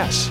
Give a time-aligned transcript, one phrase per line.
[0.00, 0.30] Gas.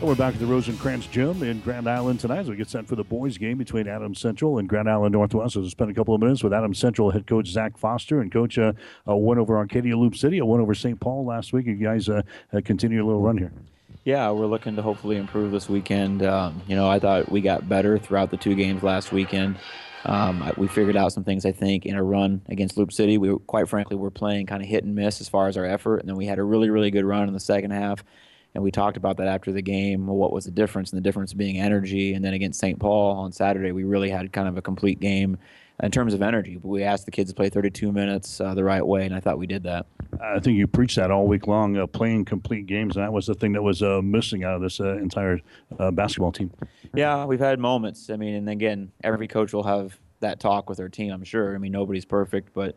[0.00, 2.96] We're back at the Rosencrantz Gym in Grand Island tonight as we get set for
[2.96, 5.54] the boys' game between Adams Central and Grand Island Northwest.
[5.54, 8.32] So we'll spend a couple of minutes with Adams Central head coach Zach Foster and
[8.32, 8.72] coach uh,
[9.08, 10.98] uh, won over Arcadia Loop City, a won over St.
[10.98, 11.66] Paul last week.
[11.66, 12.22] You guys uh,
[12.52, 13.52] uh, continue a little run here.
[14.02, 16.24] Yeah, we're looking to hopefully improve this weekend.
[16.24, 19.58] Um, you know, I thought we got better throughout the two games last weekend.
[20.04, 23.18] Um, we figured out some things, I think, in a run against Loop City.
[23.18, 25.98] We, quite frankly, were playing kind of hit and miss as far as our effort,
[25.98, 28.04] and then we had a really, really good run in the second half
[28.54, 30.06] and we talked about that after the game.
[30.06, 30.92] What was the difference?
[30.92, 32.14] And the difference being energy.
[32.14, 32.78] And then against St.
[32.78, 35.38] Paul on Saturday, we really had kind of a complete game
[35.82, 36.56] in terms of energy.
[36.56, 39.20] But we asked the kids to play 32 minutes uh, the right way, and I
[39.20, 39.86] thought we did that.
[40.20, 43.26] I think you preached that all week long, uh, playing complete games, and that was
[43.26, 45.40] the thing that was uh, missing out of this uh, entire
[45.78, 46.52] uh, basketball team.
[46.94, 48.10] Yeah, we've had moments.
[48.10, 51.12] I mean, and again, every coach will have that talk with their team.
[51.12, 51.54] I'm sure.
[51.54, 52.76] I mean, nobody's perfect, but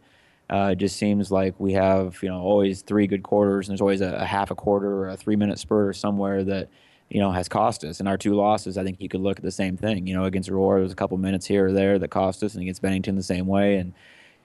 [0.50, 3.82] uh, it just seems like we have, you know, always three good quarters, and there's
[3.82, 6.70] always a, a half a quarter or a three minute spurt or somewhere that,
[7.16, 8.02] you know, has cost us.
[8.02, 10.06] And our two losses, I think you could look at the same thing.
[10.06, 12.62] You know, against Aurora, was a couple minutes here or there that cost us, and
[12.62, 13.78] against Bennington the same way.
[13.78, 13.94] And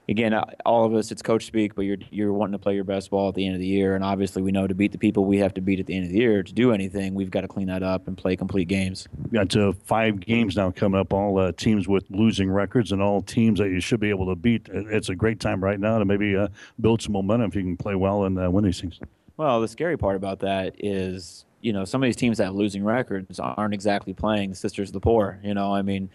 [0.07, 2.85] again, uh, all of us, it's coach speak, but you're you're wanting to play your
[2.85, 4.97] best ball at the end of the year, and obviously we know to beat the
[4.97, 7.29] people we have to beat at the end of the year to do anything, we've
[7.29, 9.05] got to clean that up and play complete games.
[9.33, 13.21] Got uh, five games now coming up, all uh, teams with losing records and all
[13.21, 14.69] teams that you should be able to beat.
[14.71, 16.47] It's a great time right now to maybe uh,
[16.79, 18.97] build some momentum if you can play well and uh, win these things.
[19.35, 22.55] Well, the scary part about that is, you know, some of these teams that have
[22.55, 25.39] losing records aren't exactly playing the Sisters of the Poor.
[25.43, 26.09] You know, I mean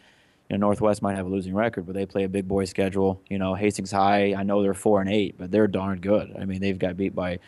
[0.48, 3.20] you know, Northwest might have a losing record, but they play a big boy schedule.
[3.28, 6.34] You know, Hastings High, I know they're four and eight, but they're darn good.
[6.40, 7.40] I mean, they've got beat by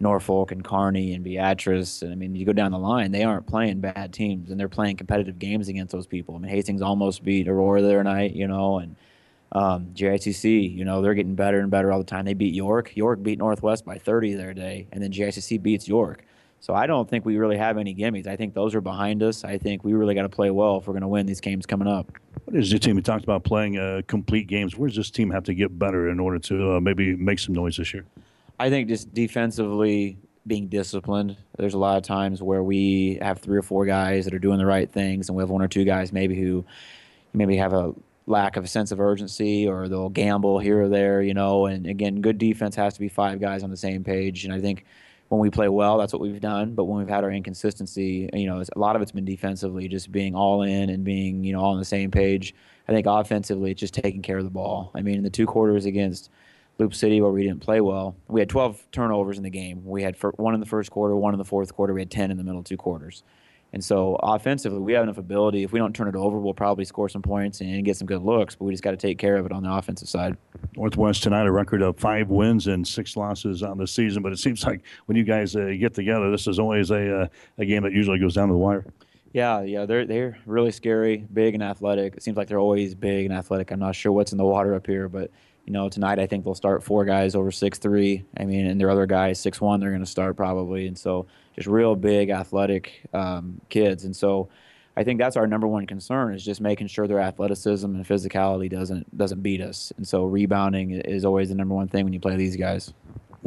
[0.00, 3.46] Norfolk and Kearney and Beatrice, and I mean, you go down the line, they aren't
[3.46, 6.34] playing bad teams, and they're playing competitive games against those people.
[6.34, 8.96] I mean, Hastings almost beat Aurora the other night, you know, and
[9.52, 12.24] um, you know, they're getting better and better all the time.
[12.24, 12.94] They beat York.
[12.94, 16.25] York beat Northwest by 30 their day, and then JICC beats York.
[16.60, 18.26] So I don't think we really have any gimmies.
[18.26, 19.44] I think those are behind us.
[19.44, 21.66] I think we really got to play well if we're going to win these games
[21.66, 22.10] coming up.
[22.44, 22.96] What is your team?
[22.96, 24.76] We talked about playing uh, complete games.
[24.76, 27.54] Where does this team have to get better in order to uh, maybe make some
[27.54, 28.04] noise this year?
[28.58, 30.16] I think just defensively
[30.46, 31.36] being disciplined.
[31.56, 34.58] There's a lot of times where we have three or four guys that are doing
[34.58, 36.64] the right things, and we have one or two guys maybe who
[37.32, 37.94] maybe have a
[38.26, 41.66] lack of a sense of urgency or they'll gamble here or there, you know.
[41.66, 44.44] And again, good defense has to be five guys on the same page.
[44.44, 44.84] And I think
[45.28, 46.74] when we play well, that's what we've done.
[46.74, 50.12] But when we've had our inconsistency, you know, a lot of it's been defensively, just
[50.12, 52.54] being all in and being, you know, all on the same page.
[52.88, 54.92] I think offensively, it's just taking care of the ball.
[54.94, 56.30] I mean, in the two quarters against
[56.78, 59.84] Loop City, where we didn't play well, we had 12 turnovers in the game.
[59.84, 61.92] We had one in the first quarter, one in the fourth quarter.
[61.92, 63.24] We had 10 in the middle two quarters.
[63.76, 65.62] And so offensively, we have enough ability.
[65.62, 68.22] If we don't turn it over, we'll probably score some points and get some good
[68.22, 68.54] looks.
[68.54, 70.38] But we just got to take care of it on the offensive side.
[70.76, 74.22] Northwest tonight, a record of five wins and six losses on the season.
[74.22, 77.28] But it seems like when you guys uh, get together, this is always a uh,
[77.58, 78.86] a game that usually goes down to the wire.
[79.34, 82.16] Yeah, yeah, they're they're really scary, big and athletic.
[82.16, 83.72] It seems like they're always big and athletic.
[83.72, 85.30] I'm not sure what's in the water up here, but
[85.66, 88.24] you know, tonight I think they'll start four guys over six three.
[88.38, 89.80] I mean, and their other guys six one.
[89.80, 94.04] They're going to start probably, and so just real big athletic um, kids.
[94.04, 94.48] And so
[94.96, 98.70] I think that's our number one concern is just making sure their athleticism and physicality
[98.70, 99.92] doesn't doesn't beat us.
[99.96, 102.94] And so rebounding is always the number one thing when you play these guys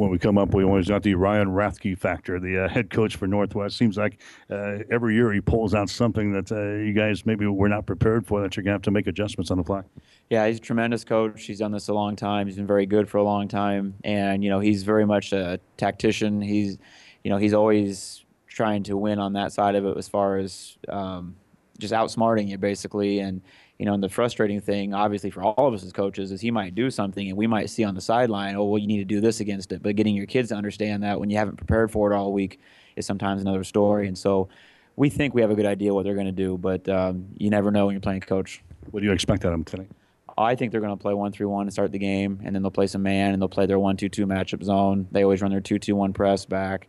[0.00, 3.16] when we come up, we always got the Ryan Rathke factor, the uh, head coach
[3.16, 3.76] for Northwest.
[3.76, 7.68] Seems like uh, every year he pulls out something that uh, you guys maybe were
[7.68, 9.82] not prepared for that you're going to have to make adjustments on the fly.
[10.30, 11.42] Yeah, he's a tremendous coach.
[11.42, 12.46] He's done this a long time.
[12.46, 13.94] He's been very good for a long time.
[14.04, 16.40] And, you know, he's very much a tactician.
[16.40, 16.78] He's,
[17.24, 20.78] you know, he's always trying to win on that side of it as far as
[20.88, 21.34] um,
[21.78, 23.18] just outsmarting you, basically.
[23.18, 23.42] And,
[23.80, 26.52] you know, and the frustrating thing, obviously, for all of us as coaches, is he
[26.52, 29.04] might do something and we might see on the sideline, oh, well, you need to
[29.04, 29.82] do this against it.
[29.82, 32.60] But getting your kids to understand that when you haven't prepared for it all week
[32.94, 34.06] is sometimes another story.
[34.06, 34.48] And so
[34.94, 37.50] we think we have a good idea what they're going to do, but um, you
[37.50, 38.62] never know when you're playing a coach.
[38.92, 39.90] What do you expect out of them tonight?
[40.40, 42.62] I think they're going to play one three one to start the game, and then
[42.62, 45.06] they'll play some man, and they'll play their one two two matchup zone.
[45.12, 46.88] They always run their two two one press back.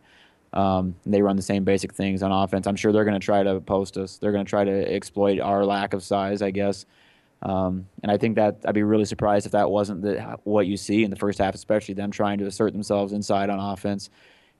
[0.52, 2.66] Um, they run the same basic things on offense.
[2.66, 4.18] I'm sure they're going to try to post us.
[4.18, 6.84] They're going to try to exploit our lack of size, I guess.
[7.42, 10.76] Um, and I think that I'd be really surprised if that wasn't the, what you
[10.76, 14.10] see in the first half, especially them trying to assert themselves inside on offense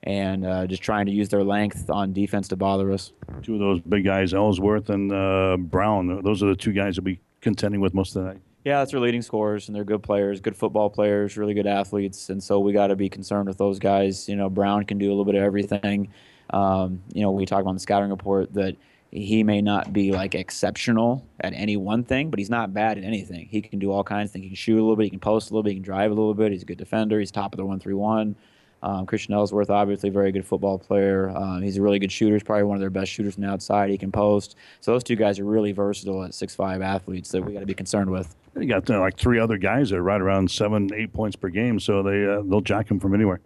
[0.02, 3.12] and uh, just trying to use their length on defense to bother us.
[3.42, 7.04] Two of those big guys, Ellsworth and uh, Brown, those are the two guys that
[7.04, 8.40] we contending with most of the night.
[8.64, 12.30] Yeah, that's their leading scorers, and they're good players, good football players, really good athletes,
[12.30, 14.28] and so we got to be concerned with those guys.
[14.28, 16.10] You know, Brown can do a little bit of everything.
[16.50, 18.76] Um, you know, we talk about the scouting report that
[19.10, 23.04] he may not be like exceptional at any one thing, but he's not bad at
[23.04, 23.48] anything.
[23.50, 24.44] He can do all kinds of things.
[24.44, 26.12] He can shoot a little bit, he can post a little bit, he can drive
[26.12, 26.52] a little bit.
[26.52, 27.18] He's a good defender.
[27.18, 28.36] He's top of the one three one.
[28.84, 31.30] Um, Christian Ellsworth, obviously, very good football player.
[31.30, 32.34] Um, he's a really good shooter.
[32.34, 33.90] He's probably one of their best shooters from the outside.
[33.90, 34.56] He can post.
[34.80, 37.74] So those two guys are really versatile at six-five athletes that we got to be
[37.74, 38.34] concerned with.
[38.54, 41.48] You got uh, like three other guys that are right around seven, eight points per
[41.48, 43.40] game, so they uh, they'll jack him from anywhere.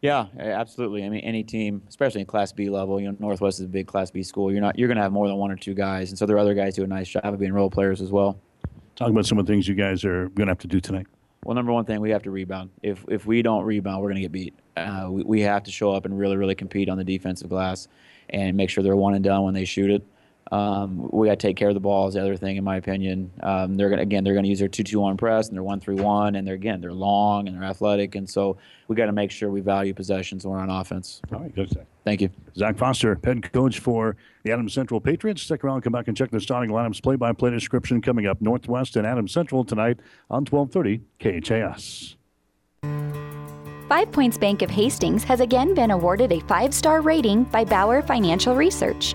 [0.00, 1.04] Yeah, absolutely.
[1.04, 3.86] I mean, any team, especially in Class B level, you know, Northwest is a big
[3.86, 4.52] Class B school.
[4.52, 6.36] You're not you're going to have more than one or two guys, and so there
[6.36, 8.38] are other guys do a nice job of being role players as well.
[8.94, 11.06] Talk about some of the things you guys are going to have to do tonight.
[11.44, 12.70] Well, number one thing, we have to rebound.
[12.82, 14.54] If if we don't rebound, we're going to get beat.
[14.76, 17.88] Uh, we, we have to show up and really, really compete on the defensive glass
[18.30, 20.06] and make sure they're one and done when they shoot it.
[20.52, 22.76] Um, we got to take care of the ball is the other thing, in my
[22.76, 23.32] opinion.
[23.42, 26.54] Um, they're gonna again, they're gonna use their two-two-one press and their one-three-one, and they're
[26.54, 29.94] again, they're long and they're athletic, and so we got to make sure we value
[29.94, 31.22] possessions when we're on offense.
[31.32, 31.70] All right, good.
[31.70, 31.86] Zach.
[32.04, 35.40] Thank you, Zach Foster, head coach for the Adams Central Patriots.
[35.40, 38.42] Stick around, come back and check the starting lineups play-by-play description coming up.
[38.42, 40.00] Northwest and Adams Central tonight
[40.30, 42.16] on 12:30 KHAS.
[43.88, 48.02] Five Points Bank of Hastings has again been awarded a five star rating by Bauer
[48.02, 49.14] Financial Research.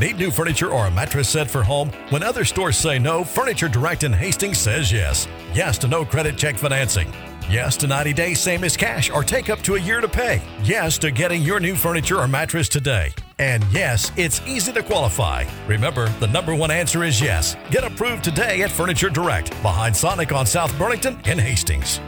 [0.00, 1.90] Need new furniture or a mattress set for home?
[2.08, 5.28] When other stores say no, Furniture Direct in Hastings says yes.
[5.52, 7.12] Yes to no credit check financing.
[7.50, 10.40] Yes to 90 days, same as cash, or take up to a year to pay.
[10.62, 13.12] Yes to getting your new furniture or mattress today.
[13.38, 15.44] And yes, it's easy to qualify.
[15.66, 17.54] Remember, the number one answer is yes.
[17.70, 21.98] Get approved today at Furniture Direct, behind Sonic on South Burlington in Hastings.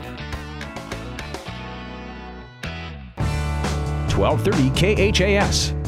[4.17, 5.82] 1230 KHAS.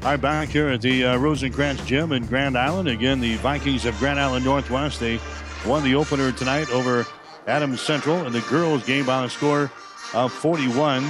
[0.00, 2.88] All right, back here at the uh, Rosencrantz Gym in Grand Island.
[2.88, 5.00] Again, the Vikings of Grand Island Northwest.
[5.00, 5.18] They
[5.66, 7.04] won the opener tonight over
[7.48, 9.72] Adams Central in the girls' game by a score
[10.14, 11.04] of 41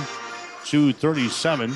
[0.65, 1.71] to 37.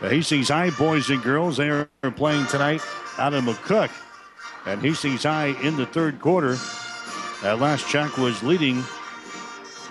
[0.00, 2.82] The Hastings High boys and girls, they are playing tonight
[3.16, 3.90] out of McCook.
[4.66, 6.56] And Hastings High in the third quarter,
[7.44, 8.82] at last check, was leading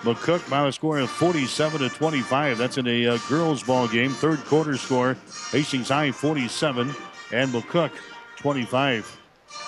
[0.01, 2.57] McCook by a score of 47 to 25.
[2.57, 4.09] That's in a uh, girls' ball game.
[4.09, 5.15] Third quarter score:
[5.51, 6.91] Hastings High 47
[7.31, 7.91] and McCook
[8.37, 9.19] 25.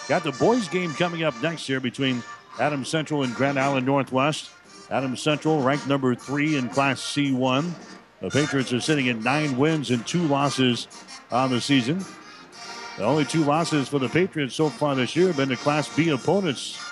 [0.07, 2.24] Got the boys' game coming up next year between
[2.59, 4.50] Adams Central and Grand Island Northwest.
[4.89, 7.71] Adams Central ranked number three in Class C1.
[8.21, 10.88] The Patriots are sitting at nine wins and two losses
[11.31, 12.03] on the season.
[12.97, 15.95] The only two losses for the Patriots so far this year have been to Class
[15.95, 16.82] B opponents.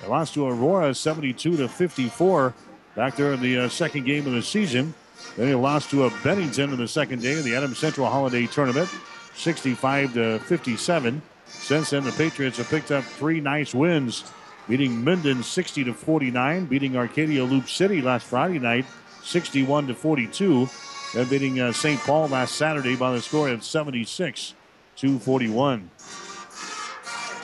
[0.00, 2.54] They lost to Aurora 72 to 54
[2.94, 4.94] back there in the uh, second game of the season.
[5.36, 8.46] Then they lost to a Bennington in the second day of the Adams Central Holiday
[8.46, 8.88] Tournament,
[9.34, 11.22] 65 to 57.
[11.46, 14.24] Since then, the Patriots have picked up three nice wins,
[14.68, 18.84] beating Minden 60 to 49, beating Arcadia Loop City last Friday night
[19.22, 20.68] 61 to 42,
[21.16, 22.00] and beating uh, St.
[22.00, 24.54] Paul last Saturday by the score of 76
[24.96, 25.90] to 41.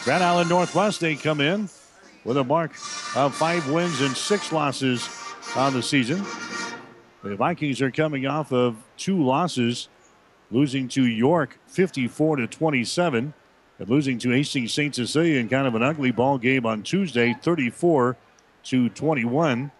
[0.04, 1.68] Grand Island Northwest, they come in
[2.24, 2.72] with a mark
[3.16, 5.08] of five wins and six losses
[5.56, 6.24] on the season.
[7.22, 9.88] The Vikings are coming off of two losses,
[10.50, 13.32] losing to York 54 to 27,
[13.78, 14.94] and losing to Hastings St.
[14.94, 18.16] Cecilia in kind of an ugly ball game on Tuesday, 34
[18.64, 19.70] to 21.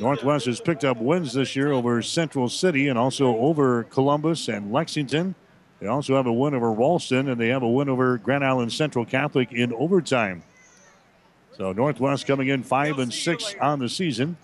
[0.00, 4.72] Northwest has picked up wins this year over Central City and also over Columbus and
[4.72, 5.34] Lexington.
[5.80, 8.72] They also have a win over Ralston and they have a win over Grand Island
[8.72, 10.42] Central Catholic in overtime.
[11.58, 14.36] So Northwest coming in five and six on the season.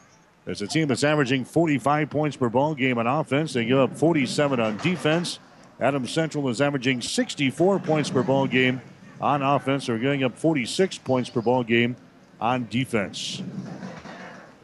[0.45, 3.53] There's a team that's averaging 45 points per ball game on offense.
[3.53, 5.39] They give up 47 on defense.
[5.81, 8.83] Adams Central is averaging 64 points per ball game
[9.21, 9.87] on offense.
[9.87, 11.95] They're giving up 46 points per ball game
[12.41, 13.41] on defense.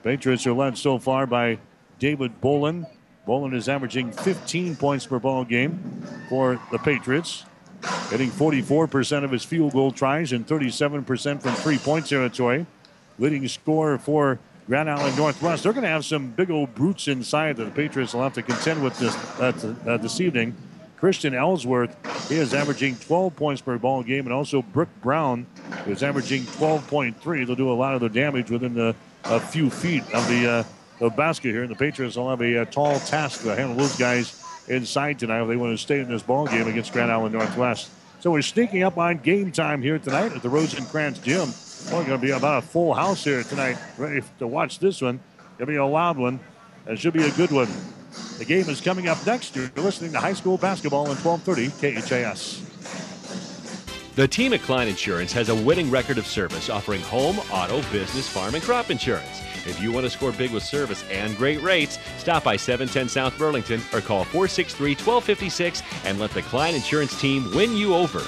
[0.03, 1.59] Patriots are led so far by
[2.01, 2.85] David Bolin.
[3.29, 7.45] Bolin is averaging 15 points per ball game for the Patriots
[8.11, 12.67] hitting 44% of his field goal tries and 37% from three point territory.
[13.19, 15.65] Leading scorer for Grand Island Northwest.
[15.65, 18.43] They're going to have some big old brutes inside that the Patriots will have to
[18.43, 20.55] contend with this uh, uh, this evening.
[20.97, 21.97] Christian Ellsworth,
[22.29, 25.47] he is averaging 12 points per ball game, and also Brooke Brown
[25.87, 27.47] is averaging 12.3.
[27.47, 28.95] They'll do a lot of the damage within the
[29.25, 30.65] a few feet of the, uh,
[30.99, 31.63] the basket here.
[31.63, 34.40] And the Patriots will have a, a tall task to handle those guys
[34.71, 37.91] inside tonight if they want to stay in this ball game against Grand Island Northwest.
[38.21, 41.53] So we're sneaking up on game time here tonight at the Rosencrantz Gym.
[41.87, 45.21] We're going to be about a full house here tonight, ready to watch this one.
[45.59, 46.39] It'll be a loud one.
[46.87, 47.69] It should be a good one.
[48.39, 49.57] The game is coming up next.
[49.57, 52.67] You're listening to high school basketball on 1230 KHAS.
[54.17, 58.29] The team at Klein Insurance has a winning record of service offering home, auto, business,
[58.29, 59.41] farm, and crop insurance.
[59.67, 63.37] If you want to score big with service and great rates, stop by 710 South
[63.39, 68.23] Burlington or call 463 1256 and let the Klein Insurance team win you over.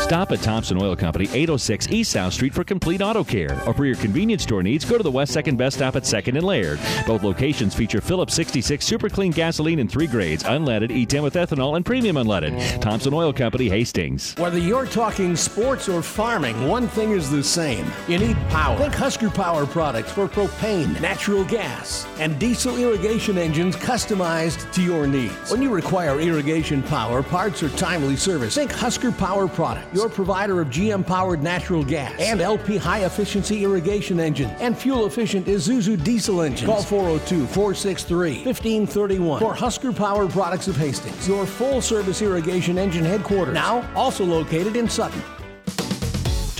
[0.00, 3.58] Stop at Thompson Oil Company, 806 East South Street for complete auto care.
[3.66, 6.36] Or for your convenience store needs, go to the West Second Best Stop at 2nd
[6.36, 6.78] and Laird.
[7.06, 11.76] Both locations feature Phillips 66 Super Clean gasoline in three grades unleaded, E10 with ethanol,
[11.76, 12.80] and premium unleaded.
[12.80, 14.34] Thompson Oil Company, Hastings.
[14.36, 17.90] Whether you're talking sports or farming, one thing is the same.
[18.06, 18.76] You need power.
[18.78, 25.06] Think Husker Power products for propane, natural gas, and diesel irrigation engines customized to your
[25.06, 25.50] needs.
[25.50, 30.60] When you require irrigation power, parts, or timely service, think Husker Power products your provider
[30.60, 36.02] of GM powered natural gas and LP high efficiency irrigation engine and fuel efficient Isuzu
[36.02, 36.68] diesel engines.
[36.68, 43.04] Call 402 463 1531 for Husker Power Products of Hastings, your full service irrigation engine
[43.04, 43.54] headquarters.
[43.54, 45.20] Now also located in Sutton.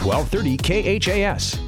[0.04, 1.58] 1230 KHAS.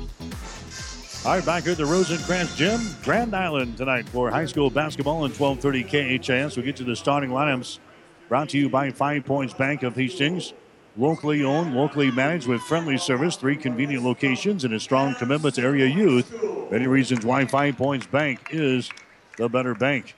[1.25, 5.25] All right, back here at the Rosencrantz Gym, Grand Island tonight for high school basketball
[5.25, 6.57] in 1230 KHAS.
[6.57, 7.81] We'll get to the starting lineups
[8.29, 10.53] brought to you by Five Points Bank of Hastings.
[10.99, 15.63] Locally owned, locally managed with friendly service, three convenient locations, and a strong commitment to
[15.63, 16.33] area youth.
[16.71, 18.91] Many reasons why Five Points Bank is
[19.37, 20.15] the better bank.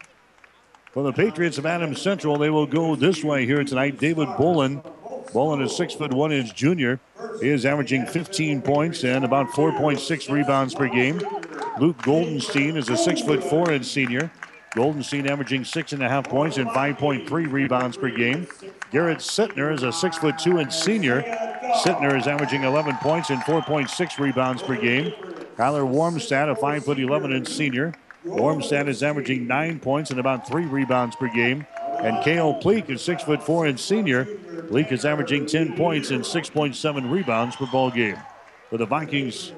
[0.93, 3.99] For the Patriots of Adams Central, they will go this way here tonight.
[3.99, 4.83] David Bolin.
[5.33, 7.01] Bolin is six foot one inch junior.
[7.41, 11.19] He is averaging 15 points and about 4.6 rebounds per game.
[11.81, 14.31] Luke Goldenstein is a six foot four inch senior.
[14.75, 18.47] Goldenstein averaging six and a half points and 5.3 rebounds per game.
[18.91, 21.23] Garrett Sittner is a six foot two inch senior.
[21.83, 25.13] Sittner is averaging 11 points and 4.6 rebounds per game.
[25.57, 27.93] Tyler Warmstad, a five foot 11 inch senior.
[28.25, 31.67] Warmstad is averaging nine points and about three rebounds per game.
[32.01, 34.25] And Kale Pleak is six foot four inch senior.
[34.69, 38.17] Pleak is averaging 10 points and 6.7 rebounds per ball game.
[38.71, 39.53] For the Vikings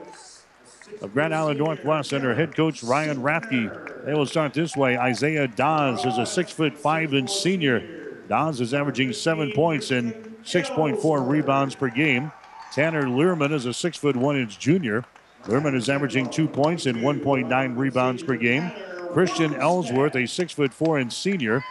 [1.03, 4.05] of Grand Island Northwest under head coach Ryan Rathke.
[4.05, 4.99] They will start this way.
[4.99, 8.00] Isaiah Dawes is a six foot five inch senior.
[8.31, 12.31] Dawes is averaging seven points and 6.4 rebounds per game.
[12.73, 15.05] Tanner Learman is a six foot one inch junior.
[15.49, 18.71] Learman is averaging two points and 1.9 rebounds per game.
[19.13, 21.65] Christian Ellsworth, a six foot four inch senior.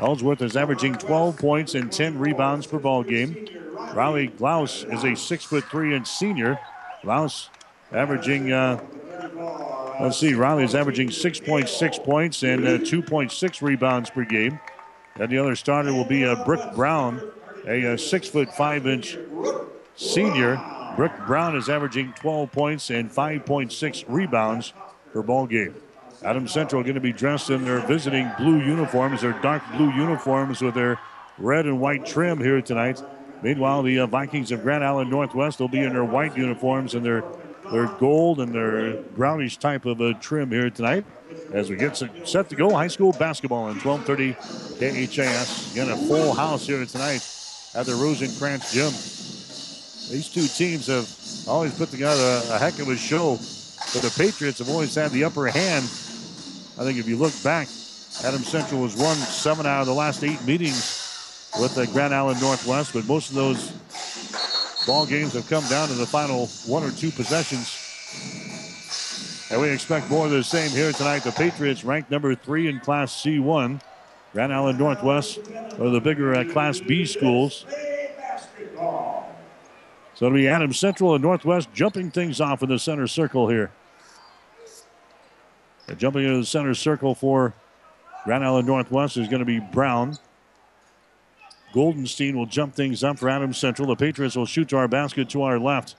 [0.00, 3.46] Ellsworth is averaging 12 points and 10 rebounds per ball game.
[3.92, 6.58] Riley Glaus is a six foot three inch senior.
[7.04, 7.50] Glaus
[7.92, 8.82] averaging, uh,
[10.00, 14.58] let's see, Riley is averaging 6.6 points and uh, 2.6 rebounds per game.
[15.18, 17.22] And the other starter will be uh, Brick Brown,
[17.66, 19.16] a, a uh, six foot five inch
[19.96, 20.60] senior.
[20.96, 24.72] Brick Brown is averaging 12 points and 5.6 rebounds
[25.12, 25.74] per ball game.
[26.22, 30.62] Adam Central going to be dressed in their visiting blue uniforms, their dark blue uniforms
[30.62, 30.98] with their
[31.38, 33.02] red and white trim here tonight.
[33.42, 37.04] Meanwhile, the uh, Vikings of Grand Island Northwest will be in their white uniforms and
[37.04, 37.22] their
[37.72, 41.04] their gold and their brownish type of a trim here tonight
[41.52, 42.70] as we get set to go.
[42.70, 44.34] High school basketball in 1230
[44.78, 45.72] KHAS.
[45.72, 47.26] Again, a full house here tonight
[47.74, 48.92] at the Rosencrantz Gym.
[50.10, 51.08] These two teams have
[51.48, 53.36] always put together a, a heck of a show,
[53.92, 55.84] but the Patriots have always had the upper hand.
[56.78, 57.68] I think if you look back,
[58.24, 62.40] Adam Central has won seven out of the last eight meetings with the Grand Island
[62.40, 63.72] Northwest, but most of those
[64.86, 67.74] Ball games have come down to the final one or two possessions.
[69.50, 71.20] And we expect more of the same here tonight.
[71.20, 73.80] The Patriots ranked number three in Class C1.
[74.32, 75.38] Grand Island Northwest
[75.78, 77.64] are the bigger uh, Class B schools.
[80.14, 83.70] So it'll be Adams Central and Northwest jumping things off in the center circle here.
[85.86, 87.54] They're jumping into the center circle for
[88.24, 90.18] Grand Island Northwest is going to be Brown.
[91.72, 93.86] Goldenstein will jump things up for Adams Central.
[93.86, 95.94] The Patriots will shoot to our basket to our left.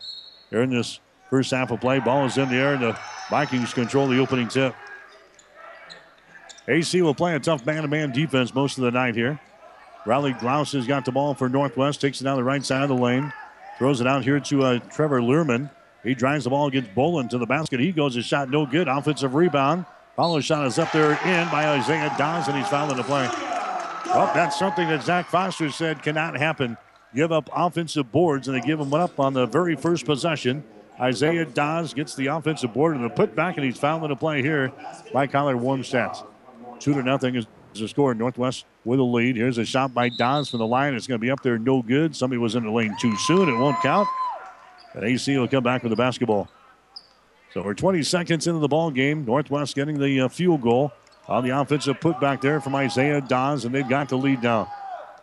[0.49, 3.73] Here in this first half of play, ball is in the air, and the Vikings
[3.73, 4.75] control the opening tip.
[6.67, 9.39] AC will play a tough man-to-man defense most of the night here.
[10.05, 12.89] Riley Glaus has got the ball for Northwest, takes it down the right side of
[12.89, 13.31] the lane,
[13.77, 15.69] throws it out here to uh, Trevor Learman.
[16.03, 17.79] He drives the ball against Bolin to the basket.
[17.79, 18.87] He goes, a shot no good.
[18.87, 19.85] Offensive rebound.
[20.15, 23.29] Follow shot is up there in by Isaiah Dawes, and he's fouling the play.
[24.07, 26.77] Well, that's something that Zach Foster said cannot happen.
[27.13, 30.63] Give up offensive boards, and they give them up on the very first possession.
[30.99, 34.41] Isaiah Dawes gets the offensive board and the putback, and he's fouled in the play
[34.41, 34.71] here
[35.13, 36.25] by Kyler Warmstats.
[36.79, 38.13] Two to nothing is the score.
[38.15, 39.35] Northwest with a lead.
[39.35, 40.95] Here's a shot by Dawes from the line.
[40.95, 42.15] It's going to be up there, no good.
[42.15, 43.47] Somebody was in the lane too soon.
[43.49, 44.07] It won't count.
[44.93, 46.49] And AC will come back with the basketball.
[47.53, 49.25] So we're 20 seconds into the ball game.
[49.25, 50.91] Northwest getting the uh, field goal.
[51.27, 54.71] on the offensive putback there from Isaiah Dawes, and they've got the lead now.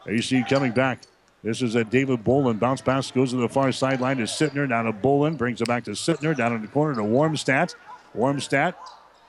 [0.06, 1.00] AC coming back.
[1.44, 2.58] This is a David Bolin.
[2.58, 4.66] Bounce pass goes to the far sideline to Sittner.
[4.66, 5.36] Down to Bolin.
[5.36, 6.34] Brings it back to Sittner.
[6.34, 7.74] Down in the corner to Warmstat.
[8.16, 8.74] Warmstat.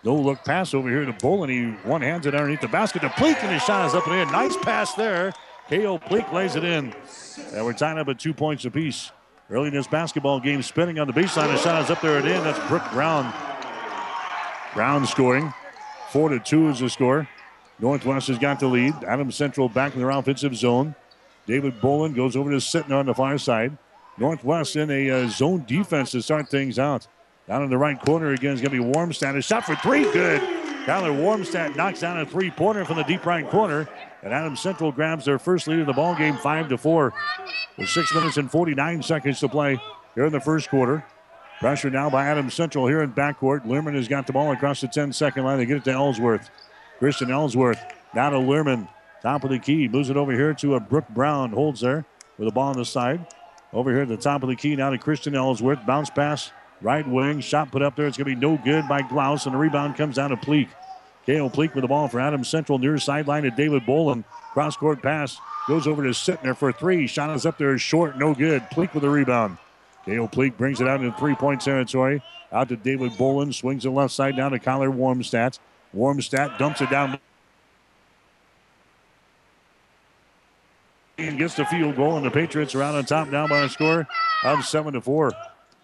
[0.05, 1.49] No look pass over here to Bolin.
[1.49, 4.15] He one hands it underneath the basket to Pleak, and his shot is up and
[4.15, 4.31] in.
[4.31, 5.33] Nice pass there.
[5.67, 5.97] K.O.
[5.97, 6.93] Pleak lays it in.
[7.53, 9.11] And we're tying up at two points apiece.
[9.49, 11.47] Early in this basketball game, spinning on the baseline.
[11.47, 12.43] The shot is up there and in.
[12.45, 13.33] That's Brooke Brown.
[14.73, 15.53] Brown scoring.
[16.11, 17.27] Four to two is the score.
[17.79, 18.93] Northwest has got the lead.
[19.05, 20.95] Adams Central back in their offensive zone.
[21.45, 23.77] David Bolin goes over to Sittner on the far side.
[24.17, 27.07] Northwest in a uh, zone defense to start things out.
[27.47, 29.37] Down in the right corner again is going to be Warmstat.
[29.37, 30.41] A shot for three, good.
[30.85, 33.89] Tyler Warmstat knocks down a three-pointer from the deep right corner,
[34.23, 37.13] and Adams Central grabs their first lead in the ball game, five to four.
[37.77, 39.79] With six minutes and 49 seconds to play
[40.15, 41.03] here in the first quarter.
[41.59, 43.65] Pressure now by Adams Central here in backcourt.
[43.65, 45.57] Learman has got the ball across the 10-second line.
[45.57, 46.49] They get it to Ellsworth.
[46.99, 47.79] Christian Ellsworth
[48.13, 48.87] now to Learman.
[49.25, 49.87] Top of the key.
[49.87, 51.51] Moves it over here to a Brooke Brown.
[51.51, 52.05] Holds there
[52.37, 53.25] with the ball on the side.
[53.73, 55.83] Over here at the top of the key now to Christian Ellsworth.
[55.83, 56.51] Bounce pass.
[56.79, 57.39] Right wing.
[57.39, 58.05] Shot put up there.
[58.05, 59.47] It's going to be no good by Glaus.
[59.47, 60.69] And the rebound comes down to Pleak.
[61.25, 62.77] Kale Pleak with the ball for Adams Central.
[62.77, 64.23] Near sideline to David Bolin.
[64.53, 65.39] Cross court pass.
[65.67, 67.07] Goes over to Sittner for three.
[67.07, 68.19] Shot is up there short.
[68.19, 68.69] No good.
[68.69, 69.57] Pleak with the rebound.
[70.05, 72.21] Kale Pleak brings it out into three point territory.
[72.51, 73.51] Out to David Bolin.
[73.55, 75.57] Swings the left side down to Kyler Warmstat.
[75.95, 77.19] Warmstat dumps it down
[81.17, 84.07] gets the field goal, and the Patriots are out on top now by a score
[84.43, 85.31] of seven to four.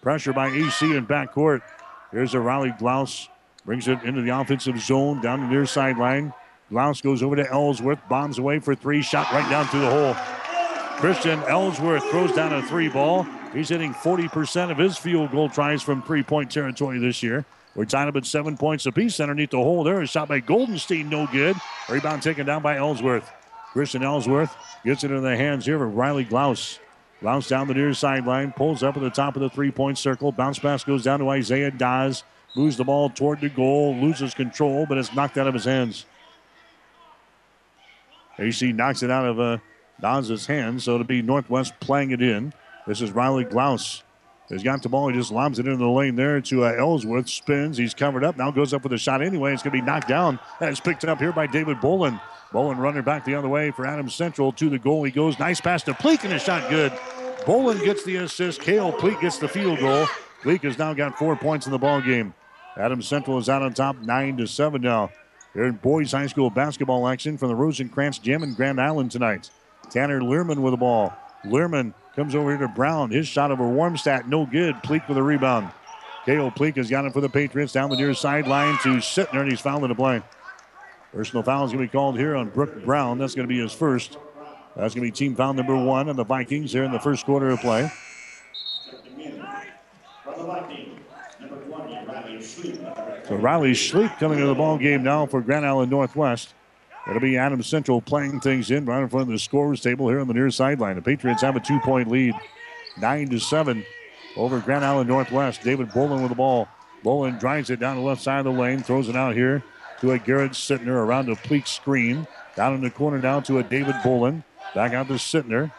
[0.00, 1.62] Pressure by AC in backcourt.
[2.10, 3.28] Here's a Riley Glaus.
[3.64, 6.32] Brings it into the offensive zone down the near sideline.
[6.70, 10.14] Glaus goes over to Ellsworth, bombs away for three, shot right down through the hole.
[10.98, 13.26] Christian Ellsworth throws down a three ball.
[13.52, 17.44] He's hitting 40% of his field goal tries from three point territory this year.
[17.74, 20.00] We're tied up at seven points apiece underneath the hole there.
[20.00, 21.56] A shot by Goldenstein, no good.
[21.88, 23.30] Rebound taken down by Ellsworth.
[23.72, 26.78] Christian Ellsworth gets it in the hands here of Riley Glaus.
[27.22, 30.30] Glaus down the near sideline, pulls up at the top of the three point circle.
[30.30, 32.22] Bounce pass goes down to Isaiah Dawes.
[32.54, 36.04] Moves the ball toward the goal, loses control, but it's knocked out of his hands.
[38.38, 39.58] AC knocks it out of uh,
[40.46, 42.52] hands, so it'll be Northwest playing it in.
[42.86, 44.02] This is Riley Glaus.
[44.48, 45.08] He's got the ball.
[45.08, 47.28] He just lobs it into the lane there to uh, Ellsworth.
[47.28, 47.78] Spins.
[47.78, 48.36] He's covered up.
[48.36, 49.54] Now goes up with a shot anyway.
[49.54, 50.38] It's going to be knocked down.
[50.60, 52.20] And it's picked up here by David Bolin.
[52.52, 54.52] Bolin running back the other way for Adams Central.
[54.52, 55.38] To the goal he goes.
[55.38, 56.92] Nice pass to Pleak and a shot good.
[57.44, 58.60] Bolin gets the assist.
[58.60, 60.06] Kale Pleak gets the field goal.
[60.42, 62.34] Pleak has now got four points in the ball game.
[62.76, 65.10] Adams Central is out on top, nine to seven now.
[65.54, 69.50] Here in boys high school basketball action from the Rosencrantz Gym in Grand Island tonight.
[69.90, 71.12] Tanner Learman with the ball.
[71.44, 73.10] Learman comes over here to Brown.
[73.10, 74.82] His shot over Warmstat, no good.
[74.82, 75.70] Pleak with a rebound.
[76.24, 79.50] Kale Pleak has got it for the Patriots down the near sideline to Sittner, and
[79.50, 80.22] he's fouled in the play.
[81.12, 83.18] Personal foul is going to be called here on Brooke Brown.
[83.18, 84.16] That's going to be his first.
[84.74, 87.26] That's going to be team foul number one on the Vikings here in the first
[87.26, 87.92] quarter of play.
[93.28, 96.54] So Riley Schleep coming to the ball game now for Grand Island Northwest.
[97.06, 100.20] It'll be Adams Central playing things in right in front of the scorers table here
[100.20, 100.96] on the near sideline.
[100.96, 102.34] The Patriots have a two-point lead,
[102.98, 103.84] nine to seven,
[104.36, 105.62] over Grand Island Northwest.
[105.62, 106.68] David Bolin with the ball.
[107.04, 109.62] Bolin drives it down the left side of the lane, throws it out here
[110.02, 112.26] to a Garrett Sittner around a Pleak screen.
[112.56, 114.42] Down in the corner now to a David Bolin.
[114.74, 115.72] Back out to Sittner.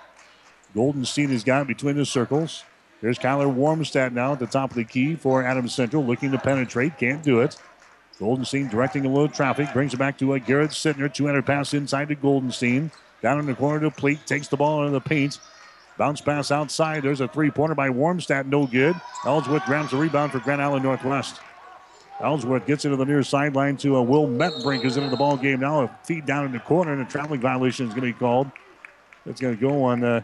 [0.73, 2.63] Goldenstein has got between the circles.
[3.01, 6.37] There's Kyler Warmstat now at the top of the key for Adams Central, looking to
[6.37, 6.97] penetrate.
[6.97, 7.57] Can't do it.
[8.17, 11.13] Goldenstein directing a little traffic, brings it back to a Garrett Sittner.
[11.13, 12.91] 200 pass inside to Goldenstein.
[13.21, 15.37] Down in the corner to Pleak, takes the ball into the paint.
[15.97, 17.03] Bounce pass outside.
[17.03, 18.95] There's a three pointer by Warmstat, no good.
[19.25, 21.41] Ellsworth grabs the rebound for Grand Island Northwest.
[22.23, 25.59] Ellsworth gets into the near sideline to a Will Mettenbrink is into the ball game
[25.59, 25.81] now.
[25.81, 28.49] A feed down in the corner, and a traveling violation is going to be called.
[29.25, 30.03] It's going to go on.
[30.03, 30.21] Uh,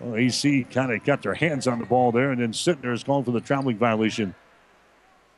[0.00, 3.04] well, AC kind of got their hands on the ball there, and then Sittner is
[3.04, 4.34] called for the traveling violation.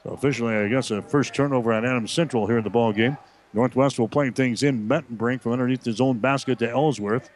[0.02, 3.18] So officially, I guess a first turnover on Adams Central here in the ball game.
[3.52, 4.88] Northwest will play things in.
[4.88, 7.30] Mettenbrink from underneath his own basket to Ellsworth.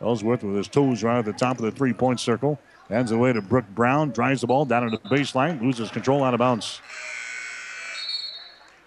[0.00, 2.60] Ellsworth with his toes right at the top of the three-point circle.
[2.88, 4.10] Hands away to Brooke Brown.
[4.10, 5.60] Drives the ball down to the baseline.
[5.60, 6.80] Loses control out of bounds.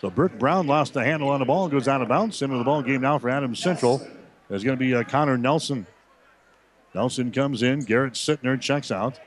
[0.02, 1.70] So Burke Brown lost the handle on the ball.
[1.70, 2.42] Goes out of bounds.
[2.42, 4.02] Into the ball game now for Adams Central.
[4.50, 5.86] There's going to be uh, Connor Nelson.
[6.96, 7.82] Nelson comes in.
[7.82, 9.20] Garrett Sittner checks out.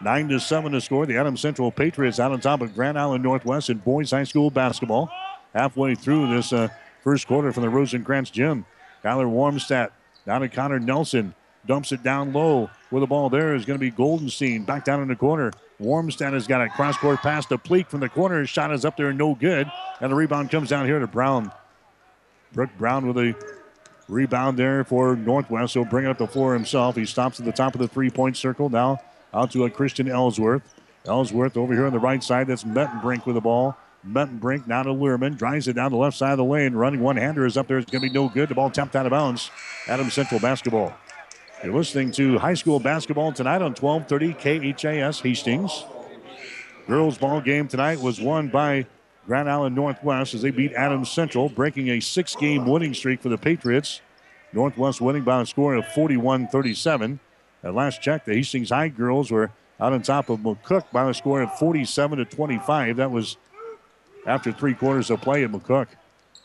[0.00, 1.06] Nine to seven to score.
[1.06, 4.50] The Adams Central Patriots out on top of Grand Island Northwest in boys high school
[4.50, 5.08] basketball.
[5.54, 6.68] Halfway through this uh,
[7.04, 8.66] first quarter from the Rosencrantz gym.
[9.04, 9.90] Tyler Warmstat
[10.26, 11.32] down to Connor Nelson.
[11.68, 12.70] Dumps it down low.
[12.90, 14.64] With the ball there is going to be Goldenstein.
[14.64, 15.52] Back down in the corner.
[15.80, 18.40] Warmstat has got a cross court pass to Pleak from the corner.
[18.40, 19.70] His shot is up there, no good.
[20.00, 21.52] And the rebound comes down here to Brown.
[22.52, 23.34] Brooke Brown with a
[24.08, 25.74] rebound there for Northwest.
[25.74, 26.96] He'll bring it up the floor himself.
[26.96, 28.70] He stops at the top of the three point circle.
[28.70, 29.00] Now
[29.34, 30.62] out to a Christian Ellsworth.
[31.06, 32.46] Ellsworth over here on the right side.
[32.46, 33.76] That's Mettenbrink with the ball.
[34.06, 35.34] Mettenbrink now to Learman.
[35.34, 36.72] Drives it down the left side of the lane.
[36.72, 37.76] Running one hander is up there.
[37.76, 38.48] It's going to be no good.
[38.48, 39.50] The ball tapped out of bounds.
[39.86, 40.94] Adam Central basketball.
[41.64, 45.84] You're listening to high school basketball tonight on 1230 KHAS Hastings.
[46.86, 48.86] Girls ball game tonight was won by
[49.26, 53.28] Grand Island Northwest as they beat Adams Central, breaking a six game winning streak for
[53.28, 54.00] the Patriots.
[54.52, 57.18] Northwest winning by a score of 41 37.
[57.64, 61.14] At last check, the Hastings High girls were out on top of McCook by a
[61.14, 62.96] score of 47 to 25.
[62.98, 63.36] That was
[64.28, 65.88] after three quarters of play at McCook.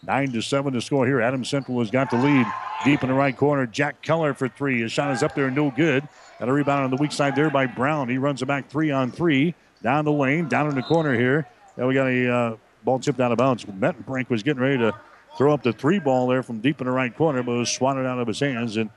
[0.06, 1.22] 9 to 7 to score here.
[1.22, 2.46] Adam Central has got the lead.
[2.84, 4.82] Deep in the right corner, Jack Keller for three.
[4.82, 6.08] His shot is up there, no good.
[6.40, 8.10] Got a rebound on the weak side there by Brown.
[8.10, 9.56] He runs it back three on three.
[9.82, 11.48] Down the lane, down in the corner here.
[11.78, 13.64] Now we got a uh, ball tipped out of bounds.
[13.66, 14.94] Mettenbrink was getting ready to
[15.38, 17.72] throw up the three ball there from deep in the right corner, but it was
[17.72, 18.90] swatted out of his hands, and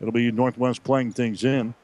[0.00, 1.74] it'll be Northwest playing things in.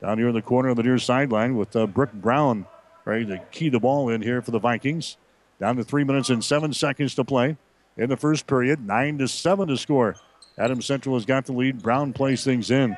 [0.00, 2.66] Down here in the corner of the near sideline with uh, Brooke Brown
[3.04, 5.16] ready to key the ball in here for the Vikings.
[5.58, 7.56] Down to three minutes and seven seconds to play
[7.98, 8.86] in the first period.
[8.86, 10.16] Nine to seven to score.
[10.56, 11.82] Adams Central has got the lead.
[11.82, 12.96] Brown plays things in.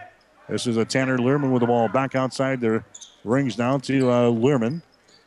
[0.49, 2.85] This is a Tanner Learman with the ball back outside their
[3.25, 4.31] rings down to uh.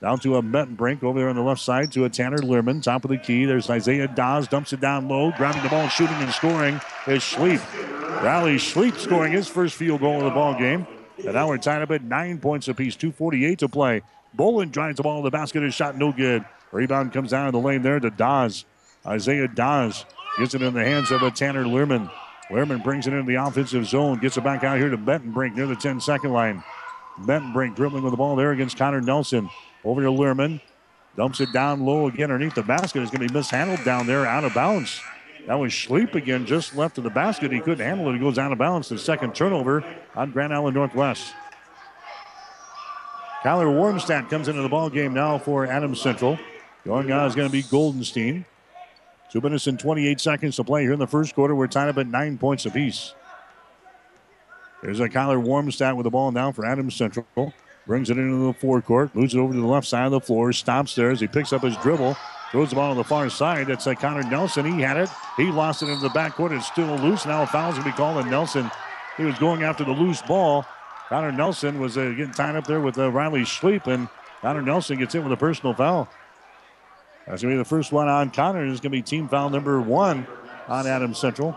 [0.01, 2.81] Down to a Mettenbrink over there on the left side to a Tanner Learman.
[2.81, 3.45] Top of the key.
[3.45, 4.49] There's Isaiah Dawes.
[4.49, 5.31] Dumps it down low.
[5.37, 6.75] Grabbing the ball, shooting and scoring
[7.07, 7.61] is Schleep.
[8.21, 10.85] Riley Schleep scoring his first field goal of the ball game.
[11.19, 12.97] And now we're tied up at nine points apiece.
[12.97, 14.01] 2.48 to play.
[14.37, 15.63] Bolin drives the ball to the basket.
[15.63, 16.43] His shot no good.
[16.73, 18.65] Rebound comes down of the lane there to Dawes.
[19.05, 20.05] Isaiah Dawes
[20.37, 22.09] gets it in the hands of a Tanner Learman.
[22.49, 24.19] Learman brings it into the offensive zone.
[24.19, 26.63] Gets it back out here to Mettenbrink near the 10 second line.
[27.19, 29.49] Mettenbrink dribbling with the ball there against Connor Nelson.
[29.83, 30.61] Over to Learman.
[31.15, 33.01] Dumps it down low again underneath the basket.
[33.01, 34.99] It's going to be mishandled down there, out of bounds.
[35.45, 37.51] That was Schleep again, just left of the basket.
[37.51, 38.13] He couldn't handle it.
[38.13, 38.89] He goes out of bounds.
[38.89, 39.83] The second turnover
[40.15, 41.33] on Grand Island Northwest.
[43.43, 46.39] Kyler Warmstadt comes into the ball game now for Adams Central.
[46.85, 48.45] Going on is going to be Goldenstein.
[49.33, 51.55] Two minutes and 28 seconds to play here in the first quarter.
[51.55, 53.15] We're tied up at nine points apiece.
[54.83, 57.25] There's a Kyler Warmstadt with the ball now for Adams Central.
[57.87, 60.53] Brings it into the forecourt, moves it over to the left side of the floor,
[60.53, 62.15] stops there as he picks up his dribble,
[62.51, 63.65] throws the ball on the far side.
[63.65, 64.71] That's uh, Connor Nelson.
[64.71, 65.09] He had it.
[65.35, 66.55] He lost it into the backcourt.
[66.55, 67.25] It's still loose.
[67.25, 68.69] Now a foul's going to be called on Nelson.
[69.17, 70.63] He was going after the loose ball.
[71.09, 74.09] Connor Nelson was uh, getting tied up there with uh, Riley Schleep, and
[74.43, 76.07] Connor Nelson gets in with a personal foul.
[77.27, 78.65] That's going to be the first one on Connor.
[78.65, 80.27] It's going to be team foul number one
[80.67, 81.55] on Adams Central.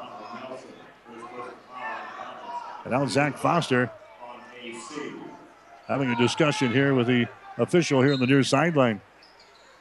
[2.84, 3.90] And now Zach Foster
[5.88, 7.26] having a discussion here with the
[7.58, 9.00] official here on the near sideline.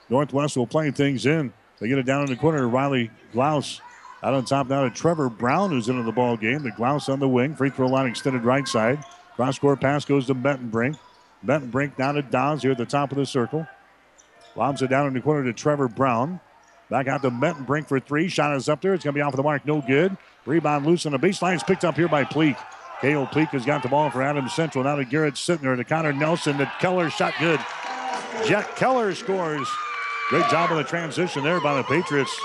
[0.09, 1.53] Northwest will play things in.
[1.79, 3.81] They get it down in the corner Riley Glaus.
[4.23, 6.63] Out on top now to Trevor Brown, who's into the ball game.
[6.63, 7.55] The Glaus on the wing.
[7.55, 9.03] Free throw line extended right side.
[9.35, 10.97] Cross court pass goes to Mettenbrink.
[11.45, 13.67] Mettenbrink down to Dawes here at the top of the circle.
[14.55, 16.39] Lobs it down in the corner to Trevor Brown.
[16.89, 18.27] Back out to Mettenbrink for three.
[18.27, 18.93] Shot is up there.
[18.93, 19.65] It's going to be off of the mark.
[19.65, 20.15] No good.
[20.45, 21.55] Rebound loose on the baseline.
[21.55, 22.55] It's picked up here by Pleak.
[23.01, 24.83] Kale Pleak has got the ball for Adams Central.
[24.83, 26.57] Now to Garrett Sittner to Connor Nelson.
[26.57, 27.59] The Keller shot good.
[28.45, 29.67] Jack Keller scores.
[30.29, 32.35] Great job on the transition there by the Patriots.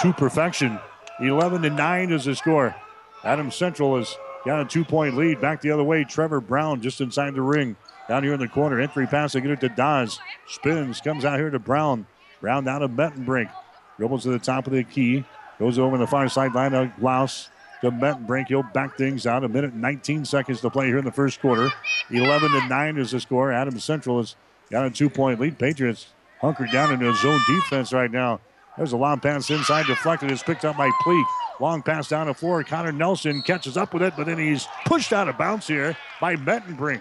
[0.00, 0.78] To perfection.
[1.20, 2.74] 11 to 9 is the score.
[3.22, 5.40] Adams Central has got a two point lead.
[5.40, 6.04] Back the other way.
[6.04, 7.76] Trevor Brown just inside the ring.
[8.08, 8.80] Down here in the corner.
[8.80, 9.32] Entry pass.
[9.32, 10.18] They get it to Dawes.
[10.46, 11.00] Spins.
[11.00, 12.06] Comes out here to Brown.
[12.40, 13.50] Brown down to Mettenbrink.
[13.96, 15.24] Dribbles to the top of the key.
[15.58, 17.48] Goes over the far sideline to Glaus
[17.80, 18.48] to Mettenbrink.
[18.48, 19.44] He'll back things out.
[19.44, 21.70] A minute 19 seconds to play here in the first quarter.
[22.10, 23.52] 11 to 9 is the score.
[23.52, 24.36] Adams Central has
[24.70, 25.58] got a two point lead.
[25.58, 26.08] Patriots
[26.40, 28.40] hunkered down into a zone defense right now.
[28.76, 30.30] There's a long pass inside, deflected.
[30.30, 31.26] It's picked up by Pleak.
[31.60, 32.64] Long pass down the floor.
[32.64, 36.34] Connor Nelson catches up with it, but then he's pushed out of bounds here by
[36.34, 37.00] Mettenbrink.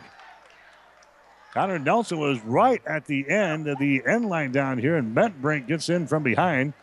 [1.54, 5.68] Connor Nelson was right at the end of the end line down here, and Brink
[5.68, 6.74] gets in from behind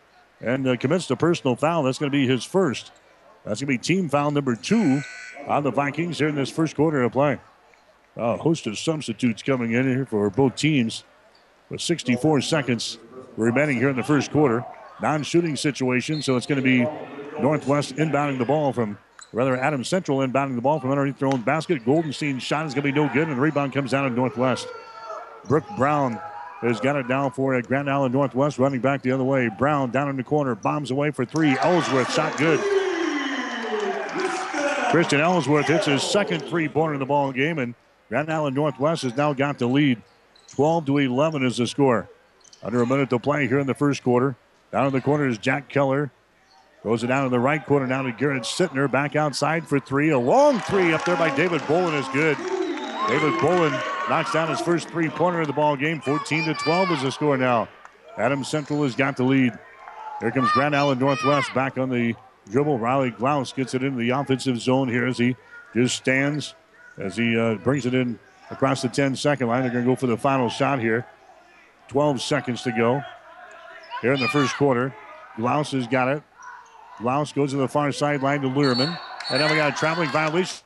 [0.41, 1.83] and uh, commits a personal foul.
[1.83, 2.93] That's going to be his first.
[3.45, 5.03] That's going to be team foul number two
[5.49, 7.41] on the Vikings here in this first quarter of play.
[8.17, 11.03] A host of substitutes coming in here for both teams
[11.69, 12.99] with 64 seconds
[13.37, 14.65] remaining here in the first quarter.
[15.03, 16.87] Non shooting situation, so it's going to be
[17.41, 18.99] Northwest inbounding the ball from,
[19.33, 21.85] rather, Adams Central inbounding the ball from underneath their own basket.
[21.85, 24.67] Goldenstein's shot is going to be no good, and the rebound comes down to Northwest.
[25.47, 26.21] Brooke Brown
[26.61, 29.49] has got it down for Grand Island Northwest, running back the other way.
[29.59, 31.57] Brown down in the corner, bombs away for three.
[31.59, 32.61] Ellsworth shot good.
[34.91, 37.75] Christian Ellsworth hits his second three-pointer in the ball game, and
[38.09, 40.03] Grand Island Northwest has now got the lead.
[40.53, 42.09] 12 to 11 is the score.
[42.63, 44.37] Under a minute to play here in the first quarter.
[44.73, 46.11] Down in the corner is Jack Keller.
[46.83, 48.91] Throws it down in the right corner now to Garrett Sittner.
[48.91, 50.11] Back outside for three.
[50.11, 52.39] A long three up there by David Bolin is good.
[53.07, 53.73] David Bolin
[54.09, 56.01] knocks down his first three pointer of the ball game.
[56.01, 57.69] 14 to 12 is the score now.
[58.17, 59.59] Adams Central has got the lead.
[60.21, 62.15] Here comes Grand Island Northwest back on the
[62.51, 62.79] dribble.
[62.79, 65.37] Riley Glaus gets it into the offensive zone here as he
[65.75, 66.55] just stands
[66.99, 68.19] as he uh, brings it in
[68.51, 69.63] across the 10 second line.
[69.63, 71.07] They're going to go for the final shot here.
[71.89, 73.03] 12 seconds to go
[74.01, 74.95] here in the first quarter.
[75.37, 76.23] Glaus has got it.
[77.01, 78.97] Glaus goes to the far sideline to Learman.
[79.31, 80.59] And then we got a traveling violation.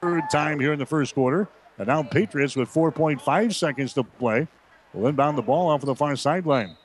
[0.00, 1.48] Third time here in the first quarter.
[1.78, 4.48] And now Patriots with 4.5 seconds to play
[4.92, 6.76] will inbound the ball off of the far sideline.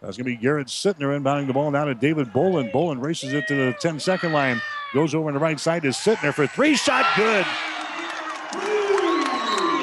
[0.00, 2.70] That's going to be Garrett Sittner inbounding the ball now to David Bolin.
[2.70, 4.60] Bolin races it to the 10 second line.
[4.92, 7.46] Goes over on the right side to Sittner for three shot good.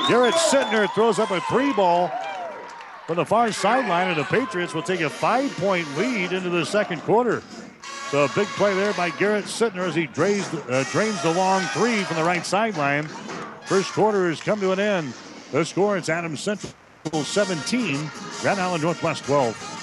[0.07, 2.11] Garrett Sittner throws up a three ball
[3.07, 6.65] from the far sideline, and the Patriots will take a five point lead into the
[6.65, 7.43] second quarter.
[8.09, 11.61] So a big play there by Garrett Sittner as he drains, uh, drains the long
[11.73, 13.07] three from the right sideline.
[13.65, 15.13] First quarter has come to an end.
[15.51, 16.73] The score is Adams Central
[17.11, 18.11] 17,
[18.41, 19.82] Grand Island Northwest 12.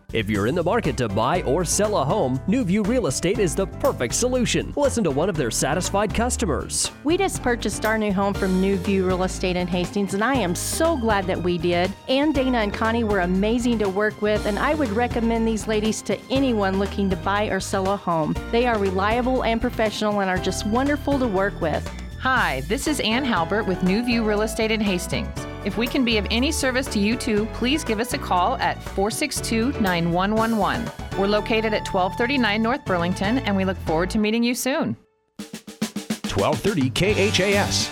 [0.13, 3.39] If you're in the market to buy or sell a home, New View Real Estate
[3.39, 4.73] is the perfect solution.
[4.75, 6.91] Listen to one of their satisfied customers.
[7.05, 10.33] We just purchased our new home from New View Real Estate in Hastings, and I
[10.33, 11.93] am so glad that we did.
[12.09, 16.01] Ann, Dana, and Connie were amazing to work with, and I would recommend these ladies
[16.01, 18.35] to anyone looking to buy or sell a home.
[18.51, 21.89] They are reliable and professional and are just wonderful to work with.
[22.21, 25.27] Hi, this is Ann Halbert with New View Real Estate in Hastings.
[25.65, 28.57] If we can be of any service to you too, please give us a call
[28.57, 31.19] at 462 9111.
[31.19, 34.95] We're located at 1239 North Burlington, and we look forward to meeting you soon.
[35.39, 37.89] 1230 KHAS.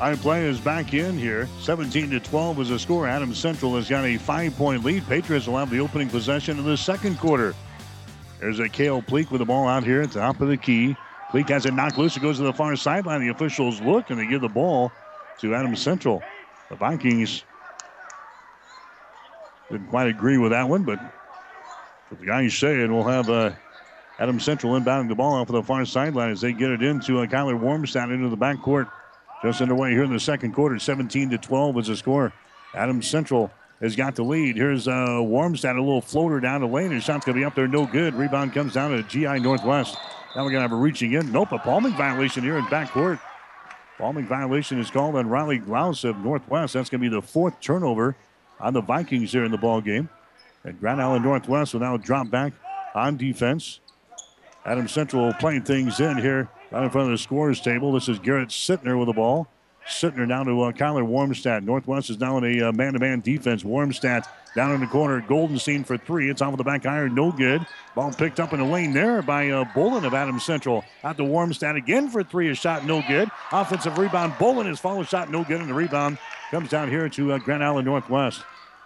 [0.00, 1.50] I'm playing is back in here.
[1.60, 3.06] 17 to 12 is the score.
[3.06, 5.06] Adams Central has got a five point lead.
[5.06, 7.54] Patriots will have the opening possession in the second quarter.
[8.40, 10.96] There's a Kale Pleak with the ball out here at the top of the key.
[11.32, 12.14] Pleak has it knocked loose.
[12.14, 13.22] It goes to the far sideline.
[13.22, 14.92] The officials look and they give the ball
[15.40, 16.22] to Adams Central.
[16.68, 17.42] The Vikings
[19.70, 21.00] didn't quite agree with that one, but
[22.10, 23.52] the guys say, and we'll have uh,
[24.18, 27.20] Adam Central inbounding the ball off of the far sideline as they get it into
[27.20, 28.90] uh, Kyler Warmstad into the backcourt.
[29.42, 30.78] Just underway here in the second quarter.
[30.78, 32.30] 17 to 12 is the score.
[32.74, 34.56] Adam Central has got the lead.
[34.56, 36.90] Here's uh, Warmstad, a little floater down the lane.
[36.90, 38.12] His shot's going to be up there, no good.
[38.14, 39.96] Rebound comes down to GI Northwest.
[40.34, 41.30] Now we're going to have a reaching in.
[41.30, 43.20] Nope, a palming violation here in backcourt.
[43.98, 46.72] Palming violation is called on Riley Glaus of Northwest.
[46.72, 48.16] That's going to be the fourth turnover
[48.58, 50.08] on the Vikings here in the ball game.
[50.64, 52.54] And Grand Island Northwest will now drop back
[52.94, 53.80] on defense.
[54.64, 57.92] Adam Central playing things in here right in front of the scores table.
[57.92, 59.48] This is Garrett Sittner with the ball.
[59.86, 61.64] Sittner down to uh, Kyler Warmstad.
[61.64, 63.64] Northwest is now in a uh, man-to-man defense.
[63.64, 65.20] Warmstad down in the corner.
[65.22, 66.30] Goldenstein for three.
[66.30, 67.14] It's off of the back iron.
[67.14, 67.66] No good.
[67.94, 70.84] Ball picked up in the lane there by uh, Bolin of Adams Central.
[71.04, 72.50] Out to Warmstad again for three.
[72.50, 73.30] A shot no good.
[73.50, 74.32] Offensive rebound.
[74.34, 75.60] Bolin his follow shot no good.
[75.60, 76.18] And the rebound
[76.50, 78.42] comes down here to uh, Grand Island Northwest.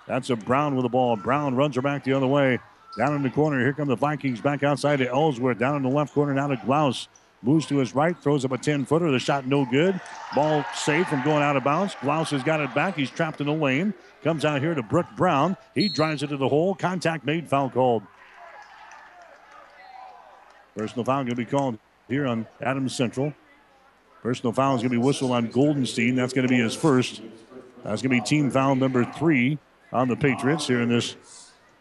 [0.06, 1.16] That's a Brown with the ball.
[1.16, 2.58] Brown runs her back the other way.
[2.96, 3.60] Down in the corner.
[3.60, 5.58] Here come the Vikings back outside to Ellsworth.
[5.58, 7.08] Down in the left corner now to Glaus.
[7.42, 9.10] Moves to his right, throws up a 10 footer.
[9.10, 10.00] The shot no good.
[10.34, 11.94] Ball saved from going out of bounds.
[11.96, 12.96] Glaus has got it back.
[12.96, 13.92] He's trapped in the lane.
[14.22, 15.56] Comes out here to Brooke Brown.
[15.74, 16.74] He drives it to the hole.
[16.74, 18.02] Contact made, foul called.
[20.76, 23.32] Personal foul going to be called here on Adams Central.
[24.22, 26.16] Personal foul is going to be whistled on Goldenstein.
[26.16, 27.22] That's going to be his first.
[27.84, 29.58] That's going to be team foul number three
[29.92, 31.16] on the Patriots here in this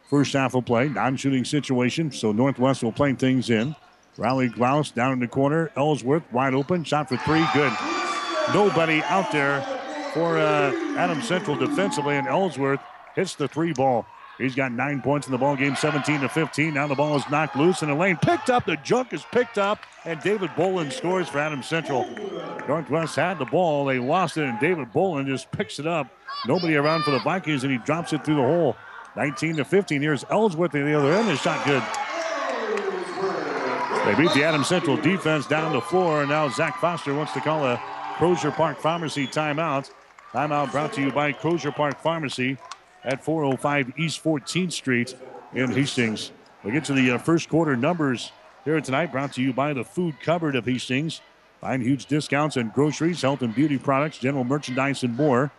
[0.10, 0.88] first half of play.
[0.88, 3.76] Non shooting situation, so Northwest will play things in.
[4.18, 5.72] Riley Glaus down in the corner.
[5.76, 6.84] Ellsworth wide open.
[6.84, 7.46] Shot for three.
[7.54, 7.74] Good.
[8.54, 9.75] Nobody out there
[10.16, 12.80] for uh, Adam Central defensively, and Ellsworth
[13.16, 14.06] hits the three ball.
[14.38, 16.74] He's got nine points in the ball game, 17 to 15.
[16.74, 18.16] Now the ball is knocked loose in the lane.
[18.22, 18.66] Picked up.
[18.66, 22.06] The junk is picked up, and David Bolin scores for Adam Central.
[22.66, 23.84] Northwest had the ball.
[23.86, 26.08] They lost it, and David Bolin just picks it up.
[26.48, 28.78] Nobody around for the Vikings, and he drops it through the hole.
[29.18, 30.02] 19 to 15.
[30.02, 31.28] Here's Ellsworth at the other end.
[31.28, 31.84] His shot good.
[34.06, 37.42] They beat the Adam Central defense down the floor, and now Zach Foster wants to
[37.42, 37.82] call a
[38.18, 39.92] Crozier Park Pharmacy timeout.
[40.36, 42.58] Timeout brought to you by Crozier Park Pharmacy
[43.06, 45.16] at 405 East 14th Street
[45.54, 46.34] in Hastings.
[46.62, 48.34] We get to the uh, first quarter numbers
[48.66, 51.22] here tonight, brought to you by the Food Cupboard of Hastings.
[51.62, 55.54] Find huge discounts in groceries, health and beauty products, general merchandise, and more.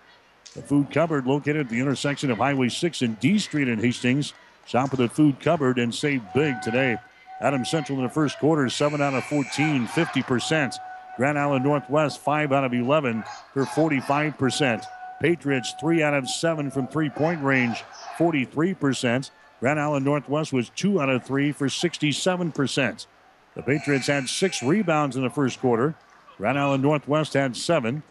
[0.52, 4.34] The Food Cupboard located at the intersection of Highway 6 and D Street in Hastings.
[4.66, 6.98] Shop at the Food Cupboard and save big today.
[7.40, 10.76] Adams Central in the first quarter, 7 out of 14, 50%.
[11.16, 13.24] Grand Island Northwest, 5 out of 11
[13.54, 14.84] for 45%.
[15.20, 17.82] Patriots, 3 out of 7 from three point range,
[18.18, 19.30] 43%.
[19.60, 23.06] Grand Island Northwest was 2 out of 3 for 67%.
[23.54, 25.94] The Patriots had six rebounds in the first quarter.
[26.36, 28.02] Grand Island Northwest had seven.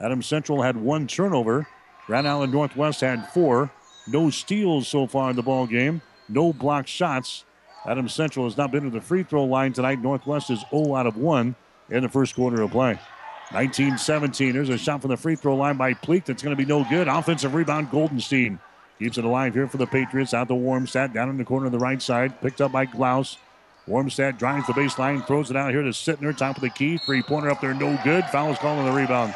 [0.00, 1.68] Adams Central had one turnover.
[2.06, 3.70] Grand Island Northwest had four.
[4.08, 6.00] No steals so far in the ball game.
[6.30, 7.44] No blocked shots.
[7.86, 10.00] Adams Central has not been to the free throw line tonight.
[10.00, 11.54] Northwest is 0 out of 1
[11.90, 12.98] in the first quarter of play.
[13.50, 14.52] 19-17.
[14.52, 16.84] There's a shot from the free throw line by Pleak that's going to be no
[16.88, 17.08] good.
[17.08, 18.58] Offensive rebound, Goldenstein.
[18.98, 20.32] Keeps it alive here for the Patriots.
[20.32, 22.40] Out to Warmstead, down in the corner of the right side.
[22.40, 23.36] Picked up by Glaus.
[23.86, 26.96] Warmstead drives the baseline, throws it out here to Sittner, top of the key.
[26.96, 28.24] Three pointer up there, no good.
[28.26, 29.34] Foul is called on the rebound.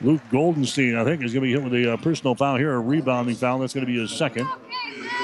[0.00, 2.72] Luke Goldenstein, I think, is going to be hit with a uh, personal foul here,
[2.72, 3.58] a rebounding foul.
[3.58, 4.48] That's going to be his second.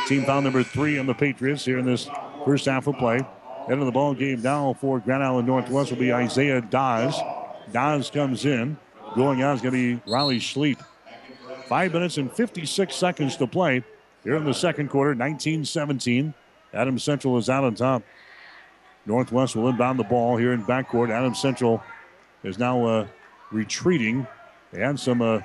[0.07, 2.11] Team foul number three on the Patriots here in this
[2.45, 3.21] first half of play.
[3.69, 7.21] Of the ball game now for Grand Island Northwest will be Isaiah Dawes.
[7.73, 8.79] Dawes comes in.
[9.17, 10.83] Going out is going to be Riley Schleep.
[11.67, 13.83] Five minutes and 56 seconds to play
[14.23, 16.33] here in the second quarter, 19 17.
[16.73, 18.03] Adams Central is out on top.
[19.05, 21.11] Northwest will inbound the ball here in backcourt.
[21.11, 21.83] Adams Central
[22.45, 23.07] is now uh,
[23.51, 24.27] retreating.
[24.73, 25.41] They had some uh,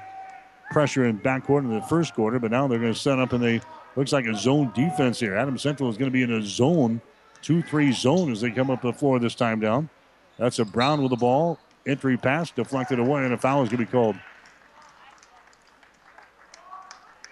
[0.72, 3.44] pressure in backcourt in the first quarter, but now they're going to set up in
[3.44, 3.62] a
[3.96, 5.36] looks like a zone defense here.
[5.36, 7.02] Adams Central is going to be in a zone,
[7.42, 9.90] 2 3 zone as they come up the floor this time down.
[10.38, 11.60] That's a Brown with the ball.
[11.86, 14.16] Entry pass deflected away, and a foul is going to be called.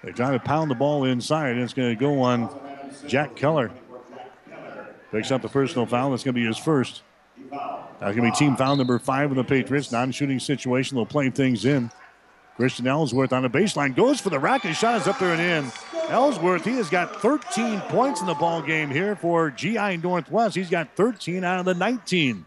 [0.03, 2.49] They try to pound the ball inside, and it's going to go on
[3.07, 3.71] Jack Keller.
[5.11, 6.11] Picks up the personal foul.
[6.11, 7.01] That's going to be his first.
[7.51, 9.91] That's going to be team foul number five of the Patriots.
[9.91, 10.95] Non shooting situation.
[10.95, 11.91] They'll play things in.
[12.59, 14.75] Christian Ellsworth on the baseline goes for the racket.
[14.75, 15.71] Shot is up there and in.
[16.09, 20.57] Ellsworth, he has got 13 points in the ball game here for GI Northwest.
[20.57, 22.45] He's got 13 out of the 19.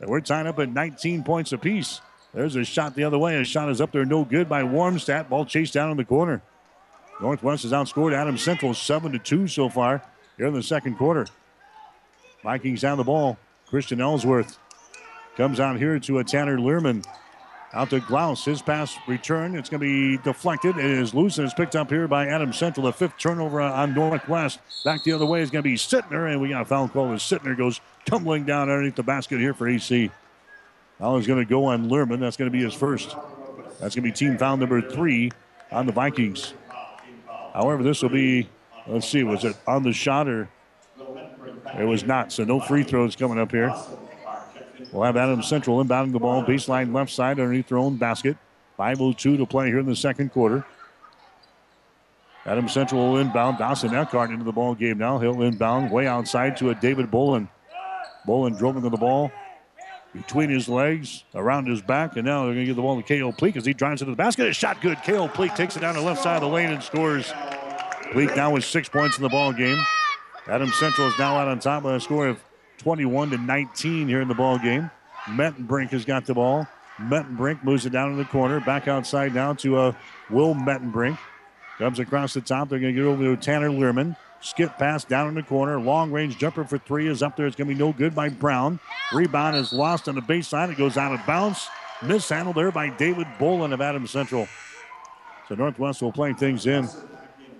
[0.00, 2.00] And we're tied up at 19 points apiece.
[2.34, 3.36] There's a shot the other way.
[3.36, 5.28] A shot is up there, no good by Warmstadt.
[5.28, 6.42] Ball chased down in the corner.
[7.20, 10.02] Northwest has outscored Adams Central 7 to 2 so far
[10.36, 11.28] here in the second quarter.
[12.42, 13.38] Vikings down the ball.
[13.68, 14.58] Christian Ellsworth
[15.36, 17.04] comes out here to a Tanner Learman.
[17.74, 18.44] Out to Glaus.
[18.44, 19.54] His pass return.
[19.54, 20.78] It's going to be deflected.
[20.78, 22.86] It is loose and it's picked up here by Adam Central.
[22.86, 24.60] The fifth turnover on Northwest.
[24.84, 27.12] Back the other way is going to be Sittner, and we got a foul call
[27.12, 30.10] as Sittner goes tumbling down underneath the basket here for AC.
[30.98, 32.20] Foul is going to go on Learman.
[32.20, 33.14] That's going to be his first.
[33.80, 35.30] That's going to be team foul number three
[35.70, 36.54] on the Vikings.
[37.52, 38.48] However, this will be,
[38.86, 40.48] let's see, was it on the shot or?
[41.78, 42.32] It was not.
[42.32, 43.74] So no free throws coming up here.
[44.92, 48.36] We'll have Adams Central inbounding the ball, baseline left side underneath their own basket.
[48.78, 50.64] 5.02 to play here in the second quarter.
[52.46, 53.58] Adams Central will inbound.
[53.58, 55.18] Dawson Eckhart into the ball game now.
[55.18, 57.48] He'll inbound way outside to a David Bolin.
[58.26, 59.30] Bolin dribbling to the ball
[60.14, 63.02] between his legs, around his back, and now they're going to give the ball to
[63.02, 64.48] Kale Pleak as he drives into the basket.
[64.48, 64.98] A shot good.
[65.02, 67.30] Kale Pleak takes it down the left side of the lane and scores.
[68.12, 69.78] Pleak now with six points in the ball game.
[70.46, 72.40] Adams Central is now out on top by a score of
[72.78, 74.90] 21 to 19 here in the ball game.
[75.26, 76.66] Mettenbrink has got the ball.
[76.98, 79.92] Mettenbrink moves it down in the corner, back outside now to uh,
[80.30, 81.18] Will Mettenbrink.
[81.78, 82.68] Comes across the top.
[82.68, 84.16] They're going to get over to Tanner Learman.
[84.40, 85.78] Skip pass down in the corner.
[85.80, 87.46] Long range jumper for three is up there.
[87.46, 88.80] It's going to be no good by Brown.
[89.12, 90.70] Rebound is lost on the baseline.
[90.70, 91.68] It goes out of bounds.
[92.02, 94.48] Mishandled there by David Bolin of Adams Central.
[95.48, 96.88] So Northwest will play things in.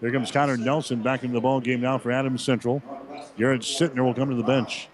[0.01, 2.83] Here comes Connor Nelson back into the ball game now for Adams Central.
[3.37, 4.89] Garrett Sittner will come to the bench.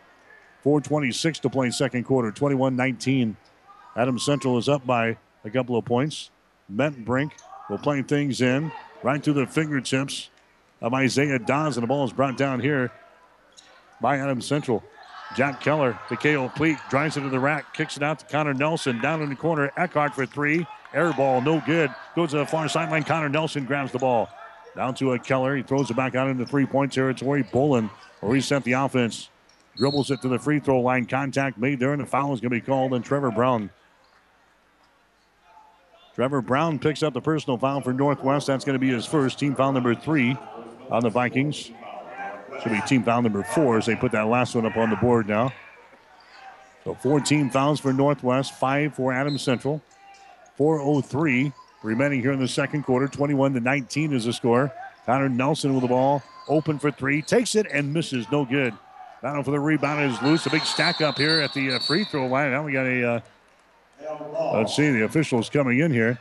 [0.65, 3.37] 4.26 to play second quarter, 21 19.
[3.97, 6.31] Adams Central is up by a couple of points.
[6.69, 7.37] Brink
[7.69, 8.73] will play things in
[9.03, 10.31] right through the fingertips
[10.81, 12.91] of Isaiah Dawes, and the ball is brought down here
[14.01, 14.83] by Adams Central.
[15.37, 18.55] Jack Keller, the Kale Pleak, drives it into the rack, kicks it out to Connor
[18.55, 19.01] Nelson.
[19.01, 20.67] Down in the corner, Eckhart for three.
[20.93, 21.93] Air ball, no good.
[22.15, 23.03] Goes to the far sideline.
[23.03, 24.29] Connor Nelson grabs the ball.
[24.77, 25.57] Down to a Keller.
[25.57, 27.43] He throws it back out into three point territory.
[27.43, 29.29] Bolin will reset the offense.
[29.77, 31.07] Dribbles it to the free throw line.
[31.07, 33.71] Contact made there, and the foul is going to be called on Trevor Brown.
[36.15, 38.47] Trevor Brown picks up the personal foul for Northwest.
[38.47, 40.37] That's going to be his first team foul number three
[40.91, 41.73] on the Vikings.
[42.63, 44.97] Should be team foul number four as they put that last one up on the
[44.97, 45.53] board now.
[46.85, 49.83] So 14 fouls for Northwest, five for Adams Central.
[50.59, 51.53] 4.03
[51.83, 53.09] remaining here in the second quarter.
[53.09, 54.73] 21 to 19 is the score.
[55.07, 58.31] Connor Nelson with the ball, open for three, takes it and misses.
[58.31, 58.73] No good.
[59.25, 60.45] Battle for the rebound is loose.
[60.45, 62.51] A big stack up here at the uh, free throw line.
[62.51, 63.03] Now we got a.
[63.09, 63.21] Uh,
[64.53, 66.19] let's see, the officials coming in here.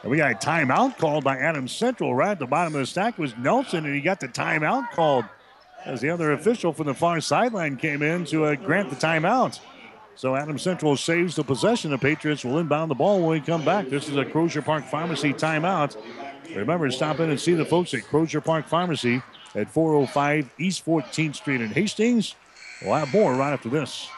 [0.00, 2.14] And we got a timeout called by Adams Central.
[2.14, 5.26] Right at the bottom of the stack was Nelson, and he got the timeout called
[5.84, 9.60] as the other official from the far sideline came in to uh, grant the timeout.
[10.14, 11.90] So Adams Central saves the possession.
[11.90, 13.90] The Patriots will inbound the ball when we come back.
[13.90, 15.98] This is a Crozier Park Pharmacy timeout.
[16.56, 19.20] Remember to stop in and see the folks at Crozier Park Pharmacy
[19.54, 22.34] at 405 East 14th Street in Hastings.
[22.82, 24.08] We'll have more right after this.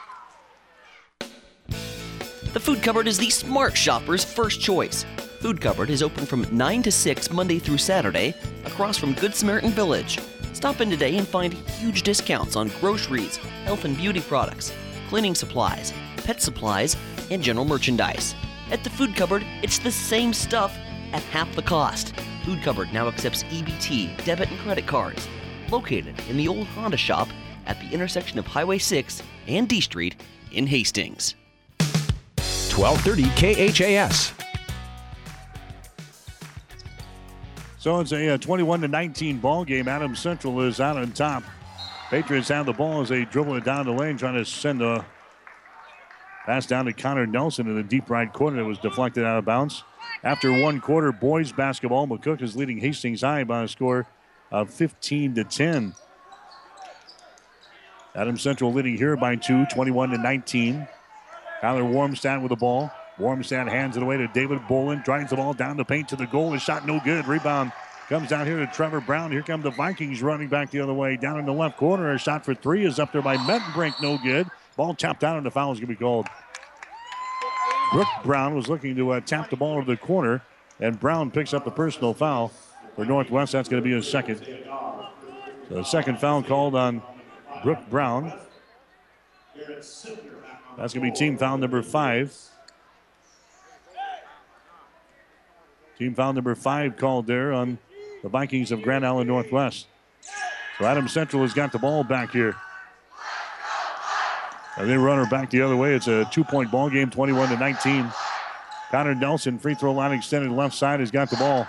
[2.52, 5.04] The Food Cupboard is the smart shopper's first choice.
[5.40, 9.72] Food Cupboard is open from 9 to 6 Monday through Saturday across from Good Samaritan
[9.72, 10.20] Village.
[10.52, 14.72] Stop in today and find huge discounts on groceries, health and beauty products,
[15.08, 16.96] cleaning supplies, pet supplies,
[17.30, 18.34] and general merchandise.
[18.70, 20.74] At the Food Cupboard, it's the same stuff
[21.12, 22.14] at half the cost.
[22.44, 25.26] Food Cupboard now accepts EBT, debit, and credit cards.
[25.70, 27.28] Located in the old Honda shop
[27.64, 30.16] at the intersection of Highway 6 and D Street
[30.52, 31.36] in Hastings.
[32.36, 34.32] 1230 KHAS.
[37.78, 39.88] So it's a, uh, 21 to 19 ball game.
[39.88, 41.44] Adams Central is out on top.
[42.10, 45.04] Patriots have the ball as they dribble it down the lane, trying to send a
[46.44, 49.46] pass down to Connor Nelson in the deep right corner that was deflected out of
[49.46, 49.82] bounds.
[50.24, 54.06] After one quarter, boys basketball, McCook is leading Hastings High by a score
[54.50, 55.94] of 15 to 10.
[58.14, 60.88] Adams Central leading here by two, 21 to 19.
[61.60, 62.90] Tyler Warmstad with the ball.
[63.18, 65.04] Warmstad hands it away to David Bolin.
[65.04, 66.54] Drives the ball down the paint to the goal.
[66.54, 67.26] A shot no good.
[67.28, 67.72] Rebound
[68.08, 69.30] comes down here to Trevor Brown.
[69.30, 71.18] Here come the Vikings running back the other way.
[71.18, 72.12] Down in the left corner.
[72.12, 74.00] A shot for three is up there by Mettenbrink.
[74.00, 74.48] No good.
[74.76, 76.26] Ball tapped out and the foul is going to be called.
[77.92, 80.42] Brooke Brown was looking to uh, tap the ball over the corner,
[80.80, 82.52] and Brown picks up the personal foul
[82.96, 83.52] for Northwest.
[83.52, 84.44] That's going to be his second.
[85.68, 87.02] So second foul called on
[87.62, 88.32] Brooke Brown.
[89.56, 90.04] That's
[90.76, 92.36] going to be team foul number five.
[95.98, 97.78] Team foul number five called there on
[98.22, 99.86] the Vikings of Grand Island Northwest.
[100.78, 102.56] So Adam Central has got the ball back here.
[104.76, 105.94] And they run her back the other way.
[105.94, 108.12] It's a two-point ball game, 21 to 19.
[108.90, 111.66] Connor Nelson, free throw line extended left side, has got the ball.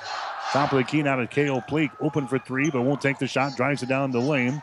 [0.52, 1.92] Top of the key now to Kale Pleak.
[2.00, 3.56] Open for three, but won't take the shot.
[3.56, 4.62] Drives it down the lane.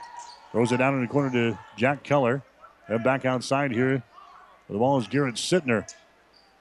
[0.52, 2.42] Throws it down in the corner to Jack Keller.
[2.88, 4.02] And back outside here.
[4.68, 5.92] The ball is Garrett Sittner.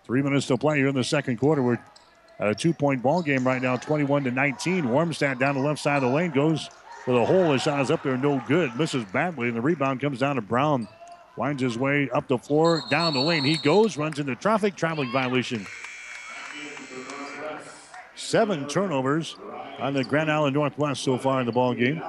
[0.06, 1.62] Three minutes to play here in the second quarter.
[1.62, 1.80] We're
[2.40, 4.86] at a two-point ball game right now, 21 to 19.
[4.86, 6.70] Warmstad down the left side of the lane goes
[7.06, 7.52] for the hole.
[7.54, 8.76] His shot is up there, no good.
[8.76, 10.88] Misses badly, and the rebound comes down to Brown.
[11.38, 13.44] Winds his way up the floor, down the lane.
[13.44, 15.66] He goes, runs into traffic, traveling violation.
[18.16, 19.36] Seven turnovers
[19.80, 22.02] on the Grand Island Northwest so far in the ball game.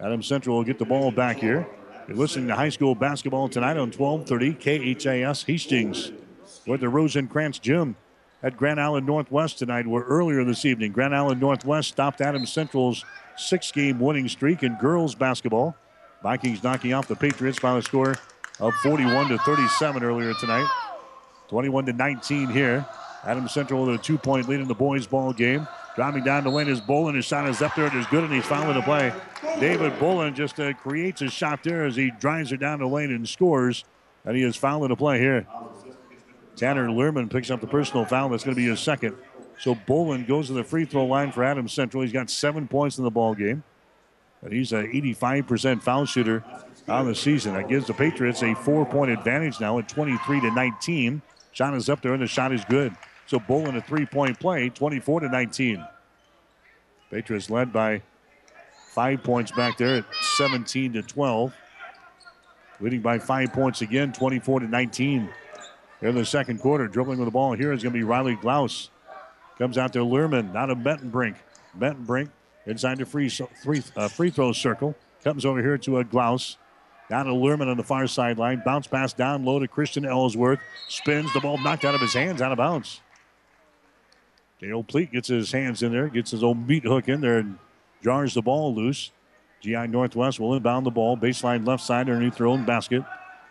[0.00, 1.66] Adam Central will get the ball back here.
[2.08, 6.12] You're listening to high school basketball tonight on 1230 KHAS Hastings.
[6.68, 7.96] At the Rosencrantz Gym
[8.42, 13.04] at Grand Island Northwest tonight, where earlier this evening, Grand Island Northwest stopped Adams Central's
[13.36, 15.76] six game winning streak in girls basketball.
[16.24, 18.16] Vikings knocking off the Patriots by the score
[18.58, 20.66] of 41 to 37 earlier tonight.
[21.48, 22.86] 21 to 19 here.
[23.24, 25.68] Adams Central with a two point lead in the boys' ball game.
[25.96, 27.14] Driving down the lane is Bolin.
[27.14, 27.88] His shot is up there.
[27.88, 29.12] It is good, and he's fouling the play.
[29.60, 33.12] David Bolin just uh, creates a shot there as he drives it down the lane
[33.12, 33.84] and scores.
[34.24, 35.46] And he is fouling the play here.
[36.56, 38.30] Tanner Lehrman picks up the personal foul.
[38.30, 39.14] That's going to be his second.
[39.58, 42.02] So Bolin goes to the free throw line for Adams Central.
[42.02, 43.62] He's got seven points in the ball game.
[44.44, 46.44] And he's an 85% foul shooter
[46.86, 47.54] on the season.
[47.54, 51.22] That gives the Patriots a four-point advantage now at 23 to 19.
[51.52, 52.94] Shot is up there, and the shot is good.
[53.26, 55.84] So Bolin a three-point play, 24 to 19.
[57.10, 58.02] Patriots led by
[58.90, 60.04] five points back there at
[60.36, 61.54] 17 to 12.
[62.80, 65.30] Leading by five points again, 24 to 19.
[66.00, 68.36] Here in the second quarter, dribbling with the ball here is going to be Riley
[68.36, 68.90] Glaus.
[69.58, 71.36] Comes out to Lehrman, not a Mettenbrink.
[71.78, 72.28] Mettenbrink
[72.66, 74.94] inside the free, free, uh, free throw circle.
[75.22, 76.56] Comes over here to a Glaus.
[77.10, 78.62] Down to Lehrman on the far sideline.
[78.64, 80.58] Bounce pass down low to Christian Ellsworth.
[80.88, 83.00] Spins the ball knocked out of his hands, out of bounds.
[84.60, 87.58] Kale Pleak gets his hands in there, gets his old meat hook in there, and
[88.02, 89.10] jars the ball loose.
[89.60, 91.16] GI Northwest will inbound the ball.
[91.16, 93.02] Baseline left side underneath their own basket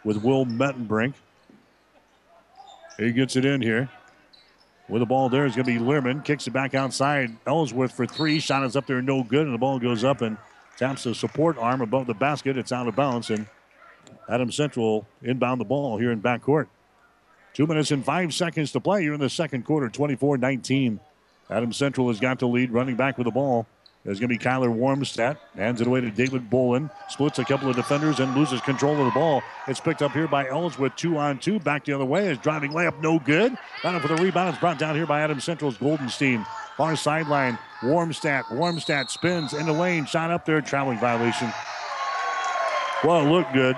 [0.03, 1.13] with Will Mettenbrink.
[2.97, 3.89] He gets it in here.
[4.89, 6.23] With the ball there is going to be Lehrman.
[6.23, 7.35] Kicks it back outside.
[7.47, 8.39] Ellsworth for three.
[8.39, 9.45] Shot is up there, no good.
[9.45, 10.37] And the ball goes up and
[10.77, 12.57] taps the support arm above the basket.
[12.57, 13.29] It's out of bounds.
[13.29, 13.47] And
[14.27, 16.67] Adam Central inbound the ball here in backcourt.
[17.53, 20.99] Two minutes and five seconds to play here in the second quarter, 24 19.
[21.49, 23.67] Adam Central has got the lead running back with the ball.
[24.03, 25.37] There's going to be Kyler Warmstead.
[25.55, 26.91] Hands it away to David Bolin.
[27.09, 29.41] Splits a couple of defenders and loses control of the ball.
[29.67, 31.59] It's picked up here by Ellis with two on two.
[31.59, 32.27] Back the other way.
[32.27, 33.57] Is driving layup no good.
[33.81, 34.49] Down for the rebound.
[34.49, 36.45] It's brought down here by Adam Central's Goldenstein.
[36.75, 37.57] Far sideline.
[37.81, 38.43] Warmstead.
[38.51, 40.05] Warmstead spins in the lane.
[40.05, 40.59] Shot up there.
[40.59, 41.51] Traveling violation.
[43.03, 43.77] Well, it looked good.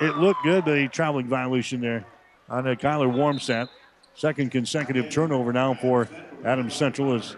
[0.00, 2.04] It looked good, the traveling violation there
[2.50, 3.68] on uh, Kyler Warmstead.
[4.14, 6.08] Second consecutive turnover now for
[6.44, 7.36] Adam Central as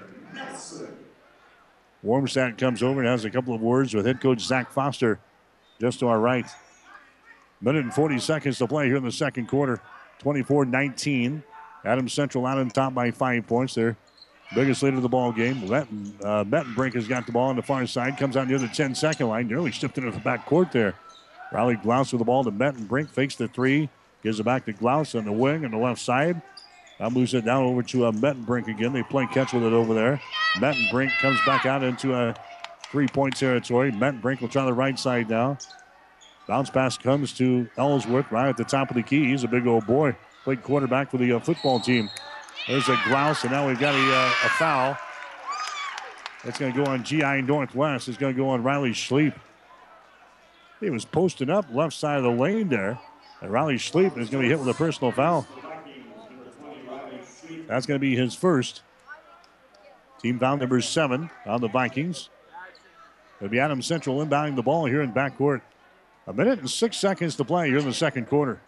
[2.08, 5.20] Warmstadt comes over and has a couple of words with head coach Zach Foster
[5.78, 6.46] just to our right.
[7.60, 9.82] Minute and 40 seconds to play here in the second quarter.
[10.20, 11.42] 24 19.
[11.84, 13.74] Adams Central out on top by five points.
[13.74, 13.96] Their
[14.54, 15.56] biggest lead of the ball game.
[15.56, 18.16] Metten, uh, Mettenbrink has got the ball on the far side.
[18.16, 19.46] Comes out near the 10 second line.
[19.46, 20.94] Nearly shifted into the back court there.
[21.52, 23.10] Riley Glaus with the ball to Mettenbrink.
[23.10, 23.90] Fakes the three.
[24.22, 26.40] Gives it back to Glaus on the wing on the left side.
[27.00, 28.92] Now moves it down over to uh, Mettenbrink again.
[28.92, 30.20] They play catch with it over there.
[30.54, 32.34] Mettenbrink comes back out into a
[32.90, 33.92] three-point territory.
[33.92, 35.58] Mettenbrink will try the right side now.
[36.48, 39.26] Bounce pass comes to Ellsworth right at the top of the key.
[39.26, 40.16] He's a big old boy.
[40.44, 42.08] Played quarterback for the uh, football team.
[42.66, 44.96] There's a grouse, and now we've got a, uh, a foul.
[46.44, 48.08] That's going to go on GI Northwest.
[48.08, 49.34] It's going to go on Riley Schleep.
[50.80, 52.98] He was posting up left side of the lane there.
[53.40, 55.46] And Riley Schleep is going to be hit with a personal foul.
[57.68, 58.82] That's going to be his first.
[60.20, 62.30] Team foul number seven on the Vikings.
[63.38, 65.60] It'll be Adam Central inbounding the ball here in backcourt.
[66.26, 68.60] A minute and six seconds to play here in the second quarter.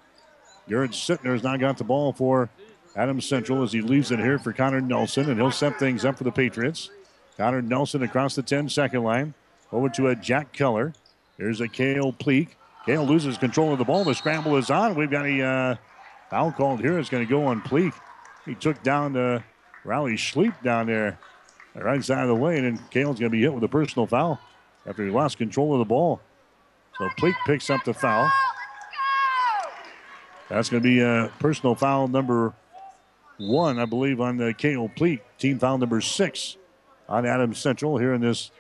[0.69, 2.49] Garrett Sittner has now got the ball for
[2.95, 6.17] Adam Central as he leaves it here for Connor Nelson, and he'll set things up
[6.17, 6.91] for the Patriots.
[7.37, 9.35] Connor Nelson across the 10 second line.
[9.73, 10.93] Over to a Jack Keller.
[11.39, 12.57] Here's a Kale Pleak.
[12.87, 14.05] Kale loses control of the ball.
[14.05, 14.95] The scramble is on.
[14.95, 15.77] We've got a uh,
[16.29, 16.99] foul called here.
[16.99, 17.95] It's going to go on Pleak.
[18.45, 19.45] He took down uh, the
[19.85, 21.19] Riley Schleep down there,
[21.75, 24.07] the right side of the lane, and Kale's going to be hit with a personal
[24.07, 24.41] foul
[24.87, 26.21] after he lost control of the ball.
[26.99, 28.31] So Pleak picks up the foul.
[30.49, 32.53] That's going to be a personal foul number
[33.39, 35.21] one, I believe, on uh, the Kale Pleak.
[35.39, 36.57] Team foul number six
[37.09, 38.51] on Adams Central here in this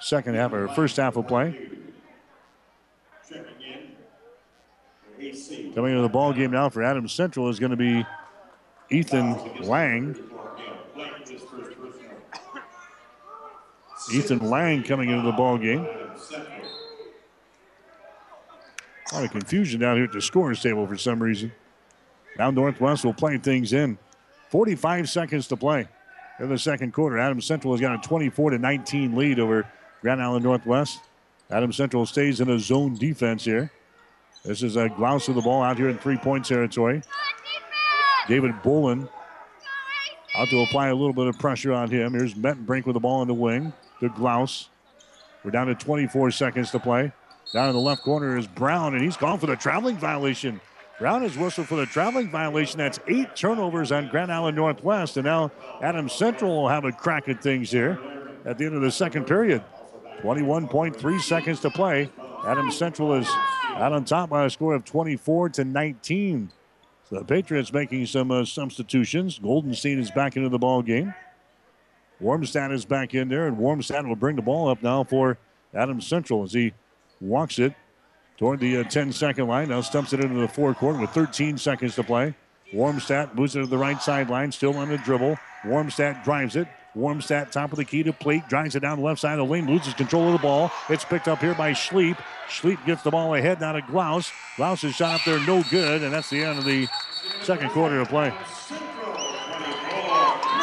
[0.00, 1.68] second half or first half of play.
[5.74, 8.04] Coming into the ball game now for Adams Central is going to be
[8.90, 10.16] Ethan Lang.
[14.12, 15.86] Ethan Lang coming into the ball game.
[19.10, 21.52] A lot of confusion down here at the scorer's table for some reason.
[22.38, 23.98] Now Northwest will play things in.
[24.50, 25.86] 45 seconds to play
[26.40, 27.18] in the second quarter.
[27.18, 29.66] Adams Central has got a 24 to 19 lead over
[30.00, 31.00] Grand Island Northwest.
[31.50, 33.70] Adams Central stays in a zone defense here.
[34.44, 37.02] This is a Glaus of the ball out here in three point territory.
[38.28, 39.08] David Bolin
[40.36, 42.12] out to apply a little bit of pressure on him.
[42.12, 44.68] Here's Mettenbrink with the ball in the wing to Glaus.
[45.44, 47.12] We're down to 24 seconds to play.
[47.52, 50.60] Down in the left corner is Brown, and he's called for the traveling violation.
[51.00, 52.78] Brown is whistled for the traveling violation.
[52.78, 55.16] That's eight turnovers on Grand Island Northwest.
[55.16, 55.50] And now
[55.80, 57.98] Adams Central will have a crack at things here
[58.44, 59.64] at the end of the second period.
[60.20, 62.10] 21.3 seconds to play.
[62.46, 63.28] Adams Central is
[63.74, 66.52] out on top by a score of 24 to 19.
[67.10, 69.38] So the Patriots making some uh, substitutions.
[69.40, 71.12] Goldenstein is back into the ball game.
[72.22, 75.36] Warmstad is back in there, and Warmstad will bring the ball up now for
[75.74, 76.72] Adams Central as he
[77.20, 77.74] walks it
[78.36, 79.70] toward the uh, 10 second line.
[79.70, 82.34] Now stumps it into the forecourt with 13 seconds to play.
[82.72, 85.36] Warmstad moves it to the right sideline, still on the dribble.
[85.64, 86.68] Warmstad drives it.
[86.96, 89.52] Warmstad top of the key to Pleak, drives it down the left side of the
[89.52, 90.72] lane, loses control of the ball.
[90.88, 92.18] It's picked up here by Schleep.
[92.48, 94.32] Schleep gets the ball ahead now to Glaus.
[94.56, 96.88] Glaus's shot up there, no good, and that's the end of the
[97.42, 98.32] second quarter of play.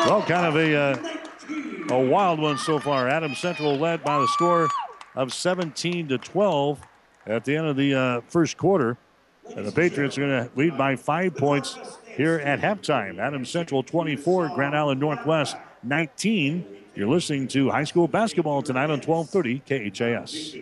[0.06, 1.18] Well, kind of a uh,
[1.90, 3.08] a wild one so far.
[3.08, 4.68] Adams Central led by the score
[5.16, 6.82] of 17 to 12
[7.26, 8.98] at the end of the uh, first quarter.
[9.56, 13.20] And the Patriots are going to lead by five points here at halftime.
[13.20, 15.56] Adams Central 24, Grand Island Northwest
[15.88, 16.66] 19.
[16.96, 20.56] You're listening to high school basketball tonight on 1230 KHAS.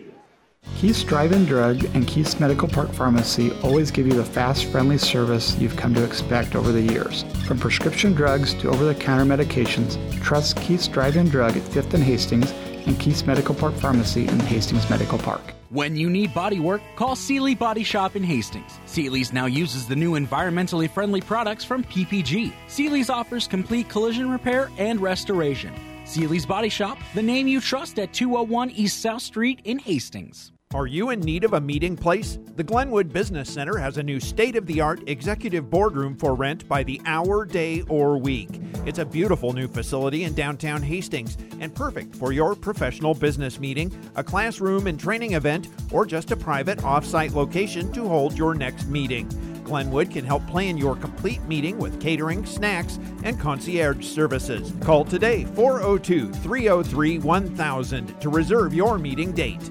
[0.76, 5.56] Keith's Drive-In Drug and Keith's Medical Park Pharmacy always give you the fast, friendly service
[5.58, 7.24] you've come to expect over the years.
[7.46, 12.52] From prescription drugs to over-the-counter medications, trust Keith's Drive-In Drug at 5th and Hastings
[12.86, 15.42] and Keith's Medical Park Pharmacy in Hastings Medical Park.
[15.70, 18.78] When you need body work, call Seely Body Shop in Hastings.
[18.86, 22.52] Seely's now uses the new environmentally friendly products from PPG.
[22.68, 25.74] Seely's offers complete collision repair and restoration.
[26.04, 30.52] Seely's Body Shop, the name you trust at 201 East South Street in Hastings.
[30.74, 32.38] Are you in need of a meeting place?
[32.56, 36.68] The Glenwood Business Center has a new state of the art executive boardroom for rent
[36.68, 38.60] by the hour, day, or week.
[38.84, 43.96] It's a beautiful new facility in downtown Hastings and perfect for your professional business meeting,
[44.16, 48.52] a classroom and training event, or just a private off site location to hold your
[48.52, 49.28] next meeting.
[49.64, 54.74] Glenwood can help plan your complete meeting with catering, snacks, and concierge services.
[54.80, 59.70] Call today 402 303 1000 to reserve your meeting date.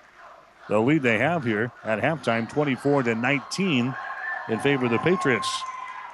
[0.70, 3.94] the lead they have here at halftime, 24 to 19
[4.48, 5.50] in favor of the Patriots.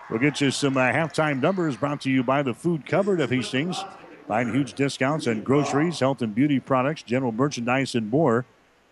[0.09, 3.30] We'll get you some uh, halftime numbers brought to you by the Food Cupboard of
[3.30, 3.84] Hastings.
[4.28, 8.45] Find huge discounts on groceries, health and beauty products, general merchandise, and more.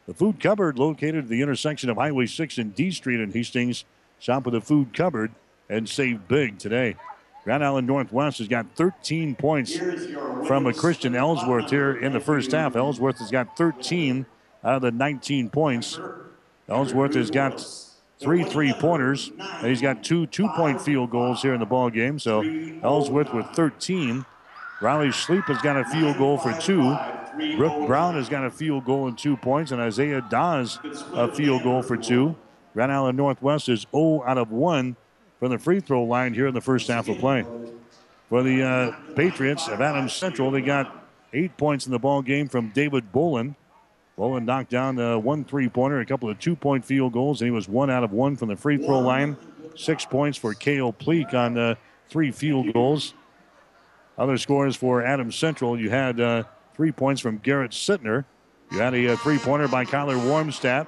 [0.08, 3.86] The Food Cupboard, located at the intersection of Highway 6 and D Street in Hastings.
[4.20, 5.32] Shop with the Food Cupboard
[5.68, 6.96] and save big today.
[7.46, 9.78] Grand Island Northwest has got 13 points
[10.48, 12.76] from a Christian Ellsworth here in the first half.
[12.76, 14.26] Ellsworth has got 13
[14.64, 16.00] out of the 19 points.
[16.68, 17.64] Ellsworth has got
[18.20, 21.92] three three pointers, and he's got two two point field goals here in the ball
[21.92, 22.18] game.
[22.18, 22.42] So
[22.82, 24.26] Ellsworth with 13.
[24.82, 26.98] Riley Schleep has got a field goal for two.
[27.58, 30.80] Brooke Brown has got a field goal and two points, and Isaiah Dawes
[31.14, 32.36] a field goal for two.
[32.74, 34.98] Grand Island Northwest is 0 out of 1
[35.46, 37.46] from the free throw line here in the first half of play.
[38.30, 42.50] For the uh, Patriots of Adams Central, they got eight points in the ball game
[42.50, 43.54] from David Bolin.
[44.18, 47.48] Bolin knocked down uh, one three pointer, a couple of two point field goals, and
[47.48, 49.38] he was one out of one from the free throw line.
[49.76, 51.76] Six points for Kale Pleak on uh,
[52.10, 53.14] three field goals.
[54.18, 58.26] Other scores for Adams Central, you had uh, three points from Garrett Sittner.
[58.72, 60.88] You had a, uh, three pointer by Kyler Warmstadt.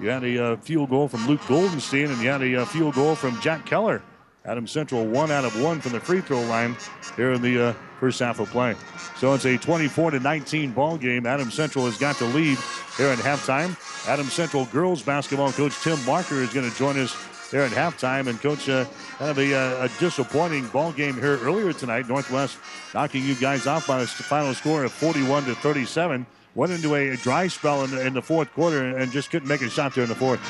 [0.00, 2.94] You had a uh, field goal from Luke Goldenstein, and you had a uh, field
[2.94, 4.00] goal from Jack Keller.
[4.44, 6.76] Adam Central one out of one from the free throw line
[7.16, 8.76] here in the uh, first half of play.
[9.16, 11.26] So it's a 24 to 19 ball game.
[11.26, 12.56] Adam Central has got the lead
[12.96, 13.76] here at halftime.
[14.08, 17.14] Adam Central girls basketball coach Tim Marker is going to join us
[17.50, 18.28] here at halftime.
[18.28, 18.84] And coach, uh,
[19.18, 22.08] kind of a, uh, a, disappointing ball game here earlier tonight.
[22.08, 22.56] Northwest
[22.94, 26.24] knocking you guys off by a final score of 41 to 37
[26.58, 29.62] went into a dry spell in the, in the fourth quarter and just couldn't make
[29.62, 30.40] a shot there in the fourth.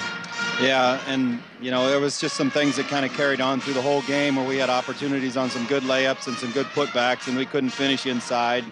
[0.59, 3.75] Yeah, and you know there was just some things that kind of carried on through
[3.75, 7.29] the whole game where we had opportunities on some good layups and some good putbacks,
[7.29, 8.65] and we couldn't finish inside.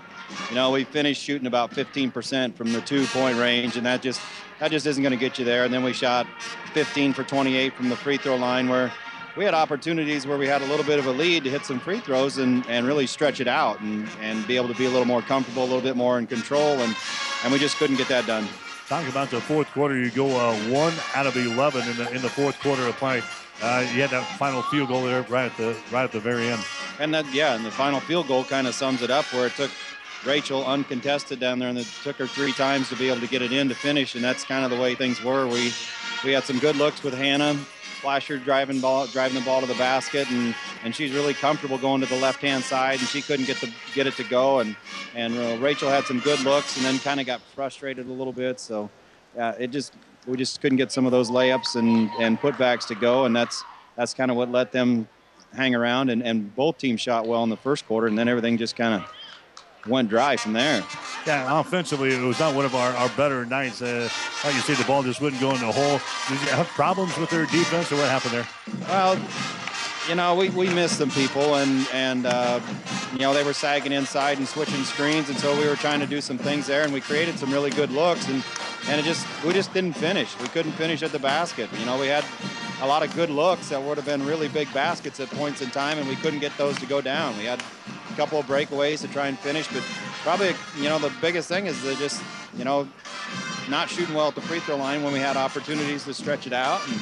[0.49, 4.21] You know, we finished shooting about 15% from the two-point range, and that just
[4.59, 5.65] that just isn't going to get you there.
[5.65, 6.27] And then we shot
[6.73, 8.91] 15 for 28 from the free throw line, where
[9.37, 11.79] we had opportunities where we had a little bit of a lead to hit some
[11.79, 14.91] free throws and, and really stretch it out and, and be able to be a
[14.91, 16.97] little more comfortable, a little bit more in control, and,
[17.43, 18.47] and we just couldn't get that done.
[18.89, 22.23] Talking about the fourth quarter, you go uh, one out of 11 in the in
[22.23, 23.23] the fourth quarter of play.
[23.63, 26.49] Uh, you had that final field goal there right at the right at the very
[26.49, 26.63] end.
[27.01, 29.55] And that yeah, and the final field goal kind of sums it up where it
[29.55, 29.71] took
[30.25, 33.43] Rachel uncontested down there, and it took her three times to be able to get
[33.43, 35.47] it in to finish, and that's kind of the way things were.
[35.47, 35.73] We
[36.25, 37.57] we had some good looks with Hannah
[38.07, 40.55] Flasher driving ball, driving the ball to the basket, and,
[40.85, 44.07] and she's really comfortable going to the left-hand side, and she couldn't get the get
[44.07, 44.77] it to go, and
[45.17, 48.33] and uh, Rachel had some good looks, and then kind of got frustrated a little
[48.33, 48.89] bit, so
[49.37, 49.93] uh, it just
[50.25, 53.65] we just couldn't get some of those layups and and putbacks to go, and that's
[53.97, 55.09] that's kind of what let them
[55.53, 58.57] hang around, and, and both teams shot well in the first quarter, and then everything
[58.57, 59.03] just kind of
[59.87, 60.85] went drive from there.
[61.27, 63.83] Yeah, offensively, it was not one of our, our better nights.
[63.83, 64.09] Uh,
[64.45, 66.01] like you say, the ball just wouldn't go in the hole.
[66.29, 68.49] Did you have problems with their defense, or what happened there?
[68.89, 69.19] Well,
[70.09, 72.61] you know, we, we missed some people, and and uh,
[73.13, 76.07] you know they were sagging inside and switching screens, and so we were trying to
[76.07, 78.43] do some things there, and we created some really good looks, and
[78.89, 80.39] and it just we just didn't finish.
[80.41, 81.69] We couldn't finish at the basket.
[81.79, 82.25] You know, we had
[82.81, 85.71] a lot of good looks that would have been really big baskets at points in
[85.71, 87.37] time, and we couldn't get those to go down.
[87.39, 89.83] We had a couple of breakaways to try and finish, but
[90.23, 92.23] probably you know the biggest thing is just
[92.57, 92.89] you know
[93.69, 96.53] not shooting well at the free throw line when we had opportunities to stretch it
[96.53, 96.81] out.
[96.89, 97.01] And,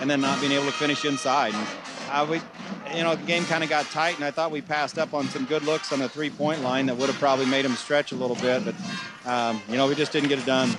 [0.00, 1.54] and then not being able to finish inside.
[1.54, 1.66] And,
[2.10, 2.40] uh, we,
[2.94, 5.28] you know, the game kind of got tight, and I thought we passed up on
[5.28, 8.16] some good looks on the three-point line that would have probably made them stretch a
[8.16, 8.74] little bit, but
[9.26, 10.70] um, you know, we just didn't get it done.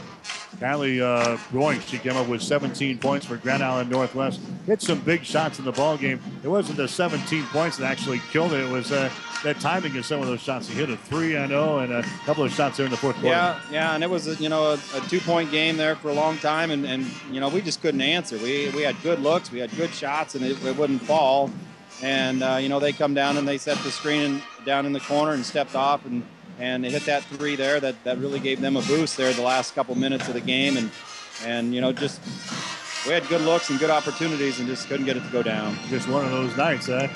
[0.58, 4.40] Kylie uh, Roink, she came up with 17 points for Grand Island Northwest.
[4.66, 6.22] Hit some big shots in the ball game.
[6.44, 8.60] It wasn't the 17 points that actually killed it.
[8.60, 9.10] It was uh,
[9.44, 10.68] that timing of some of those shots.
[10.68, 13.16] He hit a three, I know, and a couple of shots there in the fourth
[13.16, 13.30] quarter.
[13.30, 16.14] Yeah, yeah, and it was a, you know a, a two-point game there for a
[16.14, 18.38] long time, and, and you know we just couldn't answer.
[18.38, 21.50] We we had good looks, we had good shots, and it, it wouldn't fall.
[22.04, 25.00] And uh, you know they come down and they set the screen down in the
[25.00, 26.24] corner and stepped off and
[26.60, 29.74] and hit that three there that, that really gave them a boost there the last
[29.74, 30.92] couple minutes of the game and
[31.44, 32.22] and you know just
[33.08, 35.76] we had good looks and good opportunities and just couldn't get it to go down
[35.88, 37.08] just one of those nights eh?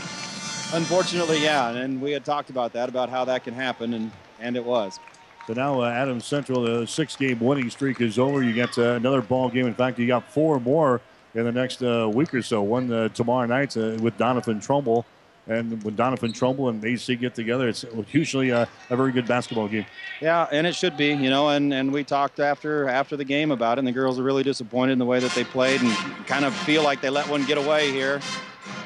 [0.74, 4.56] unfortunately yeah and we had talked about that about how that can happen and and
[4.56, 5.00] it was
[5.48, 8.42] so now uh, Adams Central, the six-game winning streak is over.
[8.42, 9.68] You got uh, another ball game.
[9.68, 11.02] In fact, you got four more
[11.36, 12.62] in the next uh, week or so.
[12.64, 15.06] One uh, tomorrow night uh, with Doniphan Trumbull
[15.48, 19.68] and when Doniphan Trumbull and AC get together, it's usually a, a, very good basketball
[19.68, 19.86] game.
[20.20, 21.50] Yeah, and it should be, you know.
[21.50, 24.44] And, and we talked after after the game about it, and the girls are really
[24.44, 25.92] disappointed in the way that they played, and
[26.26, 28.22] kind of feel like they let one get away here.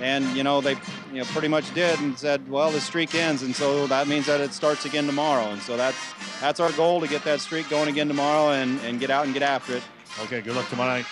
[0.02, 0.74] And you know they,
[1.14, 4.26] you know, pretty much did, and said, well, the streak ends, and so that means
[4.26, 5.46] that it starts again tomorrow.
[5.52, 5.98] And so that's
[6.42, 9.34] that's our goal to get that streak going again tomorrow, and and get out and
[9.34, 9.84] get after it.
[10.24, 11.06] Okay, good luck tomorrow night.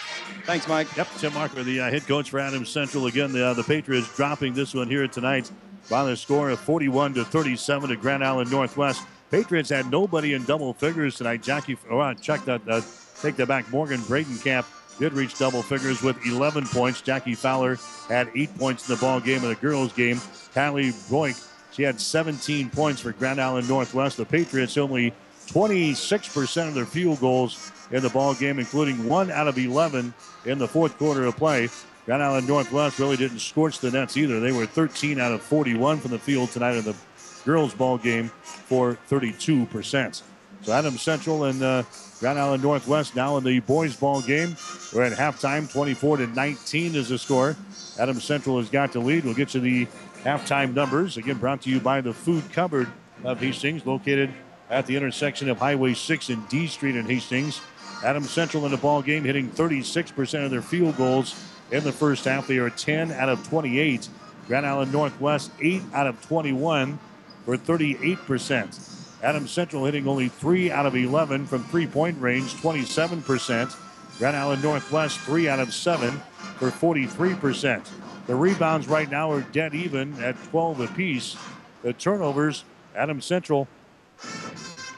[0.46, 0.96] Thanks, Mike.
[0.98, 3.06] Yep, Tim Marker, the uh, head coach for Adams Central.
[3.06, 5.50] Again, the, uh, the Patriots dropping this one here tonight
[5.90, 9.04] by the score of 41 to 37 to Grand Island Northwest.
[9.32, 11.42] Patriots had nobody in double figures tonight.
[11.42, 12.82] Jackie, oh, uh, check that, uh,
[13.22, 13.70] take that back.
[13.72, 14.66] Morgan Bradenkamp
[15.00, 17.02] did reach double figures with 11 points.
[17.02, 17.78] Jackie Fowler
[18.10, 20.18] had eight points in the ball game in the girls' game.
[20.54, 24.18] Kylie Roink, she had 17 points for Grand Island Northwest.
[24.18, 25.14] The Patriots only
[25.48, 30.14] 26% of their field goals in the ball game, including one out of 11
[30.46, 31.70] in the fourth quarter of play.
[32.06, 34.40] Grand Island Northwest really didn't scorch the Nets either.
[34.40, 36.96] They were 13 out of 41 from the field tonight in the
[37.44, 40.22] girls' ball game for 32%.
[40.62, 41.84] So Adams Central and uh,
[42.20, 44.56] Grand Island Northwest now in the boys' ball game.
[44.94, 47.56] We're at halftime, 24 to 19 is the score.
[48.00, 49.24] Adams Central has got the lead.
[49.24, 49.88] We'll get to the
[50.24, 51.18] halftime numbers.
[51.18, 52.88] Again, brought to you by the Food Cupboard
[53.24, 54.32] of Hastings, located
[54.70, 57.62] at the intersection of Highway 6 and D Street in Hastings.
[58.04, 61.36] Adams Central in the ball game hitting 36% of their field goals
[61.72, 62.48] in the first half.
[62.48, 64.10] They are 10 out of 28.
[64.48, 67.00] Grand Island Northwest 8 out of 21
[67.46, 69.24] for 38%.
[69.24, 73.76] Adams Central hitting only 3 out of 11 from three point range, 27%.
[74.20, 76.12] Grand Island Northwest 3 out of 7
[76.58, 77.88] for 43%.
[78.28, 81.36] The rebounds right now are dead even at 12 apiece.
[81.82, 82.64] The turnovers,
[82.96, 83.68] Adams Central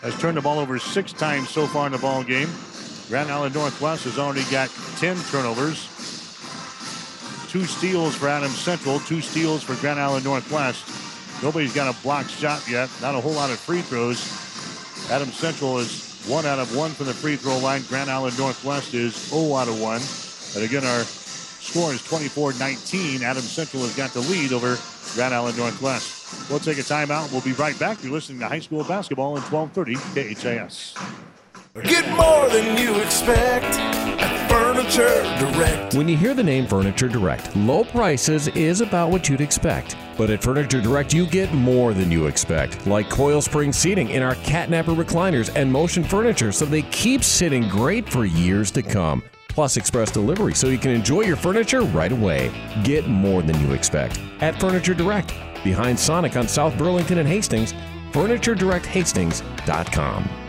[0.02, 2.50] has turned the ball over six times so far in the ball game.
[3.10, 5.90] Grand Island Northwest has already got 10 turnovers.
[7.50, 10.86] Two steals for Adams Central, two steals for Grand Island Northwest.
[11.42, 12.88] Nobody's got a blocked shot yet.
[13.02, 14.22] Not a whole lot of free throws.
[15.10, 17.82] Adams Central is one out of one from the free throw line.
[17.90, 20.02] Grand Island Northwest is 0 out of one.
[20.56, 23.22] And again, our score is 24-19.
[23.22, 24.78] Adams Central has got the lead over
[25.16, 26.48] Grand Island Northwest.
[26.48, 27.32] We'll take a timeout.
[27.32, 28.04] We'll be right back.
[28.04, 30.94] You're listening to high school basketball in 1230 KHAS.
[31.84, 35.94] Get more than you expect at Furniture Direct.
[35.94, 39.96] When you hear the name Furniture Direct, low prices is about what you'd expect.
[40.18, 44.22] But at Furniture Direct, you get more than you expect, like coil spring seating in
[44.22, 49.24] our catnapper recliners and motion furniture, so they keep sitting great for years to come.
[49.48, 52.52] Plus, express delivery so you can enjoy your furniture right away.
[52.84, 57.74] Get more than you expect at Furniture Direct, behind Sonic on South Burlington and Hastings,
[58.12, 60.49] FurnitureDirectHastings.com.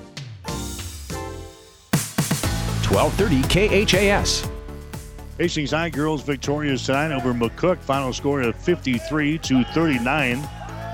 [2.91, 4.49] 1230 KHAS.
[5.37, 7.77] Hastings High girls victorious tonight over McCook.
[7.79, 10.37] Final score of 53 to 39.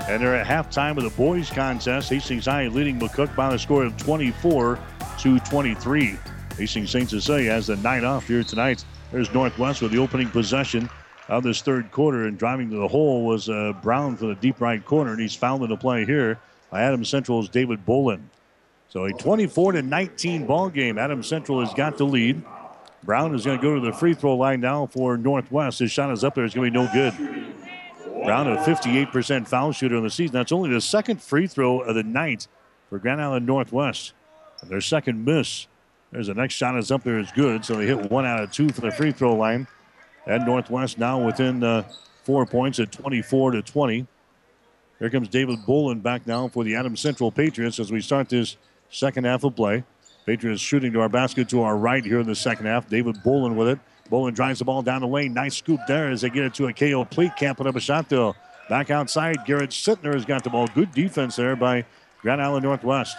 [0.08, 2.08] And they're at halftime of the boys contest.
[2.10, 4.78] Hastings High leading McCook by a score of 24
[5.18, 6.16] to 23.
[6.56, 7.10] Hastings St.
[7.10, 8.84] Cecilia has the night off here tonight.
[9.10, 10.88] There's Northwest with the opening possession
[11.26, 12.26] of this third quarter.
[12.26, 15.10] And driving to the hole was uh, Brown for the deep right corner.
[15.10, 16.38] And he's fouled in the play here
[16.70, 18.27] by Adams Central's David Bolin.
[18.88, 20.98] So a 24 to 19 ball game.
[20.98, 22.42] Adam Central has got the lead.
[23.04, 25.78] Brown is going to go to the free throw line now for Northwest.
[25.78, 26.44] His shot is up there.
[26.44, 27.14] It's going to be no good.
[28.24, 30.32] Brown, a 58% foul shooter in the season.
[30.32, 32.48] That's only the second free throw of the night
[32.88, 34.14] for Grand Island Northwest.
[34.62, 35.66] And their second miss.
[36.10, 37.64] There's the next shot is up there is good.
[37.64, 39.66] So they hit one out of two for the free throw line.
[40.26, 41.84] And Northwest now within uh,
[42.24, 44.06] four points at 24 to 20.
[44.98, 48.56] Here comes David Bolin back now for the Adams Central Patriots as we start this
[48.90, 49.84] second half of play.
[50.26, 52.88] Patriots shooting to our basket to our right here in the second half.
[52.88, 53.78] David Bolin with it.
[54.10, 55.32] Bolin drives the ball down the lane.
[55.32, 57.36] Nice scoop there as they get it to a Kale Pleak.
[57.36, 58.34] Can't put up a shot though.
[58.68, 60.66] Back outside, Garrett Sittner has got the ball.
[60.68, 61.86] Good defense there by
[62.20, 63.16] Grand Island Northwest.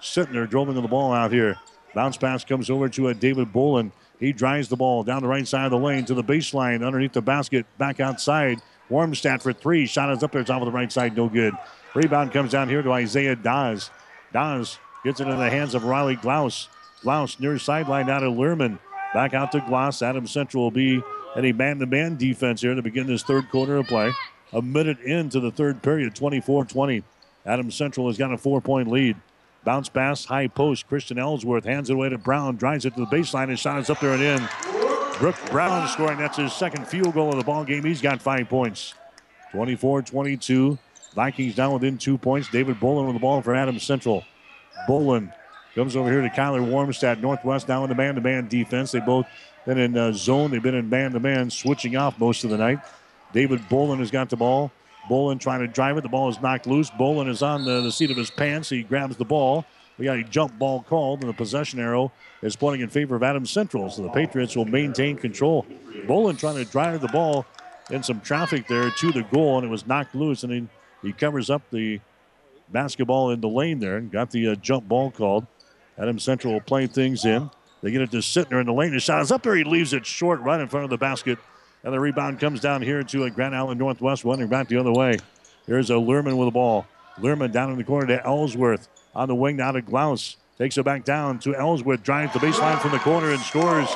[0.00, 1.56] Sittner dribbling the ball out here.
[1.94, 3.92] Bounce pass comes over to a David Bolin.
[4.18, 7.12] He drives the ball down the right side of the lane to the baseline underneath
[7.12, 7.66] the basket.
[7.78, 8.60] Back outside.
[8.90, 9.86] Warmstad for three.
[9.86, 10.42] Shot is up there.
[10.42, 11.16] It's Top of the right side.
[11.16, 11.54] No good.
[11.94, 13.90] Rebound comes down here to Isaiah Dawes.
[14.32, 16.68] Dawes Gets it in the hands of Riley Glaus.
[17.02, 18.78] Glaus near sideline out of Lehrman.
[19.12, 20.00] Back out to Glaus.
[20.00, 21.02] Adams Central will be
[21.36, 24.12] in a man to man defense here to begin this third quarter of play.
[24.52, 27.02] A minute into the third period, 24 20.
[27.44, 29.16] Adams Central has got a four point lead.
[29.64, 30.88] Bounce pass, high post.
[30.88, 33.48] Christian Ellsworth hands it away to Brown, drives it to the baseline.
[33.48, 34.48] His shot is up there and in.
[35.18, 36.18] Brooke Brown scoring.
[36.18, 37.84] That's his second field goal of the ball game.
[37.84, 38.94] He's got five points.
[39.52, 40.78] 24 22.
[41.14, 42.48] Vikings down within two points.
[42.50, 44.24] David Bolin with the ball for Adams Central.
[44.88, 45.32] Bolin
[45.74, 47.20] comes over here to Kyler Warmstad.
[47.20, 48.92] Northwest now in the man to man defense.
[48.92, 49.26] They both
[49.66, 50.50] been in uh, zone.
[50.50, 52.80] They've been in man to man, switching off most of the night.
[53.32, 54.70] David Bolin has got the ball.
[55.08, 56.02] Bolin trying to drive it.
[56.02, 56.90] The ball is knocked loose.
[56.90, 58.68] Bolin is on the, the seat of his pants.
[58.68, 59.64] He grabs the ball.
[59.98, 63.22] We got a jump ball called, and the possession arrow is pointing in favor of
[63.22, 63.90] Adams Central.
[63.90, 65.66] So the Patriots will maintain control.
[66.06, 67.46] Bolin trying to drive the ball
[67.90, 70.68] in some traffic there to the goal, and it was knocked loose, and he,
[71.02, 72.00] he covers up the
[72.72, 75.46] basketball in the lane there and got the uh, jump ball called.
[75.98, 77.50] Adam Central will play things in.
[77.82, 78.92] They get it to Sittner in the lane.
[78.92, 79.54] His shot is up there.
[79.54, 81.38] He leaves it short right in front of the basket.
[81.84, 84.92] And the rebound comes down here to a Grand Island Northwest, running back the other
[84.92, 85.18] way.
[85.66, 86.86] Here's a Lehrman with the ball.
[87.18, 88.88] Lehrman down in the corner to Ellsworth.
[89.14, 90.36] On the wing now to Glaus.
[90.58, 92.02] Takes it back down to Ellsworth.
[92.02, 93.88] Drives the baseline from the corner and scores.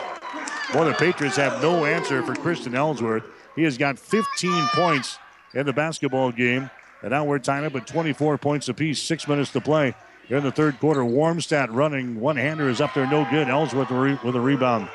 [0.72, 3.24] Boy, the Patriots have no answer for Christian Ellsworth.
[3.54, 5.18] He has got 15 points
[5.54, 6.70] in the basketball game.
[7.06, 9.94] And now we're tied up at 24 points apiece, six minutes to play.
[10.26, 12.20] Here in the third quarter, Warmstad running.
[12.20, 13.48] One hander is up there, no good.
[13.48, 13.92] Ellsworth
[14.24, 14.88] with a rebound.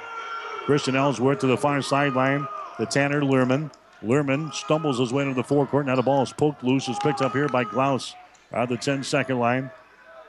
[0.66, 2.50] Christian Ellsworth to the far sideline.
[2.78, 3.72] The Tanner Lehrman.
[4.04, 5.86] Lehrman stumbles his way into the forecourt.
[5.86, 6.90] Now the ball is poked loose.
[6.90, 8.14] It's picked up here by Glaus
[8.52, 9.72] out of the 10 second line.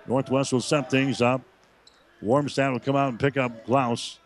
[0.07, 1.41] Northwest will set things up.
[2.23, 4.19] Warmstad will come out and pick up Glaus.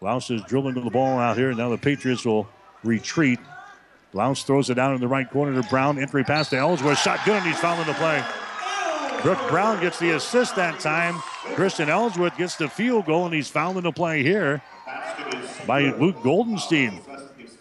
[0.00, 1.52] Glaus is dribbling the ball out here.
[1.52, 2.48] Now the Patriots will
[2.82, 3.40] retreat.
[4.18, 5.96] Lounge throws it down in the right corner to Brown.
[5.96, 6.98] Entry pass to Ellsworth.
[6.98, 8.20] Shot good, and he's fouling the play.
[9.22, 11.14] Brooke Brown gets the assist that time.
[11.54, 14.60] Christian Ellsworth gets the field goal, and he's fouling the play here
[15.68, 17.00] by Luke Goldenstein.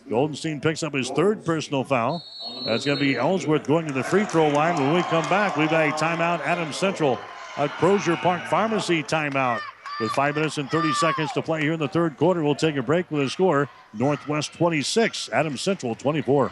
[0.09, 2.25] Goldenstein picks up his third personal foul.
[2.65, 4.81] That's going to be Ellsworth going to the free throw line.
[4.81, 6.39] When we come back, we've got a timeout.
[6.39, 7.19] Adams Central,
[7.57, 9.59] a Crozier Park Pharmacy timeout.
[9.99, 12.75] With five minutes and 30 seconds to play here in the third quarter, we'll take
[12.75, 16.51] a break with a score Northwest 26, Adams Central 24.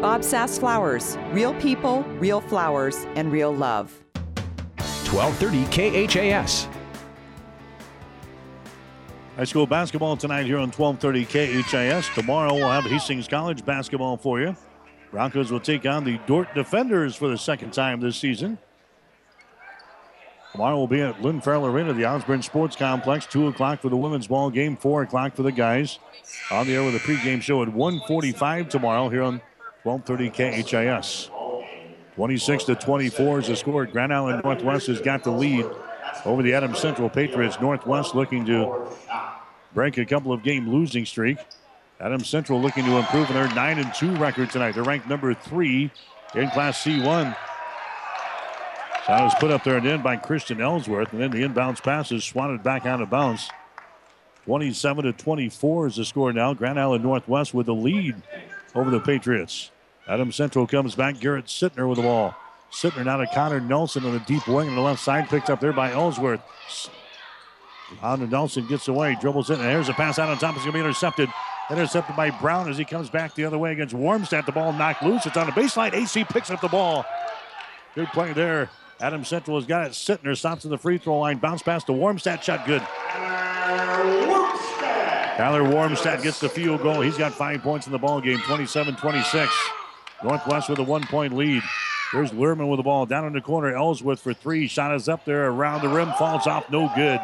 [0.00, 1.16] Bob Sass Flowers.
[1.32, 3.92] Real people, real flowers, and real love.
[5.10, 6.68] 1230 KHAS.
[9.36, 12.08] High school basketball tonight here on 1230 KHAS.
[12.14, 14.56] Tomorrow we'll have Hastings College basketball for you.
[15.10, 18.58] Broncos will take on the Dordt Defenders for the second time this season.
[20.52, 23.26] Tomorrow will be at Lynn Farrell Arena, at the Osborne Sports Complex.
[23.26, 25.98] 2 o'clock for the women's ball game, 4 o'clock for the guys.
[26.50, 29.42] On the air with a pregame show at 145 tomorrow here on
[29.86, 31.30] 1230 KHAS.
[32.16, 33.86] 26 to 24 is the score.
[33.86, 35.64] Grand Island Northwest has got the lead
[36.24, 37.60] over the Adams Central Patriots.
[37.60, 38.88] Northwest looking to
[39.74, 41.38] break a couple of game losing streak.
[42.00, 44.74] Adams Central looking to improve their 9 and 2 record tonight.
[44.74, 45.90] They're ranked number 3
[46.34, 47.36] in Class C1.
[49.06, 51.80] So Shot was put up there and in by Christian Ellsworth, and then the inbounds
[51.80, 53.48] pass is swatted back out of bounds.
[54.46, 56.54] 27 to 24 is the score now.
[56.54, 58.16] Grand Island Northwest with the lead
[58.74, 59.70] over the Patriots.
[60.08, 61.18] Adam Central comes back.
[61.20, 62.34] Garrett Sittner with the ball.
[62.70, 65.60] Sittner now to Connor Nelson on the deep wing on the left side, picked up
[65.60, 66.40] there by Ellsworth.
[68.00, 70.54] Connor Nelson gets away, dribbles in, and here's a pass out on top.
[70.56, 71.28] It's going to be intercepted.
[71.70, 74.46] Intercepted by Brown as he comes back the other way against Warmstadt.
[74.46, 75.26] The ball knocked loose.
[75.26, 75.92] It's on the baseline.
[75.94, 77.04] AC picks up the ball.
[77.94, 79.92] Good play there Adam Central has got it.
[79.92, 81.38] Sittner stops at the free throw line.
[81.38, 82.42] Bounce pass to Warmstadt.
[82.42, 82.82] Shot good.
[85.36, 87.02] Tyler Warmstadt gets the field goal.
[87.02, 89.48] He's got five points in the ball game, 27-26.
[90.22, 91.62] Northwest with a one-point lead.
[92.12, 93.74] There's Lehrman with the ball down in the corner.
[93.74, 94.68] Ellsworth for three.
[94.68, 96.12] Shot is up there around the rim.
[96.12, 96.70] Falls off.
[96.70, 97.20] No good.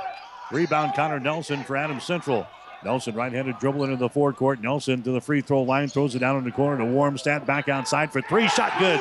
[0.51, 2.47] Rebound Connor Nelson for Adams Central.
[2.85, 4.61] Nelson right-handed dribble into the forecourt.
[4.61, 5.89] Nelson to the free throw line.
[5.89, 7.47] Throws it down in the corner to Warmstadt.
[7.47, 8.49] Back outside for three.
[8.49, 9.01] Shot good.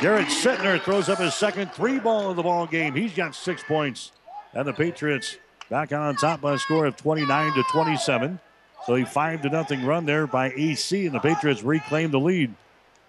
[0.00, 2.94] Garrett Sittner throws up his second three ball of the ball game.
[2.94, 4.12] He's got six points.
[4.54, 5.36] And the Patriots
[5.68, 8.40] back on top by a score of 29 to 27.
[8.86, 12.54] So a five to nothing run there by AC, and the Patriots reclaim the lead.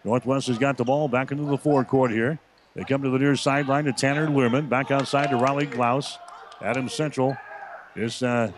[0.03, 2.39] Northwest has got the ball back into the forecourt here.
[2.75, 4.67] They come to the near sideline to Tanner Learman.
[4.67, 6.17] Back outside to Riley Glaus.
[6.61, 7.37] Adam Central
[7.95, 8.51] is uh,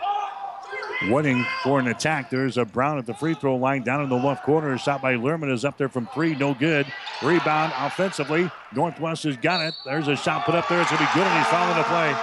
[1.09, 2.29] waiting for an attack.
[2.29, 4.77] There's a Brown at the free throw line down in the left corner.
[4.77, 6.85] Shot by Lerman is up there from three, no good.
[7.21, 8.49] Rebound offensively.
[8.73, 9.73] Northwest has got it.
[9.85, 10.81] There's a shot put up there.
[10.81, 12.13] It's going to be good, and he's fouling the play.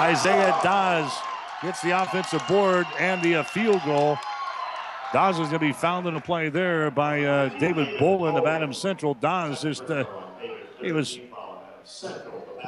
[0.00, 1.12] Isaiah Dawes
[1.62, 4.18] gets the offensive board and the uh, field goal.
[5.12, 8.46] Dawes is going to be fouled in the play there by uh, David Bolin of
[8.46, 9.14] Adams Central.
[9.14, 10.04] Dawes just, uh,
[10.80, 11.18] he was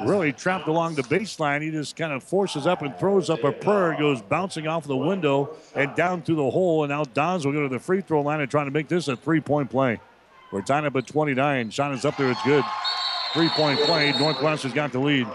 [0.05, 1.61] really trapped along the baseline.
[1.61, 3.95] He just kind of forces up and throws up a prayer.
[3.97, 6.83] Goes bouncing off the window and down through the hole.
[6.83, 9.07] And now Dawes will go to the free throw line and trying to make this
[9.07, 9.99] a three point play.
[10.51, 11.69] We're tied up at 29.
[11.71, 12.29] Shot is up there.
[12.29, 12.63] It's good.
[13.33, 14.11] Three point play.
[14.19, 15.27] Northwest has got the lead.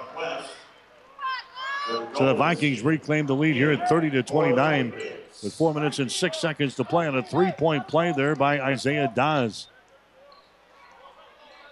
[1.89, 4.93] So the Vikings reclaim the lead here at 30 to 29
[5.43, 8.61] with four minutes and six seconds to play on a three point play there by
[8.61, 9.69] Isaiah Dawes.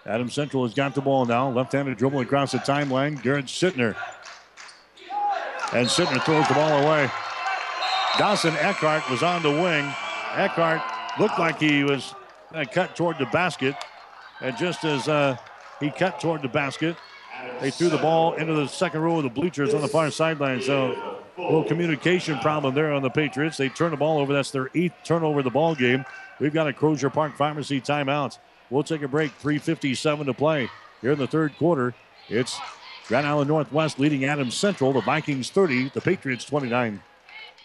[0.07, 1.51] Adam Central has got the ball now.
[1.51, 3.21] Left-handed dribble across the timeline.
[3.23, 3.97] Garrett Sittner.
[5.73, 7.11] And Sittner throws the ball away.
[8.17, 9.93] Dawson Eckhart was on the wing.
[10.35, 10.81] Eckhart
[11.19, 12.15] looked like he was
[12.73, 13.75] cut toward the basket.
[14.41, 15.37] And just as uh,
[15.81, 16.97] he cut toward the basket,
[17.61, 20.63] they threw the ball into the second row of the bleachers on the far sideline.
[20.63, 20.93] So
[21.39, 23.57] a little communication problem there on the Patriots.
[23.57, 24.33] They turn the ball over.
[24.33, 26.05] That's their eighth turnover of the ball game.
[26.41, 28.39] We've got a Crozier Park Pharmacy timeout.
[28.71, 29.33] We'll take a break.
[29.41, 30.69] 3.57 to play
[31.01, 31.95] here in the third quarter.
[32.29, 32.59] It's
[33.07, 34.93] Grand Island Northwest leading Adams Central.
[34.93, 37.03] The Vikings 30, the Patriots 29.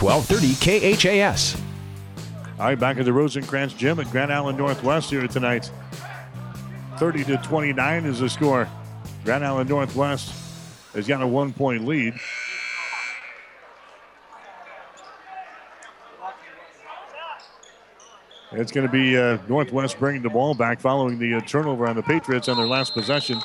[0.00, 1.60] 1230 KHAS.
[2.58, 5.70] All right, back at the Rosencrantz Gym at Grand Island Northwest here tonight.
[6.98, 8.68] 30 to 29 is the score.
[9.24, 10.32] Grand Island Northwest
[10.94, 12.14] has got a one point lead.
[18.52, 21.96] It's going to be uh, Northwest bringing the ball back following the uh, turnover on
[21.96, 23.40] the Patriots on their last possession.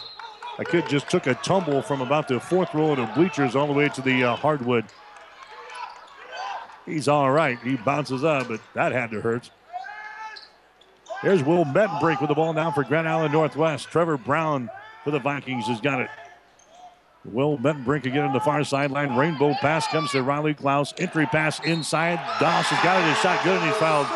[0.60, 3.66] A kid just took a tumble from about the fourth row of the bleachers all
[3.66, 4.86] the way to the uh, hardwood.
[6.86, 7.58] He's all right.
[7.60, 9.50] He bounces up, but that had to hurt.
[11.22, 13.90] There's Will Mettenbrink with the ball now for Grand Island Northwest.
[13.90, 14.70] Trevor Brown
[15.04, 16.10] for the Vikings has got it.
[17.24, 19.16] Will Mettenbrink again on the far sideline.
[19.16, 20.94] Rainbow pass comes to Riley Glaus.
[21.00, 22.18] Entry pass inside.
[22.42, 23.08] Dawes has got it.
[23.08, 24.08] His shot good and he's fouled.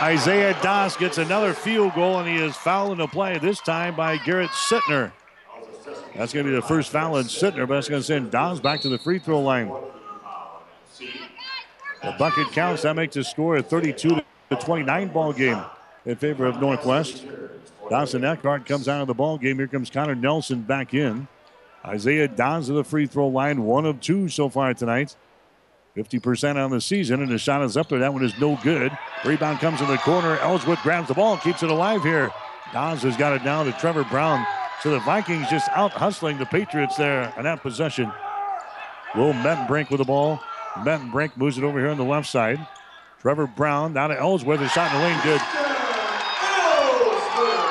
[0.00, 4.16] Isaiah Dawes gets another field goal and he is fouling the play, this time by
[4.16, 5.12] Garrett Sittner.
[6.16, 8.60] That's going to be the first foul on Sittner, but that's going to send Dawes
[8.60, 9.72] back to the free throw line.
[12.02, 12.82] The bucket counts.
[12.82, 14.08] That makes the score a 32
[14.50, 15.60] to 29 ball game
[16.04, 17.24] in favor of Northwest.
[17.90, 19.56] Dawson Eckhart comes out of the ball game.
[19.56, 21.26] Here comes Connor Nelson back in.
[21.84, 25.16] Isaiah Dawes to the free throw line, one of two so far tonight.
[25.96, 27.98] 50% on the season, and the shot is up there.
[27.98, 28.96] That one is no good.
[29.24, 30.38] Rebound comes in the corner.
[30.38, 32.30] Ellsworth grabs the ball, keeps it alive here.
[32.72, 34.46] Dawes has got it down to Trevor Brown.
[34.82, 38.12] So the Vikings just out hustling the Patriots there on that possession.
[39.16, 40.40] Will Mettenbrink with the ball.
[40.84, 42.66] Mettenbrink moves it over here on the left side.
[43.20, 44.60] Trevor Brown down to Ellsworth.
[44.60, 45.40] A shot in the lane, good.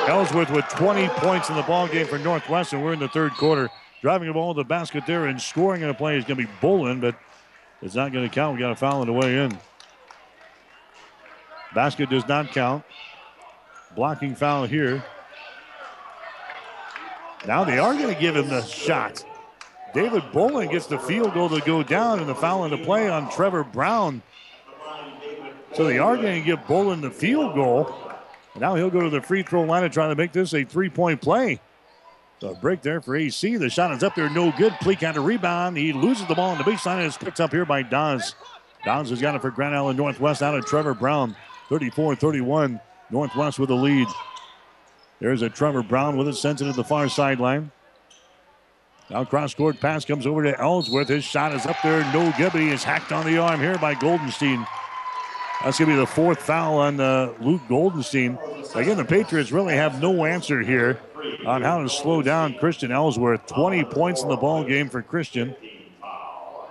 [0.09, 2.81] Ellsworth with 20 points in the ball game for Northwestern.
[2.81, 3.69] We're in the third quarter.
[4.01, 6.45] Driving the ball to the basket there and scoring in a play is going to
[6.45, 7.15] be Bolin, but
[7.81, 8.55] it's not going to count.
[8.55, 9.57] We got a foul on the way in.
[11.73, 12.83] Basket does not count.
[13.95, 15.03] Blocking foul here.
[17.45, 19.25] Now they are going to give him the shot.
[19.97, 23.09] David Bolin gets the field goal to go down and the foul in the play
[23.09, 24.21] on Trevor Brown.
[25.73, 27.91] So they are going to give Bolin the field goal.
[28.53, 30.63] And now he'll go to the free throw line and try to make this a
[30.63, 31.59] three point play.
[32.43, 33.57] A break there for AC.
[33.57, 34.73] The shot is up there, no good.
[34.81, 35.77] Pleak had a rebound.
[35.77, 38.35] He loses the ball on the baseline and it's picked up here by Dawes.
[38.85, 41.35] Dawes has got it for Grand Island Northwest out of Trevor Brown.
[41.69, 42.79] 34 31.
[43.09, 44.07] Northwest with the lead.
[45.19, 47.71] There's a Trevor Brown with it, sends it to the far sideline.
[49.09, 51.07] Now cross court pass comes over to Ellsworth.
[51.07, 53.77] His shot is up there, no good, but he is hacked on the arm here
[53.77, 54.67] by Goldenstein.
[55.63, 58.37] That's going to be the fourth foul on uh, Luke Goldenstein.
[58.75, 60.99] Again, the Patriots really have no answer here
[61.45, 63.47] on how to slow down Christian Ellsworth.
[63.47, 65.55] 20 points in the ball game for Christian.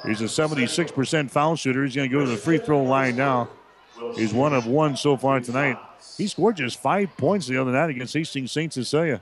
[0.06, 1.84] He's a 76% foul shooter.
[1.84, 3.48] He's going to go to the free throw line now.
[4.14, 5.78] He's one of one so far tonight.
[6.16, 8.72] He scored just five points the other night against Hastings St.
[8.72, 9.20] Cecilia.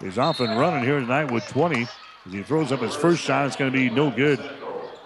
[0.00, 1.86] He's off and running here tonight with 20.
[2.26, 4.40] As he throws up his first shot, it's going to be no good.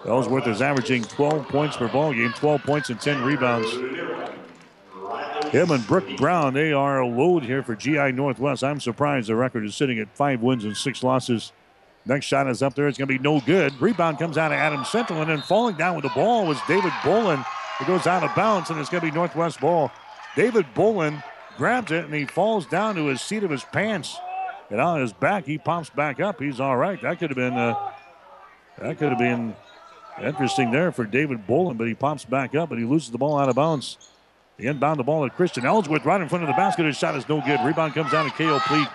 [0.06, 3.70] Ellsworth is averaging 12 points per ball game, 12 points and 10 rebounds.
[5.50, 8.62] Him and Brooke Brown, they are a load here for GI Northwest.
[8.62, 11.52] I'm surprised the record is sitting at five wins and six losses.
[12.06, 12.86] Next shot is up there.
[12.86, 13.80] It's going to be no good.
[13.80, 16.92] Rebound comes out of Adam Central, and then falling down with the ball was David
[17.02, 17.44] Bolin.
[17.80, 19.90] It goes out of bounds, and it's going to be Northwest ball.
[20.36, 21.22] David Bolin
[21.56, 24.16] grabs it, and he falls down to his seat of his pants.
[24.70, 26.40] And on his back, he pops back up.
[26.40, 27.00] He's all right.
[27.02, 27.74] That could have been uh,
[28.80, 29.56] that could have been
[30.22, 33.38] interesting there for David Bolin, but he pops back up and he loses the ball
[33.38, 33.96] out of bounds.
[34.58, 36.84] The inbound the ball to Christian Ellsworth right in front of the basket.
[36.84, 37.60] His shot is no good.
[37.64, 38.58] Rebound comes down to K.O.
[38.66, 38.88] Pleak.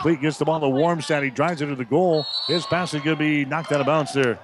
[0.00, 1.24] Pleak gets the ball to Warmstadt.
[1.24, 2.24] He drives it to the goal.
[2.46, 4.38] His pass is going to be knocked out of bounds there.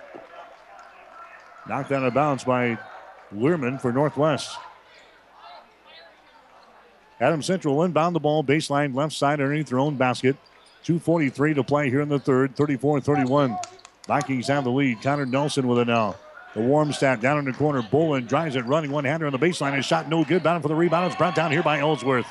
[1.68, 2.76] Knocked out of bounds by
[3.30, 4.56] Learman for Northwest.
[7.20, 10.36] Adam Central inbound the ball, baseline left side underneath their own basket.
[10.84, 13.56] 2.43 to play here in the third, 34 31.
[14.06, 15.00] Vikings have the lead.
[15.00, 16.16] Connor Nelson with it now.
[16.54, 17.82] The Warmstadt down in the corner.
[17.82, 19.74] Bolin drives it, running one hander on the baseline.
[19.74, 20.42] His shot no good.
[20.42, 21.06] Bound for the rebound.
[21.06, 22.26] It's brought down here by Ellsworth.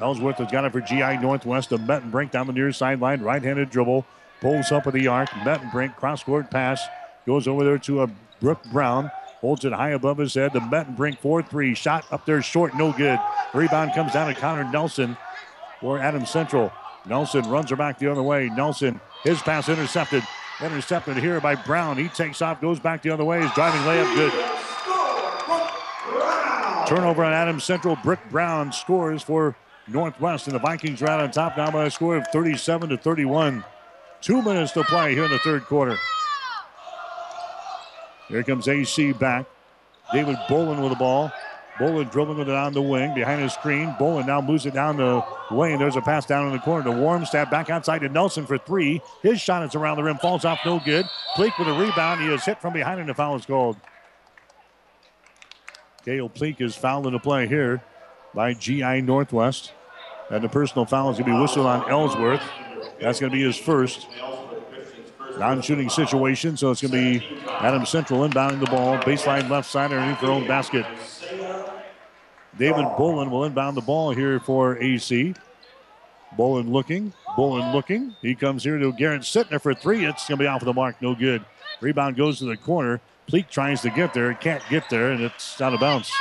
[0.00, 1.72] Ellsworth has got it for GI Northwest.
[1.72, 3.20] A Mettenbrink down the near sideline.
[3.20, 4.06] Right handed dribble.
[4.40, 5.28] Pulls up at the arc.
[5.30, 6.82] Mettenbrink cross court pass.
[7.26, 8.10] Goes over there to a
[8.40, 9.10] Brooke Brown.
[9.40, 10.52] Holds it high above his head.
[10.52, 11.74] The Mettenbrink 4 3.
[11.74, 12.74] Shot up there short.
[12.74, 13.18] No good.
[13.54, 15.16] Rebound comes down to Connor Nelson
[15.80, 16.70] for Adam Central.
[17.06, 18.50] Nelson runs her back the other way.
[18.50, 20.22] Nelson, his pass intercepted.
[20.60, 21.96] Intercepted here by Brown.
[21.96, 23.40] He takes off, goes back the other way.
[23.40, 24.32] His driving layup good.
[26.86, 27.96] Turnover on Adam Central.
[28.02, 29.56] Brick Brown scores for
[29.88, 32.98] Northwest, and the Vikings are out on top now by a score of 37 to
[32.98, 33.64] 31.
[34.20, 35.96] Two minutes to play here in the third quarter.
[38.30, 39.46] Here comes AC back.
[40.12, 41.32] David Bolin with the ball.
[41.78, 43.94] Bolin dribbling it on the wing behind his screen.
[43.98, 45.78] Bolin now moves it down the lane.
[45.78, 47.50] There's a pass down in the corner to Warmstadt.
[47.50, 49.00] Back outside to Nelson for three.
[49.22, 50.18] His shot is around the rim.
[50.18, 51.06] Falls off no good.
[51.34, 52.20] Pleak with a rebound.
[52.20, 53.76] He is hit from behind and the foul is called.
[56.04, 57.82] Kale Pleak is fouled in the play here
[58.34, 59.72] by GI Northwest.
[60.30, 62.42] And the personal foul is going to be whistled on Ellsworth.
[63.00, 64.06] That's going to be his first
[65.40, 66.56] non-shooting situation.
[66.56, 68.98] So it's going to be Adam Central inbounding the ball.
[68.98, 70.86] Baseline left side underneath their own basket.
[72.58, 75.34] David Bolin will inbound the ball here for AC.
[76.36, 77.12] Bolin looking.
[77.36, 78.14] Bolin looking.
[78.20, 80.04] He comes here to Garrett Sittner for three.
[80.04, 81.00] It's going to be off the mark.
[81.00, 81.44] No good.
[81.80, 83.00] Rebound goes to the corner.
[83.26, 84.34] Pleak tries to get there.
[84.34, 86.12] Can't get there, and it's out of bounds.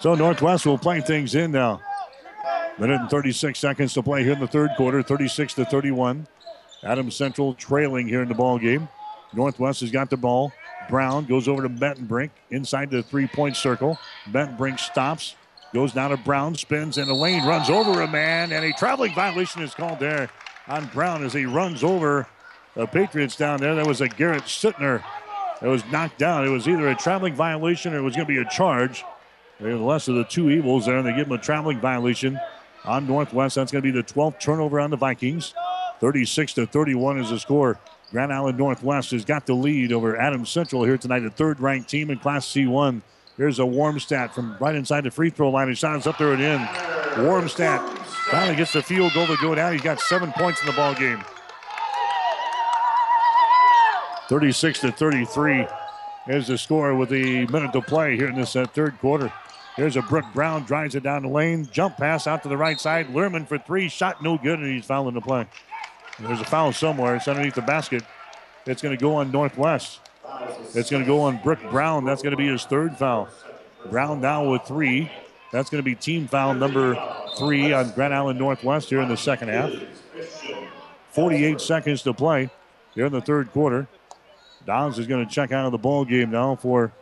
[0.00, 1.80] So Northwest will play things in now.
[2.78, 6.26] Minute and 36 seconds to play here in the third quarter, 36 to 31.
[6.82, 8.88] Adam Central trailing here in the ball game.
[9.32, 10.52] Northwest has got the ball.
[10.90, 13.98] Brown goes over to Mettenbrink inside the three-point circle.
[14.30, 15.34] Mettenbrink stops,
[15.74, 19.12] Goes down to Brown, spins in the lane, runs over a man, and a traveling
[19.14, 20.30] violation is called there
[20.68, 22.26] on Brown as he runs over
[22.74, 23.74] the Patriots down there.
[23.74, 25.02] That was a Garrett Sittner
[25.60, 26.46] that was knocked down.
[26.46, 29.04] It was either a traveling violation or it was going to be a charge.
[29.58, 32.38] They're the less of the two evils there, and they give him a traveling violation
[32.86, 33.56] on Northwest.
[33.56, 35.54] That's going to be the 12th turnover on the Vikings.
[36.00, 37.78] 36 to 31 is the score.
[38.12, 41.90] Grand Island Northwest has got the lead over Adams Central here tonight, a third ranked
[41.90, 43.02] team in Class C1.
[43.36, 45.74] Here's a Warmstadt from right inside the free throw line.
[45.74, 46.58] Shot is up there and in.
[47.24, 47.80] Warmstadt
[48.30, 49.72] finally gets the field goal to go down.
[49.72, 51.22] He's got seven points in the ball game.
[54.28, 55.66] 36 to 33
[56.28, 59.32] is the score with the minute to play here in this uh, third quarter.
[59.76, 62.80] Here's a Brooke Brown drives it down the lane, jump pass out to the right
[62.80, 63.08] side.
[63.08, 65.46] Lehrman for three, shot no good, and he's fouling the play.
[66.18, 67.16] There's a foul somewhere.
[67.16, 68.02] It's underneath the basket.
[68.64, 70.00] It's going to go on Northwest.
[70.74, 72.06] It's going to go on Brooke Brown.
[72.06, 73.28] That's going to be his third foul.
[73.90, 75.10] Brown now with three.
[75.52, 76.96] That's going to be team foul number
[77.36, 79.72] three on Grand Island Northwest here in the second half.
[81.10, 82.50] 48 seconds to play
[82.94, 83.86] here in the third quarter.
[84.66, 86.92] Downs is going to check out of the ball game now for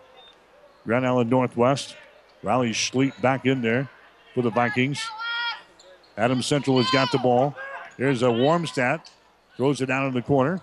[0.84, 1.96] Grand Island Northwest.
[2.44, 3.88] Riley Schleep back in there
[4.34, 5.02] for the Vikings.
[6.16, 7.56] Adams Central has got the ball.
[7.96, 9.00] Here's a Warmstadt.
[9.56, 10.60] Throws it down in the corner.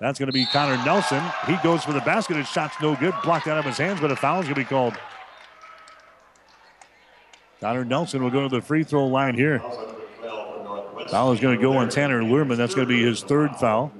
[0.00, 1.22] That's going to be Connor Nelson.
[1.46, 2.36] He goes for the basket.
[2.36, 3.14] His shot's no good.
[3.22, 4.94] Blocked out of his hands, but a foul is going to be called.
[7.60, 9.58] Connor Nelson will go to the free throw line here.
[11.10, 12.56] Foul is going to go on Tanner Lehrman.
[12.56, 13.92] That's going to be his third foul.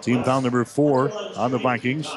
[0.00, 2.08] Team foul number four on the Vikings.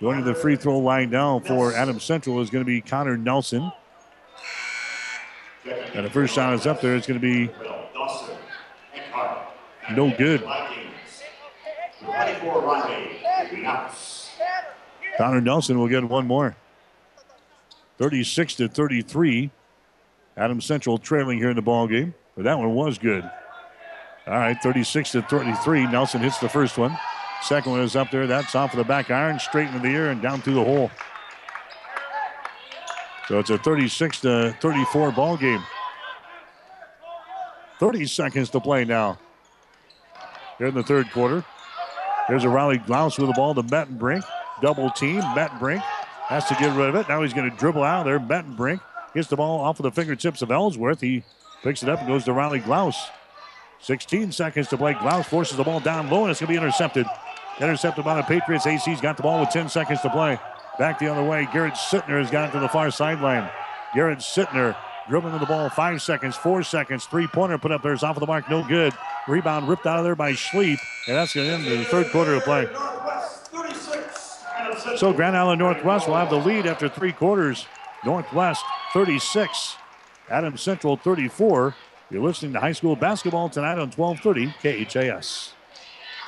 [0.00, 3.16] Going to the free throw line now for Adam Central is going to be Connor
[3.16, 3.72] Nelson.
[5.92, 6.94] And the first shot is up there.
[6.94, 7.52] It's going to be
[9.94, 10.44] no good.
[15.16, 16.56] Connor Nelson will get one more.
[17.98, 19.50] 36 to 33.
[20.36, 23.28] Adam Central trailing here in the ball game, but that one was good.
[24.28, 25.88] All right, 36 to 33.
[25.88, 26.96] Nelson hits the first one.
[27.42, 28.26] Second one is up there.
[28.26, 30.90] That's off of the back iron, straight into the air and down through the hole.
[33.28, 35.62] So it's a 36 to 34 ball game.
[37.78, 39.18] 30 seconds to play now.
[40.58, 41.44] Here in the third quarter.
[42.28, 44.24] There's a Riley Glaus with the ball to Mettenbrink.
[44.60, 45.20] Double team.
[45.20, 45.80] Mettenbrink
[46.26, 47.08] has to get rid of it.
[47.08, 48.18] Now he's going to dribble out there.
[48.18, 48.80] Mettenbrink
[49.14, 51.00] gets the ball off of the fingertips of Ellsworth.
[51.00, 51.22] He
[51.62, 52.96] picks it up and goes to Riley Glaus.
[53.80, 54.94] 16 seconds to play.
[54.94, 57.06] Glaus forces the ball down low and it's going to be intercepted.
[57.60, 58.66] Intercepted by the Patriots.
[58.66, 60.38] AC's got the ball with 10 seconds to play.
[60.78, 61.48] Back the other way.
[61.52, 63.50] Garrett Sittner has gotten to the far sideline.
[63.94, 64.76] Garrett Sittner
[65.08, 65.68] dribbling to the ball.
[65.70, 67.06] Five seconds, four seconds.
[67.06, 68.48] Three pointer put up there is off of the mark.
[68.48, 68.92] No good.
[69.26, 70.78] Rebound ripped out of there by Schleep.
[71.08, 72.68] And that's going to end the third quarter of play.
[74.96, 77.66] So Grand Island Northwest will have the lead after three quarters.
[78.04, 79.76] Northwest 36,
[80.30, 81.74] Adams Central 34.
[82.10, 85.54] You're listening to high school basketball tonight on 1230 KHAS.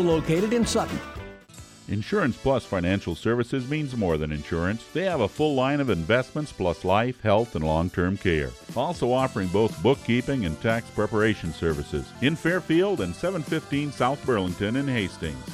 [0.00, 0.98] located in Sutton.
[1.90, 4.84] Insurance Plus Financial Services means more than insurance.
[4.92, 8.50] They have a full line of investments plus life, health, and long term care.
[8.76, 14.86] Also offering both bookkeeping and tax preparation services in Fairfield and 715 South Burlington in
[14.86, 15.44] Hastings.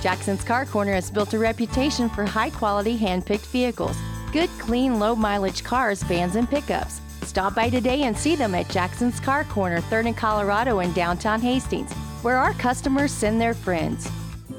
[0.00, 3.96] Jackson's Car Corner has built a reputation for high quality hand picked vehicles.
[4.32, 7.00] Good, clean, low mileage cars, vans, and pickups.
[7.22, 11.40] Stop by today and see them at Jackson's Car Corner, 3rd and Colorado in downtown
[11.40, 11.92] Hastings,
[12.22, 14.10] where our customers send their friends.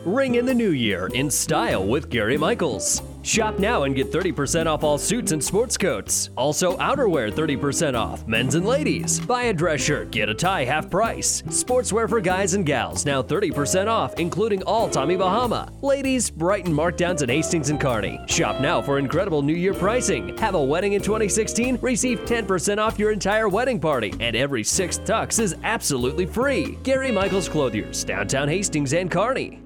[0.05, 3.01] Ring in the new year in style with Gary Michaels.
[3.23, 6.29] Shop now and get 30% off all suits and sports coats.
[6.35, 9.21] Also, outerwear 30% off, men's and ladies.
[9.21, 11.41] Buy a dress shirt, get a tie half price.
[11.43, 15.71] Sportswear for guys and gals now 30% off, including all Tommy Bahama.
[15.81, 18.19] Ladies, Brighton markdowns at Hastings and Kearney.
[18.27, 20.37] Shop now for incredible new year pricing.
[20.39, 21.79] Have a wedding in 2016?
[21.81, 26.77] Receive 10% off your entire wedding party, and every sixth tux is absolutely free.
[26.83, 29.61] Gary Michaels Clothiers, downtown Hastings and Kearney.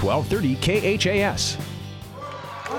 [0.00, 1.73] 1230 KHAS.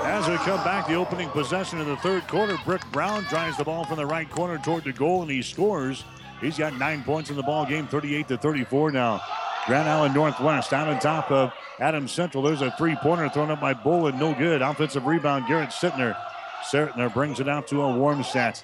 [0.04, 3.64] As we come back, the opening possession of the third quarter, Brick Brown drives the
[3.64, 6.04] ball from the right corner toward the goal, and he scores.
[6.40, 9.20] He's got nine points in the ball game, 38 to 34 now.
[9.66, 12.42] Grand Island Northwest out on top of Adams Central.
[12.42, 14.62] There's a three-pointer thrown up by Bolin, no good.
[14.62, 16.16] Offensive rebound, Garrett Sittner.
[16.62, 18.62] Sertner brings it out to a Warmstadt.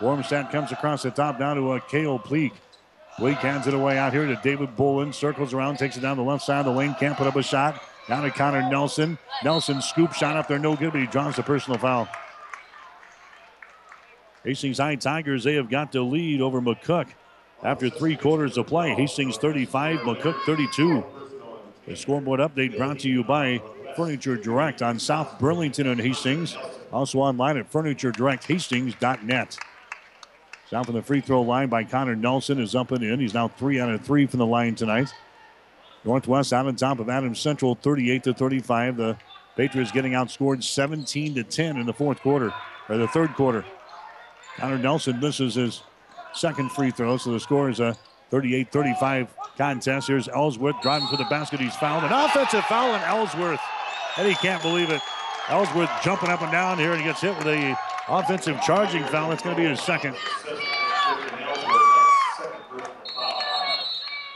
[0.00, 2.52] Warmstadt comes across the top down to a Kale Pleak.
[3.18, 6.22] Pleak hands it away out here to David Bolin, Circles around, takes it down the
[6.22, 6.94] left side of the lane.
[6.98, 7.82] Can't put up a shot.
[8.08, 9.18] Down to Connor Nelson.
[9.44, 12.08] Nelson scoop shot up there, no good, but he draws the personal foul.
[14.44, 17.08] Hastings High Tigers, they have got the lead over McCook
[17.62, 18.94] after three quarters of play.
[18.94, 21.04] Hastings 35, McCook 32.
[21.86, 23.60] The scoreboard update brought to you by
[23.94, 26.56] Furniture Direct on South Burlington and Hastings.
[26.92, 29.58] Also online at FurnitureDirectHastings.net.
[30.70, 33.20] Down from the free throw line by Connor Nelson is up and in.
[33.20, 35.12] He's now three out of three from the line tonight.
[36.08, 38.96] Northwest out on top of Adams Central, 38 to 35.
[38.96, 39.16] The
[39.56, 42.50] Patriots getting outscored 17 to 10 in the fourth quarter
[42.88, 43.62] or the third quarter.
[44.56, 45.82] Connor Nelson misses his
[46.32, 47.94] second free throw, so the score is a
[48.32, 49.28] 38-35
[49.58, 50.08] contest.
[50.08, 51.60] Here's Ellsworth driving for the basket.
[51.60, 52.04] He's fouled.
[52.04, 53.60] An offensive foul on Ellsworth.
[54.16, 55.02] And he can't believe it.
[55.48, 57.76] Ellsworth jumping up and down here and he gets hit with a
[58.08, 59.28] offensive charging foul.
[59.28, 60.16] That's going to be his second.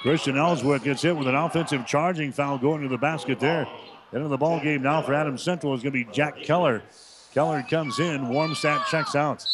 [0.02, 3.68] Christian Ellsworth gets hit with an offensive charging foul going to the basket there.
[4.12, 6.82] Into the ball game now for Adam Central is going to be Jack Keller.
[7.32, 8.22] Keller comes in.
[8.22, 9.46] Warmstadt checks out.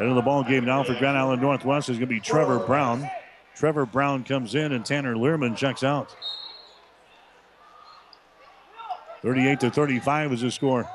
[0.00, 3.08] Into the ball game now for Grand Island Northwest is going to be Trevor Brown.
[3.54, 6.14] Trevor Brown comes in and Tanner Learman checks out.
[9.22, 10.90] 38 to 35 is the score.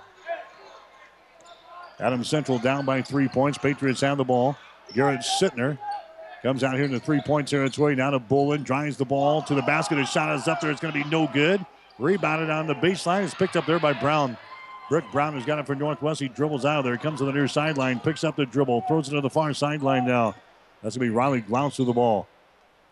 [1.97, 3.57] Adam Central down by three points.
[3.57, 4.57] Patriots have the ball.
[4.93, 5.79] Garrett Sittner
[6.41, 7.95] comes out here in the three-point territory.
[7.95, 8.63] Now to Bolin.
[8.63, 9.97] Drives the ball to the basket.
[9.97, 10.71] His shot is up there.
[10.71, 11.65] It's going to be no good.
[11.99, 13.23] Rebounded on the baseline.
[13.23, 14.37] It's picked up there by Brown.
[14.89, 16.19] Rick Brown has got it for Northwest.
[16.19, 16.97] He dribbles out of there.
[16.97, 17.99] Comes to the near sideline.
[17.99, 18.81] Picks up the dribble.
[18.87, 20.35] Throws it to the far sideline now.
[20.81, 22.27] That's going to be Riley Glaus with the ball.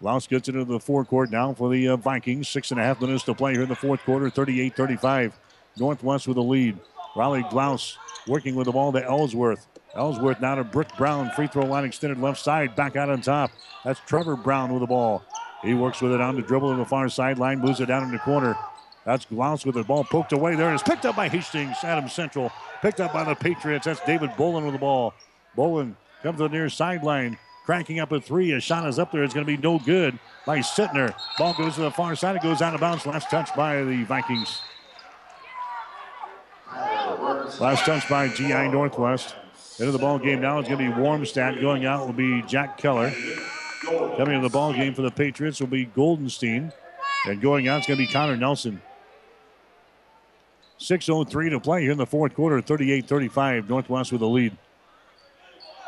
[0.02, 2.48] Glaus gets into the forecourt now for the uh, Vikings.
[2.48, 4.30] Six and a half minutes to play here in the fourth quarter.
[4.30, 5.38] 38 35.
[5.78, 6.78] Northwest with the lead.
[7.16, 7.98] Riley Glaus
[8.28, 9.68] working with the ball to Ellsworth.
[9.96, 11.32] Ellsworth now to Brick Brown.
[11.32, 12.76] Free throw line extended left side.
[12.76, 13.52] Back out on top.
[13.84, 15.24] That's Trevor Brown with the ball.
[15.64, 17.60] He works with it on the dribble in the far sideline.
[17.60, 18.56] Moves it down in the corner.
[19.06, 20.74] That's Glaus with the ball poked away there.
[20.74, 21.78] It's picked up by Hastings.
[21.84, 22.52] Adams Central.
[22.82, 23.86] Picked up by the Patriots.
[23.86, 25.14] That's David Bolin with the ball.
[25.58, 27.38] Bolin comes to the near sideline.
[27.66, 28.52] Cranking up a three.
[28.52, 29.24] A shot is up there.
[29.24, 31.14] It's going to be no good by Sittner.
[31.38, 32.36] Ball goes to the far side.
[32.36, 33.06] It goes out of bounds.
[33.06, 34.62] Last touch by the Vikings.
[37.60, 39.36] Last touch by GI Northwest.
[39.80, 41.62] Into the ball game now is going to be Warmstadt.
[41.62, 43.14] Going out will be Jack Keller.
[43.86, 46.74] Coming into the ball game for the Patriots will be Goldenstein.
[47.26, 48.82] And going out is going to be Connor Nelson.
[50.80, 53.70] 6.03 to play here in the fourth quarter, 38 35.
[53.70, 54.56] Northwest with the lead.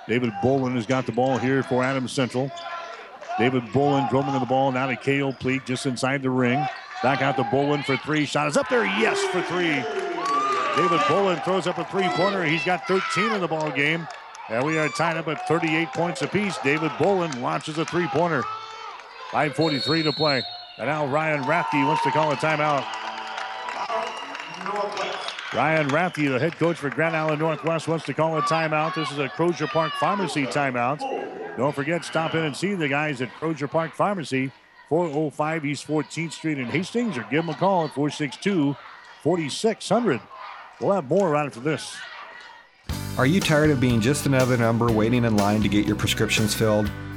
[0.08, 2.50] David Bolin has got the ball here for Adams Central.
[3.38, 6.66] David Bolin dribbling the ball now to Kale Pleak just inside the ring.
[7.04, 8.26] Back out to Bolin for three.
[8.26, 8.86] Shot is up there.
[8.86, 10.11] Yes, for three.
[10.76, 12.44] David Bolin throws up a three-pointer.
[12.46, 14.08] He's got 13 in the ball game.
[14.50, 16.58] And we are tied up at 38 points apiece.
[16.60, 18.44] David Bolin launches a three-pointer.
[19.32, 20.42] 5.43 to play.
[20.78, 22.86] And now Ryan Rathke wants to call a timeout.
[25.54, 28.96] Ryan Rathke, the head coach for Grand Island Northwest, wants to call a timeout.
[28.96, 31.00] This is a Crozier Park Pharmacy timeout.
[31.58, 34.52] Don't forget, stop in and see the guys at Crozier Park Pharmacy,
[34.88, 38.76] 405 East 14th Street in Hastings, or give them a call at 462
[39.24, 40.22] 4600.
[40.82, 41.96] We'll have more right after this.
[43.18, 46.56] Are you tired of being just another number waiting in line to get your prescriptions
[46.56, 46.90] filled?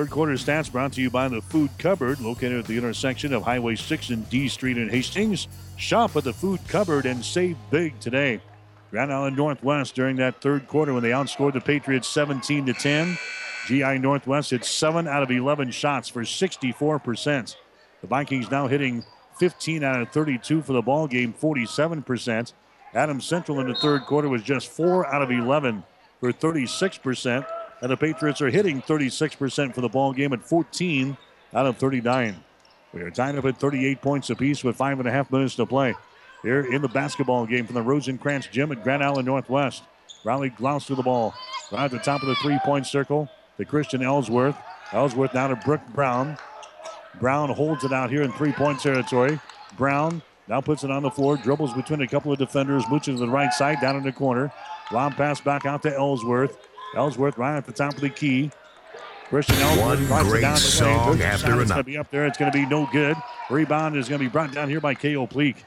[0.00, 3.42] Third quarter stats brought to you by the Food Cupboard, located at the intersection of
[3.42, 5.46] Highway 6 and D Street in Hastings.
[5.76, 8.40] Shop at the Food Cupboard and save big today.
[8.90, 13.18] Grand Island Northwest during that third quarter when they outscored the Patriots 17 to 10.
[13.66, 17.56] GI Northwest hit 7 out of 11 shots for 64%.
[18.00, 19.04] The Vikings now hitting
[19.38, 22.54] 15 out of 32 for the ball game, 47%.
[22.94, 25.84] Adams Central in the third quarter was just 4 out of 11
[26.20, 27.44] for 36%.
[27.82, 31.16] And the Patriots are hitting 36% for the ball game at 14
[31.54, 32.42] out of 39.
[32.92, 35.66] We are tied up at 38 points apiece with five and a half minutes to
[35.66, 35.94] play.
[36.42, 39.82] Here in the basketball game from the Rosencrantz Gym at Grand Island Northwest.
[40.24, 41.34] Riley Glaus to the ball.
[41.70, 43.28] Right at the top of the three-point circle
[43.58, 44.56] to Christian Ellsworth.
[44.92, 46.36] Ellsworth now to Brooke Brown.
[47.20, 49.38] Brown holds it out here in three-point territory.
[49.76, 53.14] Brown now puts it on the floor, dribbles between a couple of defenders, moves to
[53.14, 54.52] the right side, down in the corner.
[54.90, 56.56] Long pass back out to Ellsworth.
[56.94, 58.50] Ellsworth right at the top of the key.
[59.28, 61.22] Christian Ellsworth One great down the song lane.
[61.22, 62.26] after It's going to be up there.
[62.26, 63.16] It's going to be no good.
[63.48, 65.26] Rebound is going to be brought down here by K.O.
[65.28, 65.64] Pleak.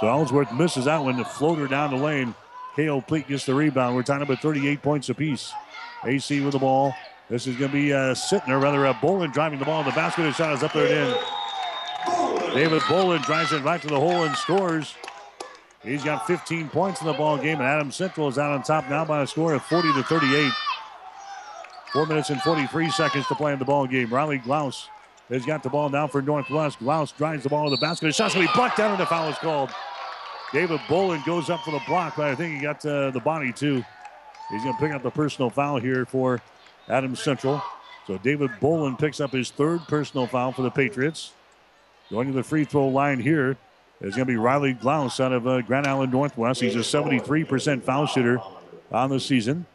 [0.00, 1.16] So Ellsworth misses that one.
[1.16, 2.34] The floater down the lane.
[2.76, 3.00] K.O.
[3.00, 3.96] Pleak gets the rebound.
[3.96, 5.52] We're tying up at 38 points apiece.
[6.04, 6.94] AC with the ball.
[7.30, 9.84] This is going to be uh, Sittner, rather, uh, Bolin driving the ball.
[9.84, 11.16] The basket his shot is up there and
[12.48, 12.54] in.
[12.54, 14.94] David Bolin drives it right to the hole and scores.
[15.82, 18.88] He's got 15 points in the ball game, and Adam Central is out on top
[18.90, 20.52] now by a score of 40 to 38.
[21.92, 24.12] Four minutes and 43 seconds to play in the ball game.
[24.12, 24.88] Riley Glaus
[25.30, 26.78] has got the ball now for Northwest.
[26.80, 28.06] Glaus drives the ball to the basket.
[28.06, 29.70] His shot's going to be blocked down, and the foul is called.
[30.52, 33.52] David Bolin goes up for the block, but I think he got uh, the body
[33.52, 33.82] too.
[34.50, 36.42] He's going to pick up the personal foul here for
[36.88, 37.62] Adams Central.
[38.06, 41.32] So David Bolin picks up his third personal foul for the Patriots.
[42.10, 43.56] Going to the free throw line here
[44.00, 46.60] is going to be Riley Glaus out of uh, Grand Island Northwest.
[46.60, 48.40] He's a 73% foul shooter
[48.90, 49.66] on the season.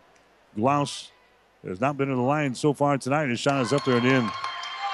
[0.57, 1.09] Glaus
[1.65, 3.29] has not been to the line so far tonight.
[3.29, 4.31] His shot is up there and in.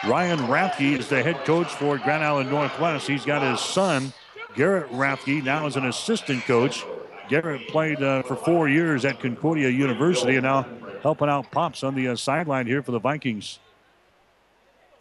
[0.07, 3.07] Ryan Rathke is the head coach for Grand Island Northwest.
[3.07, 4.11] He's got his son,
[4.55, 6.83] Garrett Rathke, now as an assistant coach.
[7.29, 10.65] Garrett played uh, for four years at Concordia University and now
[11.03, 13.59] helping out Pops on the uh, sideline here for the Vikings.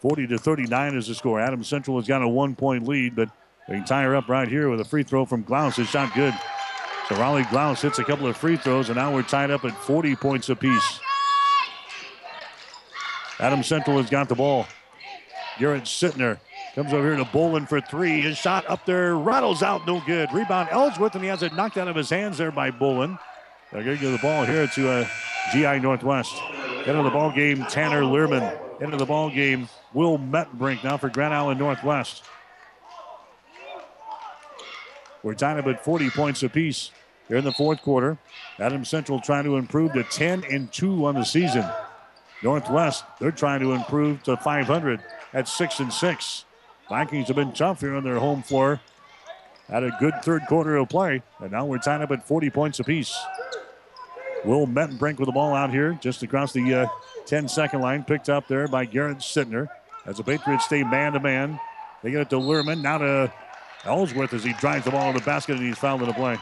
[0.00, 1.40] 40 to 39 is the score.
[1.40, 3.30] Adams Central has got a one point lead, but
[3.68, 5.76] they can tie her up right here with a free throw from Glaus.
[5.76, 6.34] His shot good.
[7.08, 9.72] So Riley Glaus hits a couple of free throws, and now we're tied up at
[9.84, 11.00] 40 points apiece.
[13.40, 14.66] Adam Central has got the ball.
[15.58, 16.38] Garrett Sittner
[16.74, 18.20] comes over here to Bolin for three.
[18.20, 20.32] His shot up there rattles out, no good.
[20.32, 23.18] Rebound Ellsworth, and he has it knocked out of his hands there by Bolin.
[23.72, 25.08] They're going to give the ball here to uh,
[25.52, 26.34] GI Northwest.
[26.86, 28.56] Into the ball game, Tanner Learman.
[28.80, 32.24] Into the ball game, Will Mettenbrink now for Grand Island Northwest.
[35.22, 36.90] We're tied up at 40 points apiece
[37.28, 38.18] here in the fourth quarter.
[38.58, 41.64] Adams Central trying to improve to 10 and 2 on the season.
[42.42, 45.00] Northwest, they're trying to improve to 500
[45.34, 46.44] at 6 and 6.
[46.88, 48.80] Vikings have been tough here on their home floor.
[49.68, 52.80] Had a good third quarter of play, and now we're tied up at 40 points
[52.80, 53.16] apiece.
[54.44, 56.86] Will Mettenbrink with the ball out here just across the uh,
[57.26, 59.68] 10 second line, picked up there by Garrett Sittner.
[60.06, 61.60] As the Patriots stay man to man,
[62.02, 63.32] they get it to Learman, now to
[63.84, 66.36] Ellsworth as he drives the ball in the basket and he's fouled in the play.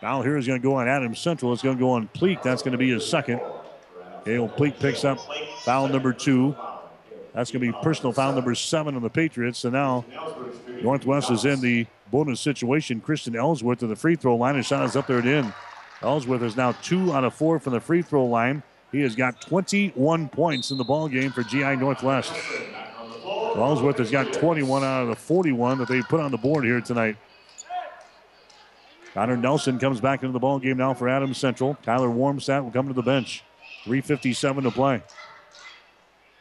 [0.00, 1.52] Foul here is going to go on Adams Central.
[1.52, 2.42] It's going to go on Pleak.
[2.42, 3.40] That's going to be his second.
[4.24, 5.18] Dale Pleak picks up
[5.64, 6.56] foul number two.
[7.32, 9.60] That's going to be personal foul number seven on the Patriots.
[9.60, 10.04] So now
[10.82, 13.00] Northwest is in the bonus situation.
[13.00, 14.56] Christian Ellsworth to the free throw line.
[14.56, 15.54] His shot is up there and in.
[16.02, 18.62] Ellsworth is now two out of four from the free throw line.
[18.92, 22.32] He has got 21 points in the ball game for GI Northwest.
[23.56, 26.82] So has got 21 out of the 41 that they put on the board here
[26.82, 27.16] tonight.
[29.14, 31.74] Connor Nelson comes back into the ball game now for Adams Central.
[31.82, 33.42] Tyler Warmstadt will come to the bench.
[33.86, 35.02] 3.57 to play.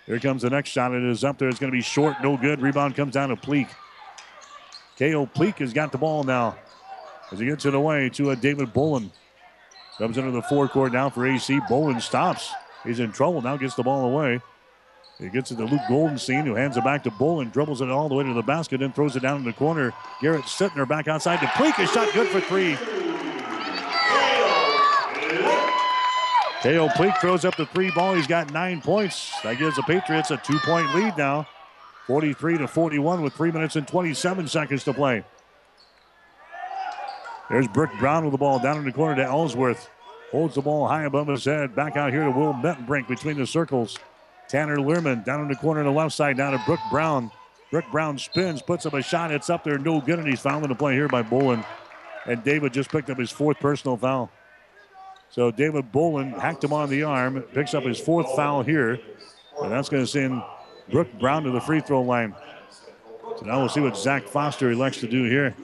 [0.08, 0.94] Here comes the next shot.
[0.94, 1.48] It is up there.
[1.48, 2.60] It's going to be short, no good.
[2.60, 3.70] Rebound comes down to Pleak.
[4.98, 5.26] K.O.
[5.26, 6.58] Pleak has got the ball now
[7.32, 9.10] as he gets it away to a David Bolin.
[10.00, 11.62] Comes into the forecourt now for AC.
[11.70, 12.52] Bolin stops.
[12.84, 13.42] He's in trouble.
[13.42, 14.42] Now gets the ball away.
[15.20, 18.10] He gets it to Luke Goldenstein, who hands it back to Bolin, dribbles it all
[18.10, 19.94] the way to the basket, then throws it down in the corner.
[20.22, 21.48] Garrett Sittner back outside to.
[21.48, 22.78] His shot good for three.
[26.62, 28.16] Teo Pleak throws up the three ball.
[28.16, 29.32] He's got nine points.
[29.44, 31.48] That gives the Patriots a two point lead now.
[32.08, 35.24] 43 to 41 with three minutes and 27 seconds to play.
[37.50, 39.90] There's Brick Brown with the ball down in the corner to Ellsworth.
[40.32, 41.76] Holds the ball high above his head.
[41.76, 43.98] Back out here to Will Mettenbrink between the circles.
[44.48, 47.32] Tanner Learman down in the corner on the left side, down to Brooke Brown.
[47.72, 49.32] Brooke Brown spins, puts up a shot.
[49.32, 51.66] It's up there, no good, and he's fouled in the play here by Bolin.
[52.26, 54.32] And David just picked up his fourth personal foul.
[55.30, 59.00] So David Bolin hacked him on the arm, picks up his fourth foul here.
[59.62, 60.42] And that's going to send
[60.90, 62.36] Brooke Brown to the free throw line.
[63.38, 65.56] So now we'll see what Zach Foster elects to do here.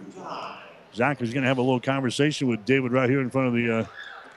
[0.93, 3.53] Zach is going to have a little conversation with David right here in front of
[3.53, 3.85] the uh,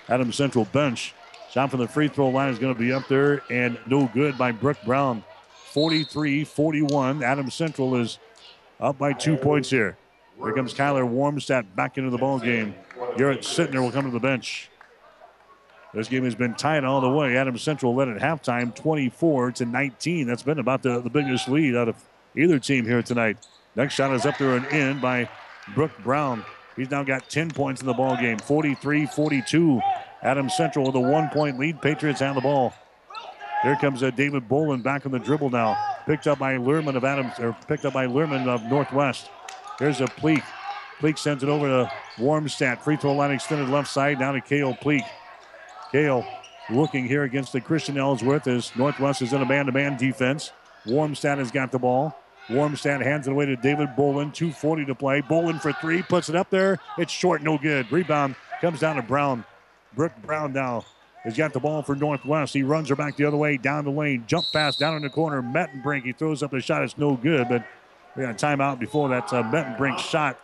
[0.09, 1.15] Adams Central bench.
[1.55, 4.37] Shot from the free throw line is going to be up there and no good
[4.37, 5.23] by Brooke Brown.
[5.67, 7.23] 43 41.
[7.23, 8.19] Adam Central is
[8.81, 9.97] up by two points here.
[10.43, 12.75] Here comes Kyler Warmstadt back into the ball game.
[13.17, 14.69] Garrett Sittner will come to the bench.
[15.93, 17.37] This game has been tied all the way.
[17.37, 20.27] Adam Central led at halftime 24 to 19.
[20.27, 21.95] That's been about the, the biggest lead out of
[22.37, 23.37] either team here tonight.
[23.77, 25.29] Next shot is up there and in by
[25.73, 26.45] Brooke Brown.
[26.75, 28.39] He's now got 10 points in the ball game.
[28.39, 29.81] 43 42.
[30.25, 31.81] Adams Central with a one point lead.
[31.81, 32.75] Patriots have the ball.
[33.63, 35.77] Here comes uh, David Bolin back on the dribble now.
[36.07, 39.31] Picked up by Learman of Adams, or picked up by Learman of Northwest.
[39.79, 40.43] Here's a Pleak.
[41.01, 44.75] Pleak sends it over to Warmstadt, free throw line extended left side, down to Kale
[44.75, 45.03] Pleak.
[45.93, 46.27] Kale
[46.71, 50.53] looking here against the Christian Ellsworth as Northwest is in a man to man defense.
[50.87, 52.17] Warmstadt has got the ball.
[52.49, 54.31] Warmstadt hands it away to David Bolin.
[54.31, 55.23] 2.40 to play.
[55.23, 56.79] Bolin for three, puts it up there.
[56.99, 57.91] It's short, no good.
[57.91, 59.45] Rebound comes down to Brown.
[59.95, 60.85] Brooke Brown now
[61.23, 62.53] has got the ball for Northwest.
[62.53, 64.25] He runs her back the other way down the lane.
[64.27, 65.43] Jump pass down in the corner.
[65.43, 66.05] Mettenbrink.
[66.05, 66.83] He throws up the shot.
[66.83, 67.65] It's no good, but
[68.15, 70.39] we got a timeout before that uh, Mettenbrink shot.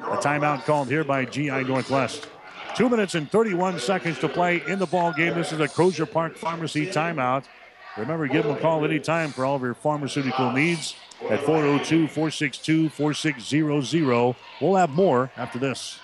[0.00, 2.28] A timeout called here by GI Northwest.
[2.74, 5.34] Two minutes and 31 seconds to play in the ball game.
[5.34, 7.44] This is a Crozier Park Pharmacy timeout.
[7.96, 10.96] Remember, give them a call anytime for all of your pharmaceutical needs
[11.30, 14.34] at 402 462 4600.
[14.60, 16.00] We'll have more after this.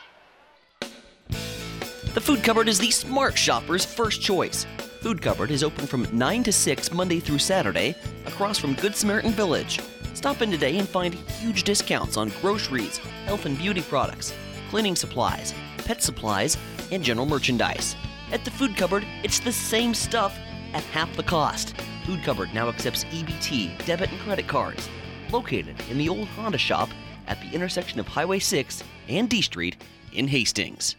[2.12, 4.66] The Food Cupboard is the smart shopper's first choice.
[5.00, 7.94] Food Cupboard is open from 9 to 6 Monday through Saturday
[8.26, 9.78] across from Good Samaritan Village.
[10.14, 14.34] Stop in today and find huge discounts on groceries, health and beauty products,
[14.70, 15.54] cleaning supplies,
[15.84, 16.56] pet supplies,
[16.90, 17.94] and general merchandise.
[18.32, 20.36] At the Food Cupboard, it's the same stuff
[20.72, 21.76] at half the cost.
[22.06, 24.88] Food Cupboard now accepts EBT, debit, and credit cards.
[25.30, 26.88] Located in the old Honda shop
[27.28, 29.76] at the intersection of Highway 6 and D Street
[30.12, 30.96] in Hastings.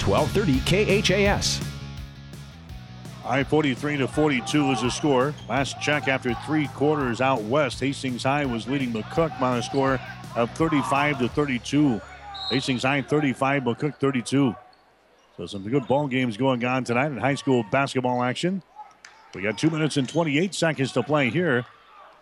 [0.00, 0.60] 1230
[1.04, 1.60] KHAS.
[3.24, 5.34] I 43 to 42 is the score.
[5.50, 7.78] Last check after three quarters out west.
[7.78, 10.00] Hastings High was leading McCook by a score
[10.34, 12.00] of 35 to 32.
[12.50, 14.54] Hastings High 35, McCook 32.
[15.36, 18.62] So some good ball games going on tonight in high school basketball action.
[19.34, 21.66] We got two minutes and 28 seconds to play here.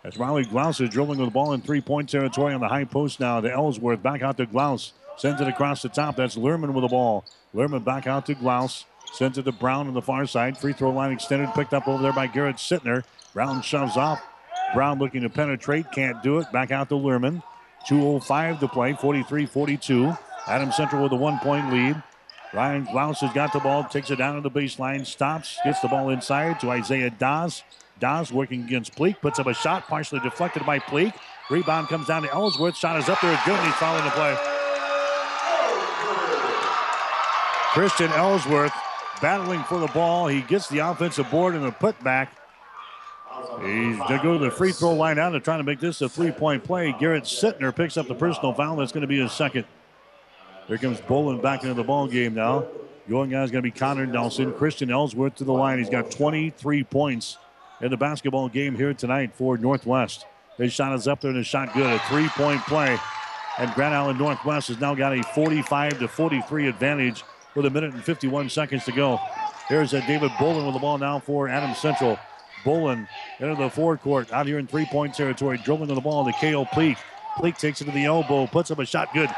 [0.02, 3.20] As Riley Glaus is dribbling with the ball in three-point territory on the high post
[3.20, 4.02] now to Ellsworth.
[4.02, 4.92] Back out to Glaus.
[5.16, 6.16] Sends it across the top.
[6.16, 7.24] That's Lerman with the ball.
[7.56, 8.84] Lerman back out to Glaus.
[9.14, 10.58] Sends it to Brown on the far side.
[10.58, 11.48] Free throw line extended.
[11.54, 13.02] Picked up over there by Garrett Sittner.
[13.32, 14.22] Brown shoves off.
[14.74, 15.90] Brown looking to penetrate.
[15.90, 16.52] Can't do it.
[16.52, 17.42] Back out to Lerman.
[17.88, 18.92] 2.05 to play.
[18.92, 20.12] 43 42.
[20.46, 22.02] Adam Central with a one point lead.
[22.52, 23.84] Ryan Glaus has got the ball.
[23.84, 25.06] Takes it down to the baseline.
[25.06, 25.58] Stops.
[25.64, 27.62] Gets the ball inside to Isaiah Dawes.
[27.98, 29.20] Dawes working against Pleak.
[29.22, 29.88] Puts up a shot.
[29.88, 31.14] Partially deflected by Pleak.
[31.50, 32.76] Rebound comes down to Ellsworth.
[32.76, 33.40] Shot is up there.
[33.46, 33.54] Good.
[33.54, 34.55] And he's fouling the play.
[37.76, 38.72] Christian Ellsworth
[39.20, 40.28] battling for the ball.
[40.28, 42.28] He gets the offensive board and a putback.
[43.60, 46.00] He's going to go to the free throw line out and trying to make this
[46.00, 46.96] a three point play.
[46.98, 48.76] Garrett Sittner picks up the personal foul.
[48.76, 49.66] That's going to be his second.
[50.68, 52.66] Here comes Bolin back into the ball game now.
[53.10, 54.54] Going guy is going to be Connor Nelson.
[54.54, 55.78] Christian Ellsworth to the line.
[55.78, 57.36] He's got 23 points
[57.82, 60.24] in the basketball game here tonight for Northwest.
[60.56, 61.92] His shot is up there and his shot good.
[61.92, 62.96] A three point play.
[63.58, 67.22] And Grand Island Northwest has now got a 45 to 43 advantage
[67.56, 69.18] with a minute and 51 seconds to go.
[69.68, 72.18] Here's a David Bolin with the ball now for Adam Central.
[72.62, 73.08] Bolin
[73.40, 76.98] into the forecourt out here in three point territory, dribbling the ball to Kale Pleak.
[77.36, 79.30] Pleak takes it to the elbow, puts up a shot good.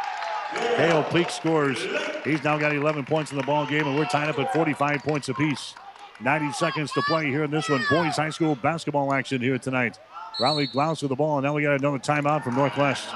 [0.77, 1.79] Kale Pleak scores.
[2.25, 5.03] He's now got 11 points in the ball game, and we're tied up at 45
[5.03, 5.75] points apiece.
[6.21, 7.85] 90 seconds to play here in this one.
[7.89, 9.99] Boys High School basketball action here tonight.
[10.41, 13.09] Riley Glaus with the ball, and now we got another timeout from Northwest.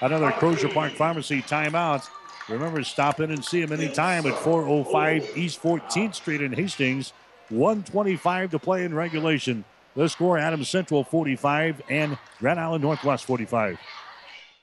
[0.00, 2.08] Another Crozier Park Pharmacy timeout.
[2.50, 7.12] Remember, stop in and see him anytime at 405 East 14th Street in Hastings.
[7.50, 9.64] 125 to play in regulation.
[9.94, 13.78] The score Adams Central 45 and Grand Island Northwest 45.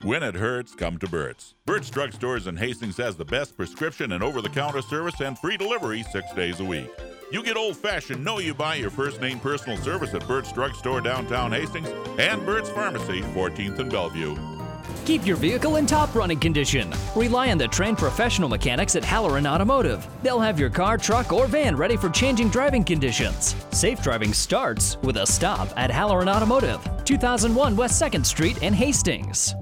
[0.03, 1.55] When it hurts, come to Burt's.
[1.65, 5.39] Burt's Drug Stores in Hastings has the best prescription and over the counter service and
[5.39, 6.89] free delivery six days a week.
[7.31, 10.75] You get old fashioned, know you buy your first name personal service at Burt's Drug
[10.75, 11.89] Store downtown Hastings
[12.19, 14.56] and Burt's Pharmacy, 14th and Bellevue.
[15.05, 16.93] Keep your vehicle in top running condition.
[17.15, 20.07] Rely on the trained professional mechanics at Halloran Automotive.
[20.23, 23.55] They'll have your car, truck, or van ready for changing driving conditions.
[23.71, 29.55] Safe driving starts with a stop at Halloran Automotive, 2001 West 2nd Street in Hastings.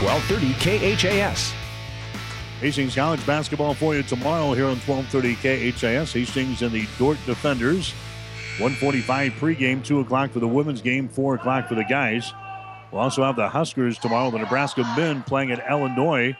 [0.00, 1.52] 1230 KHAS.
[2.60, 5.36] Hastings College basketball for you tomorrow here on 1230
[5.72, 6.12] KHAS.
[6.12, 7.92] Hastings and the Dordt Defenders.
[8.58, 12.32] 145 pregame, 2 o'clock for the women's game, 4 o'clock for the guys.
[12.96, 16.34] We'll also have the Huskers tomorrow, the Nebraska men playing at Illinois.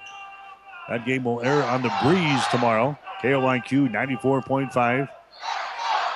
[0.88, 2.98] That game will air on the breeze tomorrow.
[3.20, 5.06] KOIQ 94.5.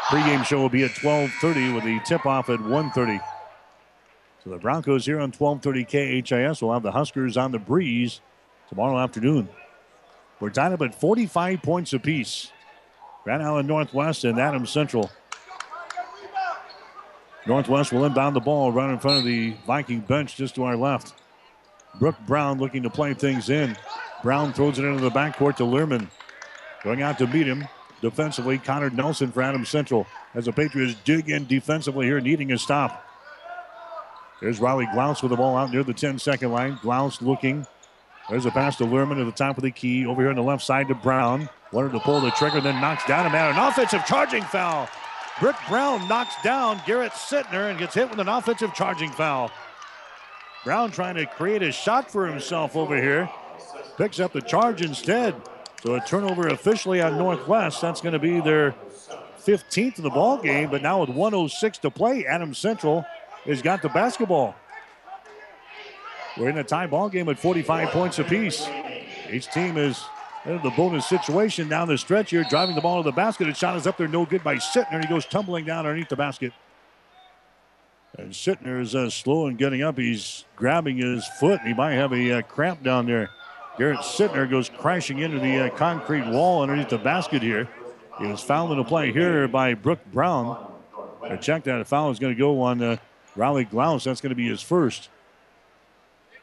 [0.06, 3.20] Pregame show will be at 12:30 with the tip-off at 1:30.
[4.42, 8.22] So the Broncos here on 12:30 KHAS will have the Huskers on the breeze
[8.70, 9.50] tomorrow afternoon.
[10.40, 12.50] We're tied up at 45 points apiece.
[13.24, 15.10] Grand Island Northwest and Adams Central.
[17.46, 20.76] Northwest will inbound the ball right in front of the Viking bench just to our
[20.76, 21.14] left.
[21.98, 23.76] Brooke Brown looking to play things in.
[24.22, 26.10] Brown throws it into the backcourt to Learman.
[26.84, 27.66] Going out to meet him
[28.00, 30.06] defensively, Connor Nelson for Adams Central.
[30.34, 33.06] As the Patriots dig in defensively here, needing a stop.
[34.40, 36.76] There's Riley Glaus with the ball out near the 10 second line.
[36.78, 37.66] Glaus looking
[38.30, 40.06] There's a pass to Lerman at the top of the key.
[40.06, 41.48] Over here on the left side to Brown.
[41.72, 43.52] Wanted to pull the trigger, then knocks down a man.
[43.52, 44.88] An offensive charging foul.
[45.38, 49.50] Brick Brown knocks down Garrett Sittner and gets hit with an offensive charging foul.
[50.64, 53.30] Brown trying to create a shot for himself over here.
[53.96, 55.34] Picks up the charge instead.
[55.82, 57.80] So a turnover officially on Northwest.
[57.80, 58.74] That's going to be their
[59.46, 60.70] 15th of the ball game.
[60.70, 63.06] But now with 106 to play, Adams Central
[63.46, 64.54] has got the basketball.
[66.36, 68.68] We're in a tie ball game at 45 points apiece.
[69.30, 70.04] Each team is
[70.44, 73.48] the bonus situation down the stretch here, driving the ball to the basket.
[73.48, 75.02] A shot is up there, no good by Sittner.
[75.02, 76.52] He goes tumbling down underneath the basket.
[78.18, 79.98] And Sittner is uh, slow in getting up.
[79.98, 81.60] He's grabbing his foot.
[81.60, 83.30] and He might have a uh, cramp down there.
[83.78, 87.68] Garrett Sittner goes crashing into the uh, concrete wall underneath the basket here.
[88.18, 90.72] He was fouled in the play here by Brooke Brown.
[91.22, 91.80] I checked that.
[91.80, 92.96] A foul is going to go on uh,
[93.36, 94.04] Riley Glaus.
[94.04, 95.08] That's going to be his first.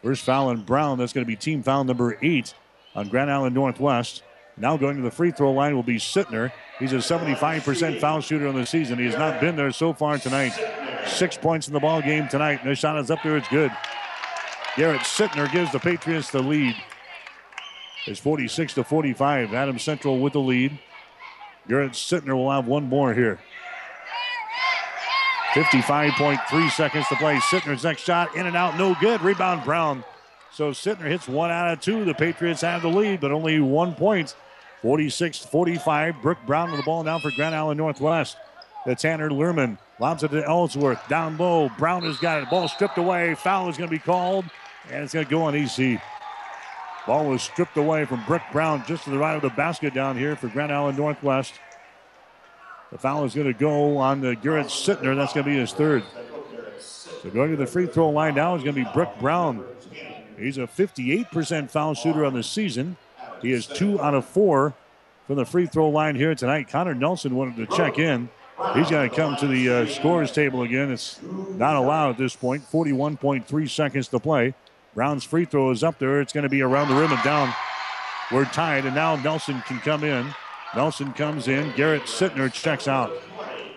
[0.01, 0.97] First foul on Brown.
[0.97, 2.53] That's going to be team foul number eight
[2.97, 4.23] on Grand Island Northwest.
[4.57, 6.51] Now going to the free throw line will be Sittner.
[6.79, 8.97] He's a 75% foul shooter on the season.
[8.97, 10.51] He has not been there so far tonight.
[11.05, 12.65] Six points in the ball game tonight.
[12.65, 13.37] No shot is up there.
[13.37, 13.71] It's good.
[14.75, 16.75] Garrett Sittner gives the Patriots the lead.
[18.07, 19.53] It's 46 to 45.
[19.53, 20.79] Adam Central with the lead.
[21.67, 23.39] Garrett Sittner will have one more here.
[25.53, 27.35] 55.3 seconds to play.
[27.37, 29.21] Sittner's next shot in and out, no good.
[29.21, 30.03] Rebound Brown.
[30.57, 32.03] So Sittner hits one out of two.
[32.03, 34.35] The Patriots have the lead, but only one point.
[34.81, 36.19] 46 45.
[36.19, 38.37] Brooke Brown with the ball now for Grand Island Northwest.
[38.87, 41.07] The Tanner Lerman lobs it to Ellsworth.
[41.09, 41.69] Down low.
[41.77, 42.49] Brown has got it.
[42.49, 43.35] Ball stripped away.
[43.35, 44.45] Foul is going to be called,
[44.89, 46.01] and it's going to go on EC.
[47.05, 50.17] Ball was stripped away from Brooke Brown just to the right of the basket down
[50.17, 51.53] here for Grand Island Northwest.
[52.91, 55.15] The foul is going to go on the Garrett Sittner.
[55.15, 56.03] That's going to be his third.
[56.79, 59.63] So going to the free throw line now is going to be Brooke Brown.
[60.37, 62.97] He's a 58% foul shooter on the season.
[63.41, 64.73] He is two out of four
[65.25, 66.69] from the free throw line here tonight.
[66.69, 68.29] Connor Nelson wanted to check in.
[68.73, 70.91] He's going to come to the uh, scores table again.
[70.91, 72.63] It's not allowed at this point.
[72.69, 74.55] 41.3 seconds to play.
[74.95, 76.21] Brown's free throw is up there.
[76.21, 77.53] It's going to be around the rim and down.
[78.31, 80.33] We're tied, and now Nelson can come in.
[80.75, 81.71] Nelson comes in.
[81.75, 83.11] Garrett Sittner checks out.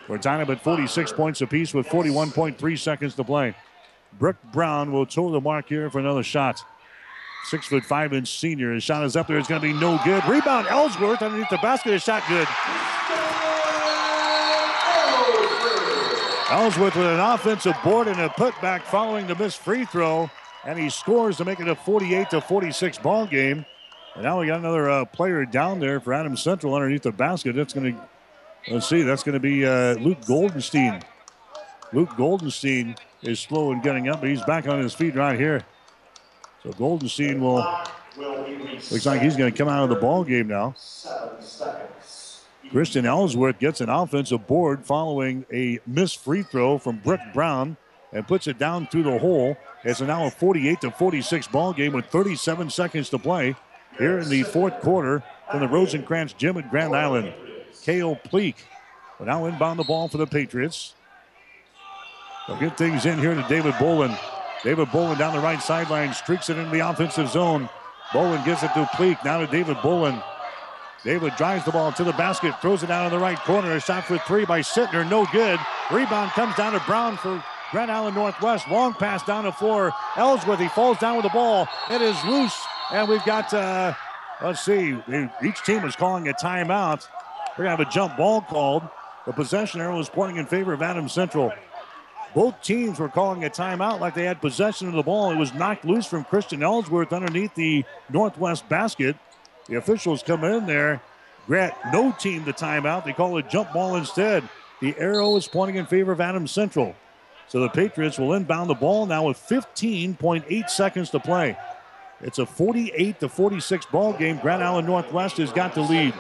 [0.09, 3.55] We're tied up at 46 points apiece with 41.3 seconds to play.
[4.19, 6.63] Brooke Brown will toe the mark here for another shot.
[7.45, 8.73] Six foot five inch senior.
[8.75, 9.39] His shot is up there.
[9.39, 10.25] It's going to be no good.
[10.27, 11.93] Rebound Ellsworth underneath the basket.
[11.93, 12.47] His shot good.
[16.51, 20.29] Ellsworth with an offensive board and a putback following the missed free throw.
[20.65, 23.65] And he scores to make it a 48 to 46 ball game.
[24.15, 27.55] And now we got another uh, player down there for Adams Central underneath the basket.
[27.55, 28.09] That's going to,
[28.71, 31.03] let's see, that's going to be uh, Luke Goldenstein.
[31.93, 35.65] Luke Goldenstein is slow in getting up, but he's back on his feet right here.
[36.63, 37.67] So Goldenstein will,
[38.91, 40.75] looks like he's going to come out of the ball game now.
[42.71, 47.77] Christian Ellsworth gets an offensive board following a missed free throw from Brooke Brown
[48.13, 49.57] and puts it down through the hole.
[49.83, 53.57] It's now a 48 to 46 ball game with 37 seconds to play
[53.99, 57.33] here in the fourth quarter from the Rosencrantz Gym at Grand Island.
[57.83, 58.57] Kale Pleak
[59.19, 60.95] will now inbound the ball for the Patriots.
[62.51, 64.19] They'll get things in here to David Bolin.
[64.65, 67.69] David Bolin down the right sideline, streaks it into the offensive zone.
[68.11, 69.25] Bolin gives it to Pleak.
[69.25, 70.21] Now to David Bolin.
[71.05, 73.71] David drives the ball to the basket, throws it out in the right corner.
[73.71, 75.61] A shot for three by Sittner, no good.
[75.93, 78.69] Rebound comes down to Brown for Grand Island Northwest.
[78.69, 79.93] Long pass down the floor.
[80.17, 81.69] Ellsworth, he falls down with the ball.
[81.89, 82.61] It is loose,
[82.93, 83.95] and we've got, uh,
[84.43, 85.01] let's see,
[85.41, 87.07] each team is calling a timeout.
[87.57, 88.83] We're going to have a jump ball called.
[89.25, 91.53] The possession arrow is pointing in favor of Adams Central.
[92.35, 95.31] Both teams were calling a timeout like they had possession of the ball.
[95.33, 99.17] It was knocked loose from Christian Ellsworth underneath the Northwest basket.
[99.67, 101.03] The officials come in there,
[101.47, 103.05] grant no team the timeout.
[103.05, 104.49] They call a jump ball instead.
[104.81, 106.95] The arrow is pointing in favor of Adams Central.
[107.49, 111.59] So the Patriots will inbound the ball now with 15.8 seconds to play.
[112.21, 114.39] It's a 48 to 46 ball game.
[114.39, 116.15] Grand Island Northwest has got the lead.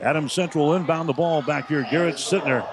[0.00, 1.86] Adams Central will inbound the ball back here.
[1.90, 2.66] Garrett Sittner.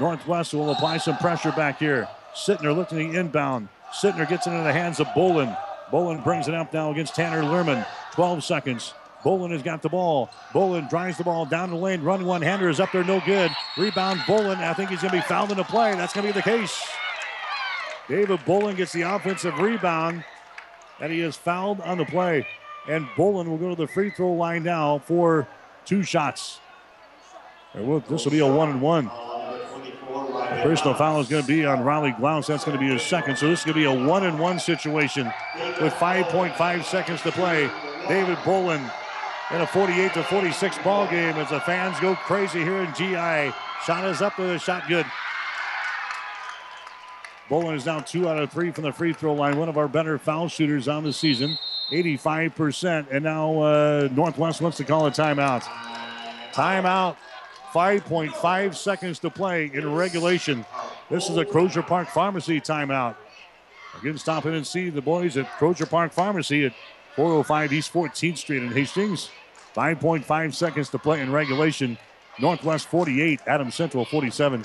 [0.00, 2.08] Northwest will apply some pressure back here.
[2.34, 3.68] Sittner looking inbound.
[3.92, 5.56] Sittner gets it into the hands of Bolin.
[5.92, 7.86] Bolin brings it up now against Tanner Lerman.
[8.12, 8.94] 12 seconds.
[9.22, 10.30] Bolin has got the ball.
[10.52, 12.00] Bolin drives the ball down the lane.
[12.00, 13.50] Run one hander is up there, no good.
[13.76, 14.56] Rebound Bolin.
[14.56, 15.94] I think he's going to be fouled in the play.
[15.94, 16.80] That's going to be the case.
[18.08, 20.24] David Bolin gets the offensive rebound,
[20.98, 22.46] and he is fouled on the play.
[22.88, 25.46] And Bolin will go to the free throw line now for
[25.84, 26.58] two shots.
[27.74, 29.10] This will be a one and one.
[30.62, 32.46] Personal foul is going to be on Riley Glaus.
[32.46, 33.36] That's going to be his second.
[33.36, 35.24] So this is going to be a one and one situation
[35.80, 37.70] with 5.5 seconds to play.
[38.08, 38.90] David Bolin
[39.52, 43.54] in a 48 to 46 ball game as the fans go crazy here in GI.
[43.86, 45.06] Shot is up with a shot good.
[47.48, 49.56] Bolin is now two out of three from the free throw line.
[49.58, 51.58] One of our better foul shooters on the season,
[51.90, 53.06] 85%.
[53.10, 55.62] And now uh, Northwest wants to call a timeout.
[56.52, 57.16] Timeout
[57.72, 60.64] 5.5 seconds to play in regulation.
[61.08, 63.14] This is a Crozier Park Pharmacy timeout.
[64.00, 66.72] Again, stop in and see the boys at Crozier Park Pharmacy at
[67.16, 69.30] 405 East 14th Street in Hastings.
[69.74, 71.96] 5.5 seconds to play in regulation.
[72.40, 74.64] Northwest 48, Adams Central 47.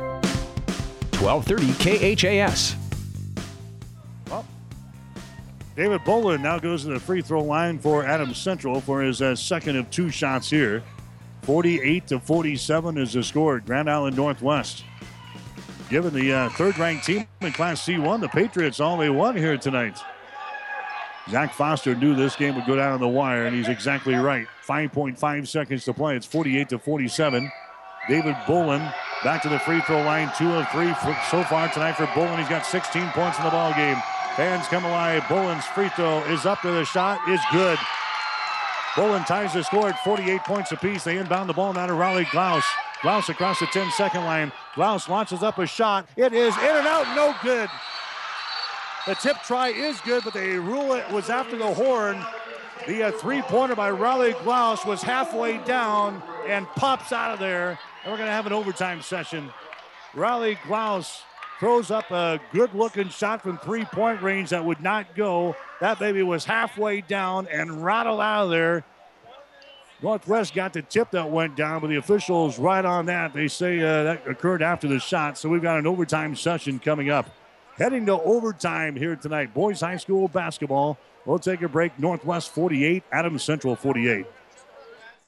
[1.21, 2.75] 1230 KHAS.
[4.27, 4.43] Well,
[5.75, 9.35] David Bolin now goes to the free throw line for Adams Central for his uh,
[9.35, 10.81] second of two shots here.
[11.43, 14.83] 48 to 47 is the score Grand Island Northwest.
[15.91, 19.57] Given the uh, third ranked team in Class C1, the Patriots all they won here
[19.57, 19.99] tonight.
[21.29, 24.47] Zach Foster knew this game would go down on the wire, and he's exactly right.
[24.67, 26.15] 5.5 seconds to play.
[26.15, 27.51] It's 48 to 47.
[28.09, 28.91] David Bolin
[29.23, 30.93] back to the free throw line, two of three
[31.29, 32.39] so far tonight for Bolin.
[32.39, 33.97] He's got 16 points in the ball game.
[34.35, 35.23] Fans come alive.
[35.23, 37.77] Bolin's free throw is up to the shot, is good.
[38.95, 41.03] Bolin ties the score at 48 points apiece.
[41.03, 42.63] They inbound the ball now to Riley Glaus.
[43.01, 44.51] Glaus across the 10 second line.
[44.75, 46.07] Glaus launches up a shot.
[46.17, 47.69] It is in and out, no good.
[49.07, 52.23] The tip try is good, but they rule it was after the horn.
[52.87, 57.79] The uh, three pointer by Riley Glaus was halfway down and pops out of there.
[58.03, 59.51] And we're going to have an overtime session.
[60.15, 61.21] Riley Glaus
[61.59, 65.55] throws up a good looking shot from three point range that would not go.
[65.79, 68.83] That baby was halfway down and rattled out of there.
[70.01, 73.33] Northwest got the tip that went down, but the officials right on that.
[73.33, 75.37] They say uh, that occurred after the shot.
[75.37, 77.29] So we've got an overtime session coming up.
[77.77, 79.53] Heading to overtime here tonight.
[79.53, 80.97] Boys High School basketball.
[81.25, 81.99] We'll take a break.
[81.99, 84.25] Northwest 48, Adams Central 48.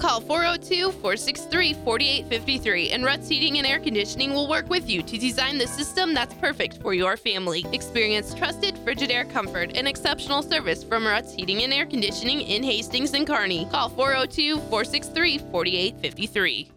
[0.00, 5.18] Call 402 463 4853 and Ruts Heating and Air Conditioning will work with you to
[5.18, 7.66] design the system that's perfect for your family.
[7.74, 13.12] Experience trusted Frigidaire comfort and exceptional service from Ruts Heating and Air Conditioning in Hastings
[13.12, 13.66] and Kearney.
[13.70, 16.70] Call 402 463 4853.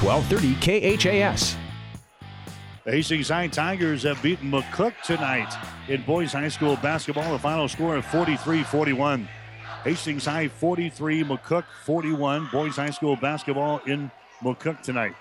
[0.00, 1.56] 1230 KHAS.
[2.84, 5.54] The Hastings High Tigers have beaten McCook tonight
[5.88, 7.32] in boys high school basketball.
[7.32, 9.28] The final score of 43 41.
[9.84, 12.48] Hastings High 43, McCook 41.
[12.50, 14.10] Boys high school basketball in
[14.42, 15.14] McCook tonight.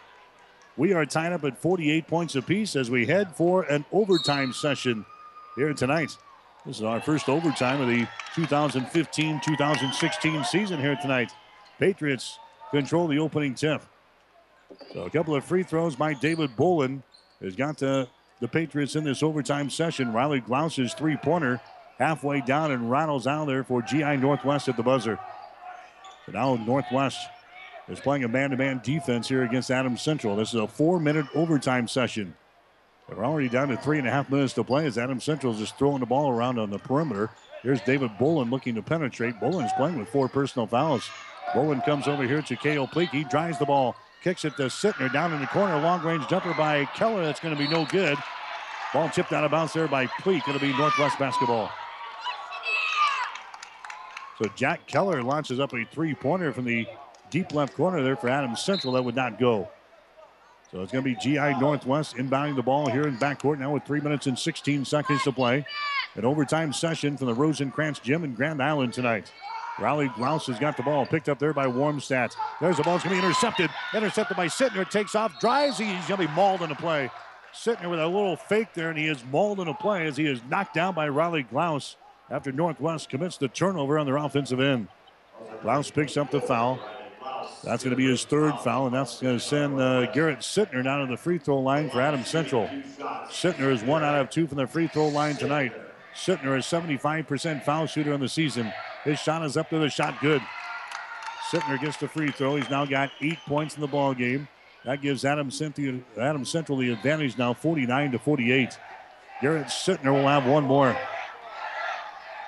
[0.75, 5.05] We are tied up at 48 points apiece as we head for an overtime session
[5.55, 6.11] here tonight.
[6.65, 11.31] This is our first overtime of the 2015 2016 season here tonight.
[11.79, 12.39] Patriots
[12.71, 13.84] control the opening tip.
[14.91, 17.03] So a couple of free throws by David Bolin
[17.41, 18.07] has got the,
[18.39, 20.11] the Patriots in this overtime session.
[20.11, 21.61] Riley Glaus's three pointer
[21.97, 25.19] halfway down and rattles out there for GI Northwest at the buzzer.
[26.25, 27.27] But now Northwest
[27.87, 30.35] is playing a man to man defense here against Adams Central.
[30.35, 32.35] This is a four minute overtime session.
[33.07, 35.59] They're already down to three and a half minutes to play as Adams Central is
[35.59, 37.29] just throwing the ball around on the perimeter.
[37.63, 39.35] Here's David Bolin looking to penetrate.
[39.35, 41.09] Bolin's playing with four personal fouls.
[41.53, 43.09] Bolin comes over here to Kale Pleak.
[43.09, 45.79] He drives the ball, kicks it to Sittner down in the corner.
[45.79, 47.23] Long range jumper by Keller.
[47.23, 48.17] That's going to be no good.
[48.93, 50.45] Ball chipped out of bounds there by Pleak.
[50.47, 51.71] It'll be Northwest basketball.
[54.41, 56.88] So Jack Keller launches up a three pointer from the
[57.30, 58.93] deep left corner there for Adams Central.
[58.93, 59.69] That would not go.
[60.72, 63.84] So it's going to be GI Northwest inbounding the ball here in backcourt now with
[63.84, 65.65] three minutes and 16 seconds to play.
[66.15, 69.31] An overtime session from the Rosencrantz Gym in Grand Island tonight.
[69.80, 72.35] Riley Glaus has got the ball picked up there by Warmstadt.
[72.59, 72.95] There's the ball.
[72.95, 73.69] It's going to be intercepted.
[73.93, 74.89] Intercepted by Sittner.
[74.89, 75.77] Takes off, drives.
[75.77, 77.11] He's going to be mauled in the play.
[77.53, 80.26] Sittner with a little fake there, and he is mauled in a play as he
[80.26, 81.95] is knocked down by Riley Glaus
[82.29, 84.87] after Northwest commits the turnover on their offensive end.
[85.61, 86.79] Glaus picks up the foul.
[87.63, 90.83] That's going to be his third foul, and that's going to send uh, Garrett Sittner
[90.83, 92.67] down to the free throw line for Adam Central.
[93.29, 95.73] Sittner is one out of two from the free throw line tonight.
[96.15, 98.71] Sittner is 75% foul shooter on the season.
[99.03, 100.41] His shot is up to the shot good.
[101.49, 102.55] Sittner gets the free throw.
[102.55, 104.47] He's now got eight points in the ball game.
[104.85, 108.77] That gives Adam, Cynthia, Adam Central the advantage now 49 to 48.
[109.41, 110.95] Garrett Sittner will have one more.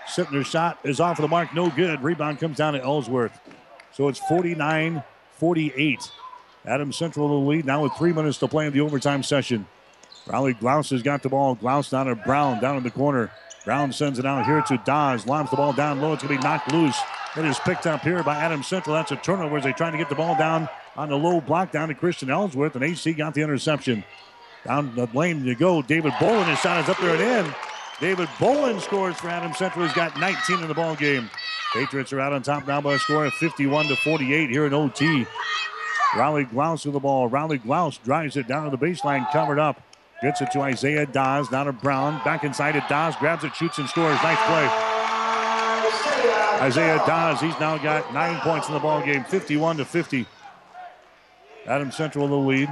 [0.10, 2.04] Sittner's shot is off of the mark, no good.
[2.04, 3.40] Rebound comes down to Ellsworth.
[3.94, 5.04] So it's 49
[5.34, 6.12] 48.
[6.66, 9.66] Adam Central the lead now with three minutes to play in the overtime session.
[10.28, 11.56] Riley Glaus has got the ball.
[11.56, 13.32] Glaus down to Brown down in the corner.
[13.66, 15.26] Brown sends it out here to Dawes.
[15.26, 16.14] Lobs the ball down low.
[16.14, 16.98] It's going to be knocked loose.
[17.38, 18.96] It is picked up here by Adam Central.
[18.96, 20.68] That's a turnover as they're trying to get the ball down
[20.98, 22.76] on the low block down to Christian Ellsworth.
[22.76, 24.04] And AC got the interception.
[24.66, 25.82] Down the lane to go.
[25.82, 26.50] David Bolin.
[26.50, 27.56] His shot is up there and in.
[28.00, 29.86] David Bolin scores for Adam Central.
[29.86, 31.30] He's got 19 in the ball game.
[31.74, 34.74] Patriots are out on top now by a score of 51 to 48 here in
[34.74, 35.26] OT.
[36.16, 37.28] Riley Glaus with the ball.
[37.28, 39.82] Riley Glaus drives it down to the baseline, covered up.
[40.22, 42.22] Gets it to Isaiah Dawes, down to Brown.
[42.24, 44.18] Back inside it, Dawes grabs it, shoots, and scores.
[44.24, 44.68] Nice play.
[46.62, 50.26] Isaiah Dawes, he's now got nine points in the ball game, 51 to 50.
[51.68, 52.70] Adam Central the lead.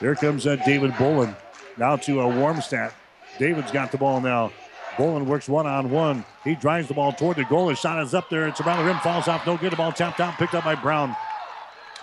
[0.00, 1.36] There comes uh, David Bolin.
[1.76, 2.92] Now to a uh, Warmstadt.
[3.40, 4.52] David's got the ball now.
[4.96, 6.26] Bolin works one on one.
[6.44, 7.70] He drives the ball toward the goal.
[7.70, 8.46] His shot is up there.
[8.46, 9.46] It's around the rim, falls off.
[9.46, 9.72] No good.
[9.72, 11.16] The ball tapped out, picked up by Brown.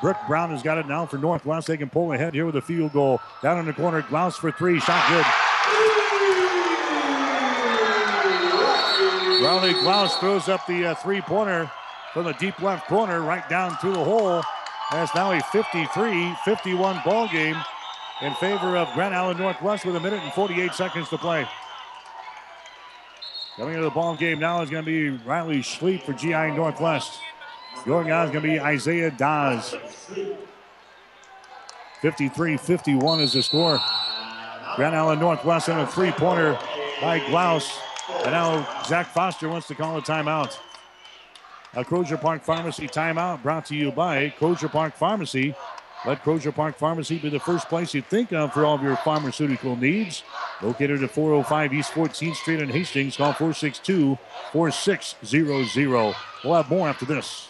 [0.02, 1.68] Brooke Brown has got it now for Northwest.
[1.68, 3.22] They can pull ahead here with a field goal.
[3.44, 4.80] Down in the corner, Glaus for three.
[4.80, 5.26] Shot good.
[9.46, 11.70] Riley Glaus throws up the uh, three pointer
[12.14, 14.42] from the deep left corner right down through the hole.
[14.94, 17.58] It's now a 53 51 ball game
[18.22, 21.48] in favor of Grand Island Northwest with a minute and 48 seconds to play.
[23.56, 27.20] Coming into the ball game now is going to be Riley Schleep for GI Northwest.
[27.86, 29.76] Going on is going to be Isaiah Dawes.
[32.02, 33.80] 53 51 is the score.
[34.76, 36.54] Grand Island Northwest on a three pointer
[37.02, 37.80] by Glaus.
[38.24, 40.58] And now Zach Foster wants to call a timeout.
[41.74, 45.56] A Crozier Park Pharmacy timeout brought to you by Crozier Park Pharmacy.
[46.06, 48.96] Let Crozier Park Pharmacy be the first place you think of for all of your
[48.98, 50.24] pharmaceutical needs.
[50.62, 54.18] Located at 405 East 14th Street in Hastings, call 462
[54.52, 56.16] 4600.
[56.44, 57.50] We'll have more after this.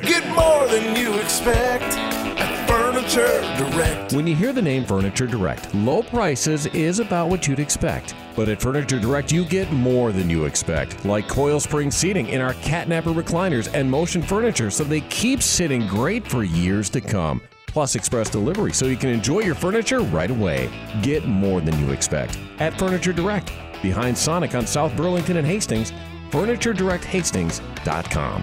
[0.00, 4.12] Get more than you expect at Furniture Direct.
[4.12, 8.14] When you hear the name Furniture Direct, low prices is about what you'd expect.
[8.34, 12.40] But at Furniture Direct, you get more than you expect, like coil spring seating in
[12.40, 17.42] our catnapper recliners and motion furniture so they keep sitting great for years to come.
[17.72, 20.70] Plus express delivery so you can enjoy your furniture right away.
[21.02, 23.50] Get more than you expect at Furniture Direct,
[23.82, 25.92] behind Sonic on South Burlington and Hastings,
[26.30, 28.42] FurnitureDirectHastings.com.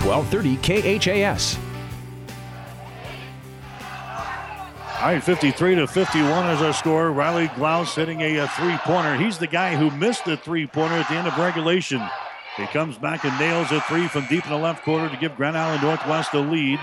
[0.00, 1.58] 1230 KHAS.
[5.00, 7.12] All right, 53 to 51 is our score.
[7.12, 9.16] Riley Glaus hitting a, a three pointer.
[9.16, 12.02] He's the guy who missed the three pointer at the end of regulation.
[12.58, 15.36] He comes back and nails a three from deep in the left corner to give
[15.36, 16.80] Grand Island Northwest a lead.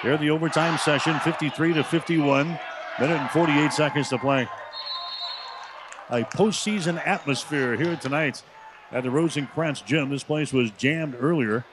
[0.00, 2.58] Here the overtime session, 53 to 51.
[2.98, 4.48] Minute and 48 seconds to play.
[6.10, 8.42] A postseason atmosphere here tonight
[8.90, 10.08] at the Rosencrantz Gym.
[10.08, 11.64] This place was jammed earlier.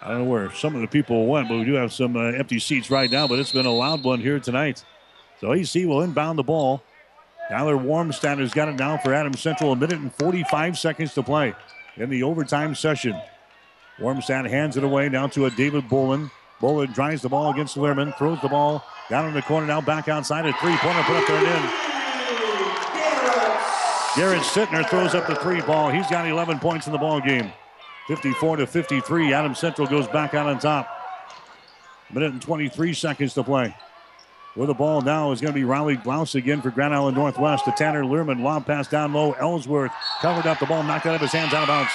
[0.00, 2.30] I don't know where some of the people went, but we do have some uh,
[2.30, 3.26] empty seats right now.
[3.26, 4.84] But it's been a loud one here tonight.
[5.40, 6.82] So AC will inbound the ball.
[7.48, 9.72] Tyler Warmstadt has got it now for Adams Central.
[9.72, 11.54] A minute and 45 seconds to play
[11.96, 13.18] in the overtime session.
[13.98, 16.30] Warmstadt hands it away now to a David Bolin.
[16.60, 20.08] Bolin drives the ball against Lehrman, throws the ball down in the corner, now back
[20.08, 20.44] outside.
[20.46, 21.86] A three pointer put up there and in.
[24.16, 25.90] Garrett Sittner throws up the three ball.
[25.90, 27.52] He's got 11 points in the ball game.
[28.08, 29.32] 54 to 53.
[29.32, 30.88] Adams Central goes back out on top.
[32.10, 33.76] A Minute and 23 seconds to play.
[34.56, 37.66] With the ball now is going to be Riley Glaus again for Grand Island Northwest.
[37.66, 38.42] To Tanner Lehrman.
[38.42, 39.32] Lob pass down low.
[39.32, 39.92] Ellsworth
[40.22, 41.92] covered up the ball, knocked out of his hands out of bounds.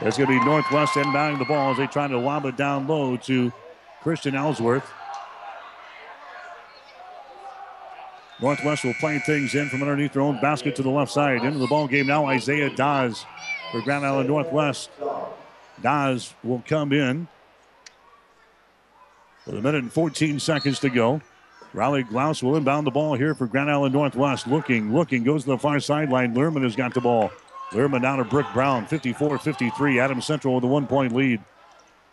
[0.00, 2.86] It's going to be Northwest inbounding the ball as they try to lob it down
[2.88, 3.52] low to
[4.02, 4.84] Christian Ellsworth.
[8.42, 11.44] Northwest will play things in from underneath their own basket to the left side.
[11.44, 13.24] Into the ball game now, Isaiah Dawes
[13.70, 14.90] for Grand Island Northwest.
[15.80, 17.28] Dawes will come in
[19.46, 21.20] with a minute and 14 seconds to go.
[21.72, 24.46] Riley Glaus will inbound the ball here for Grand Island Northwest.
[24.46, 26.34] Looking, looking, goes to the far sideline.
[26.34, 27.30] Lehrman has got the ball.
[27.70, 30.00] Lehrman down to Brick Brown, 54 53.
[30.00, 31.42] Adam Central with a one point lead.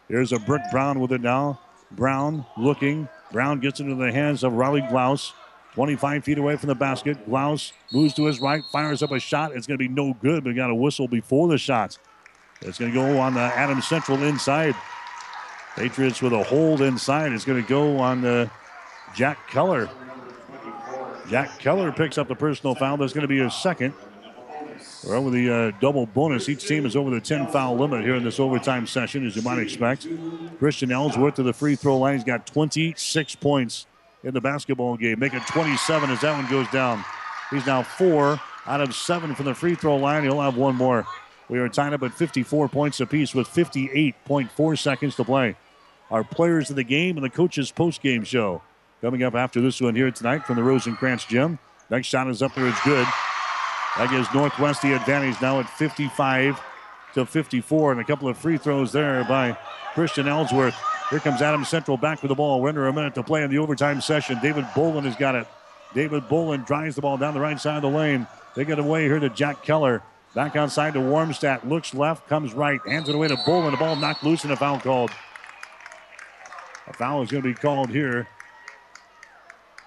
[0.10, 1.60] Here's a Brick Brown with it now.
[1.92, 3.08] Brown looking.
[3.32, 5.32] Brown gets into the hands of Riley Glaus.
[5.76, 7.28] 25 feet away from the basket.
[7.28, 9.56] Glaus moves to his right, fires up a shot.
[9.56, 11.98] It's going to be no good, but got a whistle before the shot.
[12.62, 14.76] It's going to go on the Adam Central inside.
[15.76, 17.32] Patriots with a hold inside.
[17.32, 18.50] It's going to go on the
[19.16, 19.90] Jack Keller.
[21.30, 22.98] Jack Keller picks up the personal foul.
[22.98, 23.94] There's going to be a second.
[25.06, 26.48] We're over the uh, double bonus.
[26.48, 29.42] Each team is over the 10 foul limit here in this overtime session, as you
[29.42, 30.08] might expect.
[30.60, 32.16] Christian Ellsworth to the free throw line.
[32.16, 33.86] He's got 26 points
[34.24, 37.04] in the basketball game, making 27 as that one goes down.
[37.50, 40.24] He's now four out of seven from the free throw line.
[40.24, 41.06] He'll have one more.
[41.50, 45.56] We are tied up at 54 points apiece with 58.4 seconds to play.
[46.10, 48.62] Our players of the game and the coaches post game show
[49.02, 51.60] coming up after this one here tonight from the Rosencrantz Gym.
[51.90, 52.68] Next shot is up there.
[52.68, 53.08] It's good.
[53.98, 56.60] That gives Northwest the advantage now at 55
[57.14, 59.58] to 54, and a couple of free throws there by
[59.94, 60.76] Christian Ellsworth.
[61.10, 62.60] Here comes Adam Central back with the ball.
[62.62, 64.40] We're under a minute to play in the overtime session.
[64.42, 65.48] David Bolin has got it.
[65.94, 68.26] David Bolin drives the ball down the right side of the lane.
[68.56, 70.02] They get away here to Jack Keller.
[70.34, 71.68] Back outside to Warmstadt.
[71.68, 73.72] Looks left, comes right, hands it away to Bolin.
[73.72, 75.12] The ball knocked loose and a foul called.
[76.88, 78.28] A foul is going to be called here.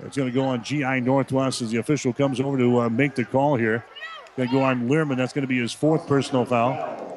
[0.01, 3.15] It's going to go on GI Northwest as the official comes over to uh, make
[3.15, 3.85] the call here.
[4.37, 5.17] Going to go on Lehrman.
[5.17, 7.17] That's going to be his fourth personal foul.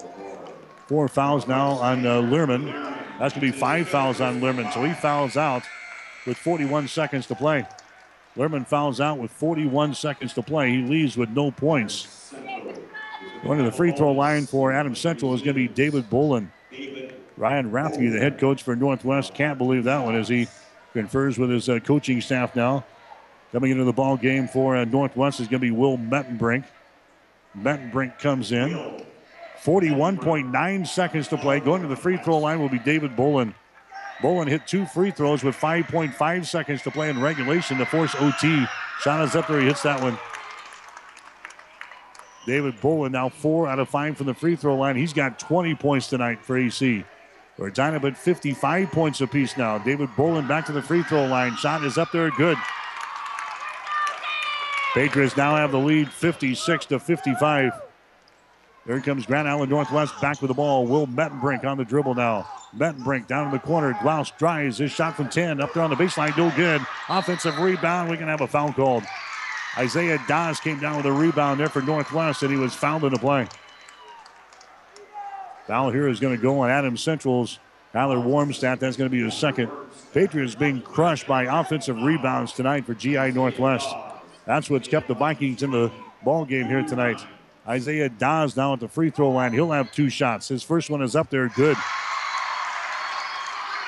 [0.87, 2.65] Four fouls now on uh, Lehrman.
[3.19, 4.73] That's going to be five fouls on Lehrman.
[4.73, 5.63] So he fouls out
[6.25, 7.67] with 41 seconds to play.
[8.35, 10.71] Lehrman fouls out with 41 seconds to play.
[10.71, 12.18] He leaves with no points.
[13.43, 16.49] Going to the free throw line for Adam Central is going to be David Bolin.
[17.37, 20.47] Ryan Rathke, the head coach for Northwest, can't believe that one as he
[20.91, 22.83] confers with his uh, coaching staff now.
[23.53, 26.65] Coming into the ball game for uh, Northwest is going to be Will Mettenbrink.
[27.57, 29.03] Mettenbrink comes in.
[29.63, 31.59] 41.9 seconds to play.
[31.59, 33.53] Going to the free throw line will be David Bolin.
[34.21, 38.65] Bolin hit two free throws with 5.5 seconds to play in regulation to force OT.
[38.99, 39.33] Shot is.
[39.33, 40.17] He hits that one.
[42.49, 44.95] David Bolin now four out of five from the free throw line.
[44.95, 47.05] He's got 20 points tonight for AC.
[47.75, 49.77] Tying up at 55 points apiece now.
[49.77, 51.55] David Bolin back to the free throw line.
[51.57, 52.31] Shot is up there.
[52.31, 52.57] Good.
[54.95, 57.71] Patriots now have the lead 56 to 55.
[58.87, 60.87] There comes Grand Island Northwest back with the ball.
[60.87, 62.47] Will Mettenbrink on the dribble now.
[62.75, 63.93] Mettenbrink down in the corner.
[63.93, 66.35] Glaus drives his shot from 10 up there on the baseline.
[66.35, 66.81] No good.
[67.09, 68.09] Offensive rebound.
[68.09, 69.03] We can have a foul called.
[69.77, 73.13] Isaiah Dawes came down with a rebound there for Northwest, and he was fouled in
[73.13, 73.47] the play.
[75.67, 77.59] Foul here is going to go on Adam Central's
[77.93, 78.79] Tyler Warmstadt.
[78.79, 79.69] That's going to be his second.
[80.13, 83.87] Patriots being crushed by offensive rebounds tonight for GI Northwest.
[84.45, 85.91] That's what's kept the Vikings in the
[86.23, 87.23] ball game here tonight.
[87.67, 89.53] Isaiah Dawes now at the free throw line.
[89.53, 90.47] He'll have two shots.
[90.47, 91.77] His first one is up there, good.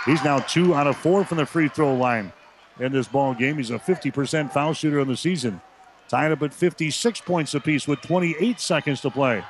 [0.06, 2.32] He's now two out of four from the free throw line
[2.80, 3.58] in this ball game.
[3.58, 5.62] He's a 50% foul shooter in the season.
[6.12, 9.42] Tied up at 56 points apiece with 28 seconds to play.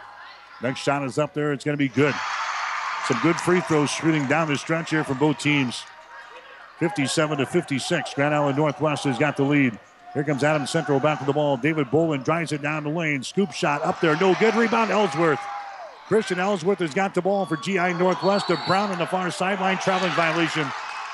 [0.61, 1.53] Next shot is up there.
[1.53, 2.13] It's going to be good.
[3.07, 5.81] Some good free throws shooting down the stretch here from both teams.
[6.77, 8.13] 57 to 56.
[8.13, 9.79] Grand Island Northwest has got the lead.
[10.13, 11.57] Here comes Adam Central back to the ball.
[11.57, 13.23] David Bolin drives it down the lane.
[13.23, 14.15] Scoop shot up there.
[14.17, 14.53] No good.
[14.53, 15.39] Rebound Ellsworth.
[16.07, 19.79] Christian Ellsworth has got the ball for GI Northwest to Brown on the far sideline.
[19.79, 20.67] Traveling violation.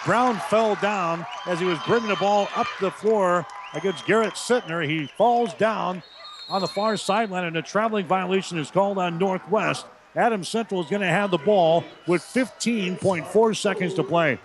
[0.05, 3.45] Brown fell down as he was bringing the ball up the floor
[3.77, 4.87] against Garrett Sittner.
[4.87, 6.03] He falls down
[6.49, 9.85] on the far sideline, and a traveling violation is called on Northwest.
[10.15, 14.39] Adam Central is going to have the ball with 15.4 seconds to play.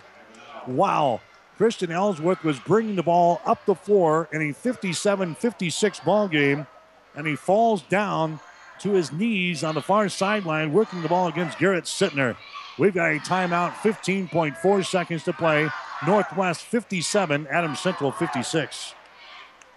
[0.67, 1.21] Wow.
[1.57, 6.67] Christian Ellsworth was bringing the ball up the floor in a 57 56 ball game,
[7.15, 8.39] and he falls down
[8.79, 12.35] to his knees on the far sideline, working the ball against Garrett Sittner.
[12.77, 15.69] We've got a timeout, 15.4 seconds to play.
[16.05, 18.95] Northwest 57, Adam Central 56.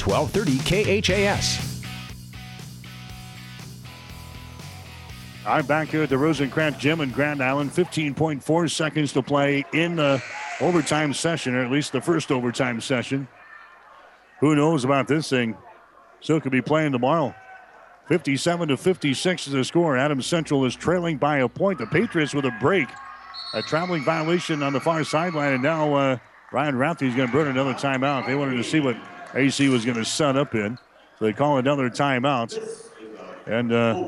[0.00, 1.68] 1230 KHAS.
[5.46, 7.70] I'm back here at the Rosencrantz Gym in Grand Island.
[7.70, 10.22] 15.4 seconds to play in the
[10.60, 13.26] overtime session, or at least the first overtime session.
[14.40, 15.56] Who knows about this thing?
[16.20, 17.34] Still could be playing tomorrow.
[18.08, 19.96] 57 to 56 is the score.
[19.96, 21.78] Adams Central is trailing by a point.
[21.78, 22.88] The Patriots with a break.
[23.54, 26.18] A traveling violation on the far sideline, and now uh,
[26.52, 28.26] Ryan Rathke is going to burn another timeout.
[28.26, 28.96] They wanted to see what
[29.38, 30.76] AC was going to set up in,
[31.18, 32.58] so they call another timeout.
[33.46, 34.04] And uh,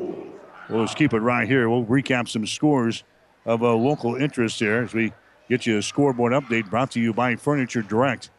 [0.68, 1.70] we'll just keep it right here.
[1.70, 3.04] We'll recap some scores
[3.46, 5.12] of uh, local interest here as we
[5.48, 8.30] get you a scoreboard update brought to you by Furniture Direct.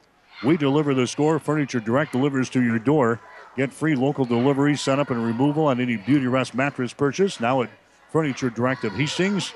[0.44, 1.40] We deliver the score.
[1.40, 3.20] Furniture Direct delivers to your door.
[3.56, 7.40] Get free local delivery, setup, and removal on any Beauty Rest mattress purchase.
[7.40, 7.70] Now at
[8.12, 9.54] Furniture Direct of Hastings.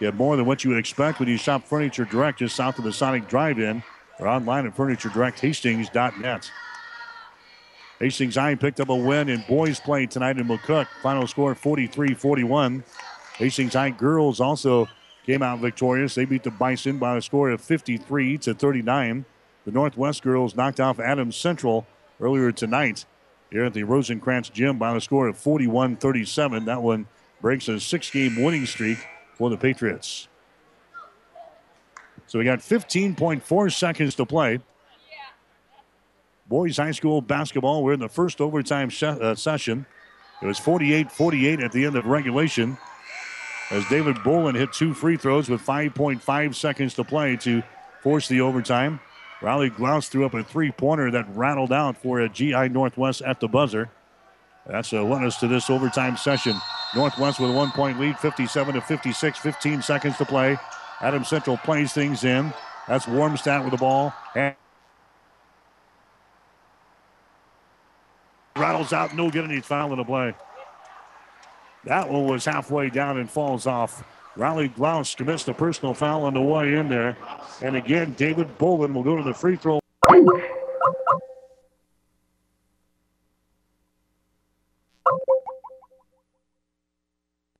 [0.00, 2.84] Get more than what you would expect when you shop Furniture Direct just south of
[2.84, 3.82] the Sonic Drive-In
[4.18, 6.50] or online at FurnitureDirectHastings.net.
[8.00, 10.86] Hastings High picked up a win in boys play tonight in McCook.
[11.02, 12.82] Final score 43-41.
[13.36, 14.88] Hastings High girls also
[15.24, 16.14] came out victorious.
[16.14, 19.24] They beat the Bison by a score of 53 to 39.
[19.64, 21.86] The Northwest girls knocked off Adams Central
[22.20, 23.04] earlier tonight
[23.50, 26.64] here at the Rosencrantz Gym by a score of 41 37.
[26.64, 27.06] That one
[27.40, 28.98] breaks a six game winning streak
[29.34, 30.28] for the Patriots.
[32.34, 34.58] So we got 15.4 seconds to play.
[36.48, 39.86] Boys High School basketball, we're in the first overtime se- uh, session.
[40.42, 42.76] It was 48 48 at the end of regulation
[43.70, 47.62] as David Bolin hit two free throws with 5.5 seconds to play to
[48.02, 48.98] force the overtime.
[49.40, 53.38] Riley Glaus threw up a three pointer that rattled out for a GI Northwest at
[53.38, 53.90] the buzzer.
[54.66, 56.56] That's a us to this overtime session.
[56.96, 60.58] Northwest with a one point lead, 57 to 56, 15 seconds to play.
[61.00, 62.52] Adam Central plays things in.
[62.88, 64.12] That's Warmstadt with the ball.
[64.34, 64.54] And
[68.56, 70.34] rattles out, no good, and he's fouling the play.
[71.84, 74.04] That one was halfway down and falls off.
[74.36, 77.16] Riley Glaus commits the personal foul on the way in there.
[77.62, 79.80] And again, David Bolin will go to the free throw.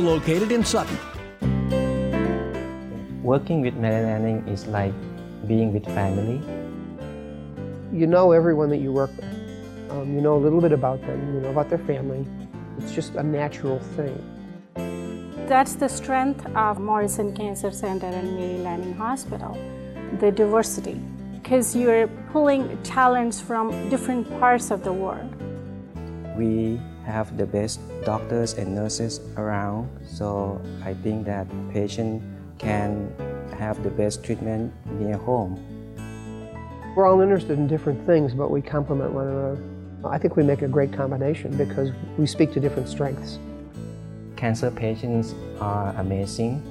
[0.00, 0.98] located in Sutton.
[3.22, 4.94] Working with Mary Lanning is like
[5.46, 6.40] being with family.
[7.92, 9.24] You know everyone that you work with.
[9.90, 12.26] Um, you know a little bit about them, you know about their family.
[12.78, 14.16] It's just a natural thing.
[15.48, 19.58] That's the strength of Morrison Cancer Center and Mary Lanning Hospital,
[20.20, 21.00] the diversity,
[21.32, 25.34] because you're pulling talents from different parts of the world.
[26.36, 26.80] We
[27.10, 32.22] have the best doctors and nurses around, so I think that patient
[32.58, 33.12] can
[33.58, 35.58] have the best treatment near home.
[36.96, 39.62] We're all interested in different things, but we complement one another.
[40.04, 43.38] I think we make a great combination because we speak to different strengths.
[44.36, 46.62] Cancer patients are amazing.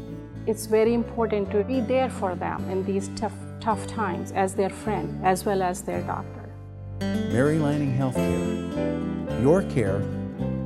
[0.48, 4.70] It's very important to be there for them in these tough, tough times as their
[4.70, 6.49] friend as well as their doctor.
[6.99, 9.41] Mary Lanning Healthcare.
[9.41, 10.02] Your care,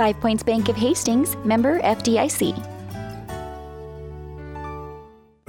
[0.00, 2.56] Five Points Bank of Hastings, member FDIC.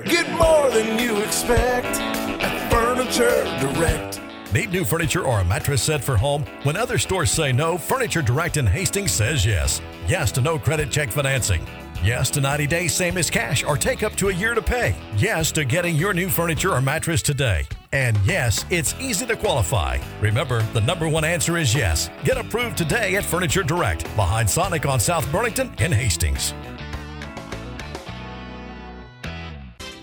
[0.03, 4.19] Get more than you expect at Furniture Direct.
[4.53, 6.43] Need new furniture or a mattress set for home?
[6.63, 9.79] When other stores say no, Furniture Direct in Hastings says yes.
[10.05, 11.65] Yes to no credit check financing.
[12.03, 14.95] Yes to 90 days, same as cash, or take up to a year to pay.
[15.15, 17.67] Yes to getting your new furniture or mattress today.
[17.91, 19.99] And yes, it's easy to qualify.
[20.19, 22.09] Remember, the number one answer is yes.
[22.23, 26.55] Get approved today at Furniture Direct, behind Sonic on South Burlington in Hastings.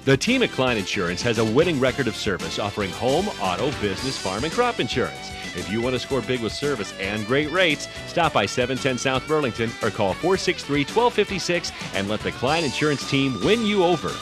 [0.04, 4.16] The team at Klein Insurance has a winning record of service offering home, auto, business,
[4.16, 5.32] farm, and crop insurance.
[5.56, 9.26] If you want to score big with service and great rates, stop by 710 South
[9.26, 14.12] Burlington or call 463 1256 and let the Klein Insurance team win you over.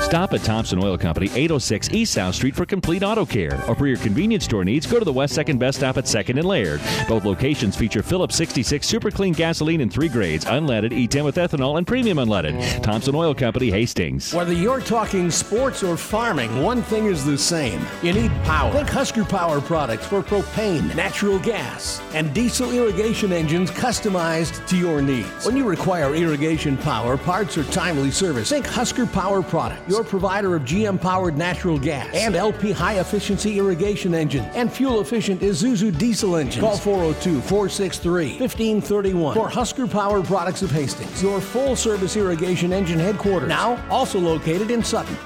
[0.00, 3.60] Stop at Thompson Oil Company, 806 East South Street for complete auto care.
[3.68, 6.38] Or for your convenience store needs, go to the West Second Best Stop at 2nd
[6.38, 6.80] and Laird.
[7.08, 11.76] Both locations feature Phillips 66 super clean gasoline in three grades unleaded, E10 with ethanol,
[11.76, 12.82] and premium unleaded.
[12.82, 14.32] Thompson Oil Company, Hastings.
[14.32, 17.84] Whether you're talking sports or farming, one thing is the same.
[18.02, 18.72] You need power.
[18.72, 25.02] Think Husker Power products for propane, natural gas, and diesel irrigation engines customized to your
[25.02, 25.44] needs.
[25.44, 30.56] When you require irrigation power, parts, or timely service, think Husker Power products your provider
[30.56, 35.96] of GM powered natural gas and LP high efficiency irrigation engines and fuel efficient Isuzu
[35.98, 36.62] diesel engines.
[36.62, 42.98] Call 402 463 1531 for Husker Power Products of Hastings, your full service irrigation engine
[42.98, 43.48] headquarters.
[43.48, 45.16] Now also located in Sutton.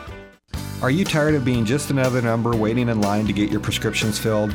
[0.82, 4.18] Are you tired of being just another number waiting in line to get your prescriptions
[4.18, 4.54] filled?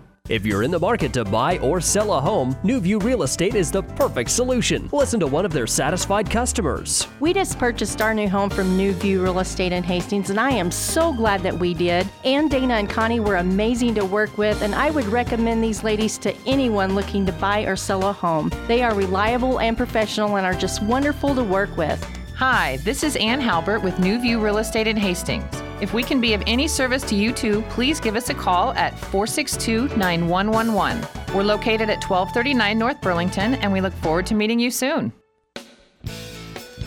[0.31, 3.69] If you're in the market to buy or sell a home, Newview Real Estate is
[3.69, 4.87] the perfect solution.
[4.93, 7.05] Listen to one of their satisfied customers.
[7.19, 10.71] We just purchased our new home from Newview Real Estate in Hastings, and I am
[10.71, 12.07] so glad that we did.
[12.23, 16.17] And Dana and Connie were amazing to work with, and I would recommend these ladies
[16.19, 18.49] to anyone looking to buy or sell a home.
[18.69, 22.01] They are reliable and professional and are just wonderful to work with.
[22.41, 25.45] Hi, this is Ann Halbert with Newview Real Estate in Hastings.
[25.79, 28.71] If we can be of any service to you too, please give us a call
[28.71, 31.35] at 462 9111.
[31.35, 35.13] We're located at 1239 North Burlington, and we look forward to meeting you soon.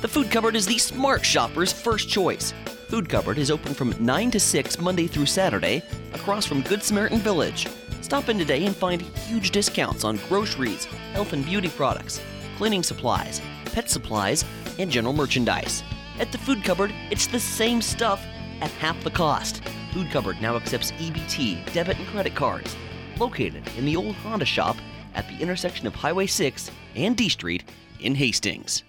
[0.00, 2.52] The Food Cupboard is the smart shopper's first choice.
[2.88, 7.20] Food Cupboard is open from 9 to 6 Monday through Saturday across from Good Samaritan
[7.20, 7.68] Village.
[8.00, 12.20] Stop in today and find huge discounts on groceries, health and beauty products,
[12.56, 14.44] cleaning supplies, pet supplies,
[14.78, 15.82] and general merchandise.
[16.18, 18.24] At the Food Cupboard, it's the same stuff
[18.60, 19.62] at half the cost.
[19.92, 22.76] Food Cupboard now accepts EBT, debit, and credit cards.
[23.18, 24.76] Located in the old Honda shop
[25.14, 27.64] at the intersection of Highway 6 and D Street
[28.00, 28.82] in Hastings.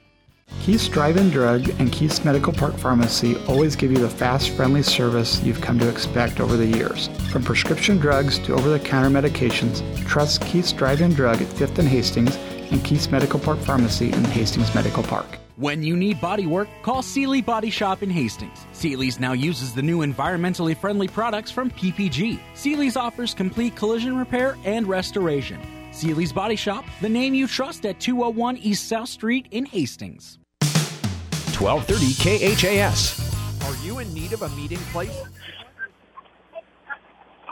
[0.62, 5.42] Keith's Drive-In Drug and Keith's Medical Park Pharmacy always give you the fast, friendly service
[5.42, 7.08] you've come to expect over the years.
[7.32, 12.36] From prescription drugs to over-the-counter medications, trust Keith's Drive-In Drug at 5th and Hastings
[12.72, 15.40] and Keith's Medical Park Pharmacy in Hastings Medical Park.
[15.58, 18.68] When you need body work, call Seely Body Shop in Hastings.
[18.74, 22.40] Seely's now uses the new environmentally friendly products from PPG.
[22.56, 25.62] Seely's offers complete collision repair and restoration.
[25.94, 30.40] Seely's Body Shop, the name you trust at 201 East South Street in Hastings.
[31.58, 33.64] 1230 KHAS.
[33.64, 35.18] Are you in need of a meeting place?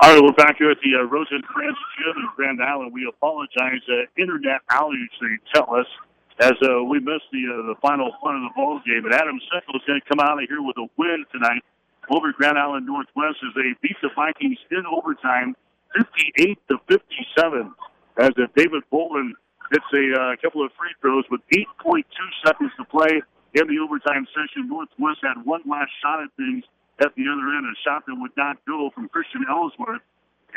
[0.01, 2.91] All right, we're back here at the uh, Rosencrantz Gym in Grand Island.
[2.91, 3.79] We apologize.
[3.87, 5.85] Uh, internet outage, they tell us,
[6.39, 9.05] as uh, we missed the uh, the final fun of the ball game.
[9.05, 11.61] And Adam Central is going to come out of here with a win tonight
[12.09, 15.55] over Grand Island Northwest as they beat the Vikings in overtime,
[15.95, 17.73] 58 to 57.
[18.17, 19.33] As if David Bolin
[19.71, 22.05] hits a uh, couple of free throws with 8.2
[22.45, 23.21] seconds to play
[23.53, 24.69] in the overtime session.
[24.69, 26.63] Northwest had one last shot at things
[27.01, 30.01] at the other end, a shot that would not go from Christian Ellsworth.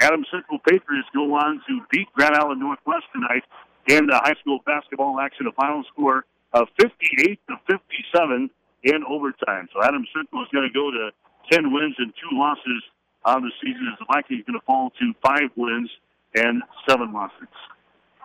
[0.01, 3.45] Adam Central Patriots go on to beat Grand Island Northwest tonight
[3.87, 5.47] in the high school basketball action.
[5.47, 8.51] A final score of 58 to 57
[8.85, 9.69] in overtime.
[9.73, 11.11] So Adam Central is going to go to
[11.51, 12.83] 10 wins and two losses
[13.25, 15.91] on the season as the Vikings going to fall to five wins
[16.35, 17.51] and seven losses.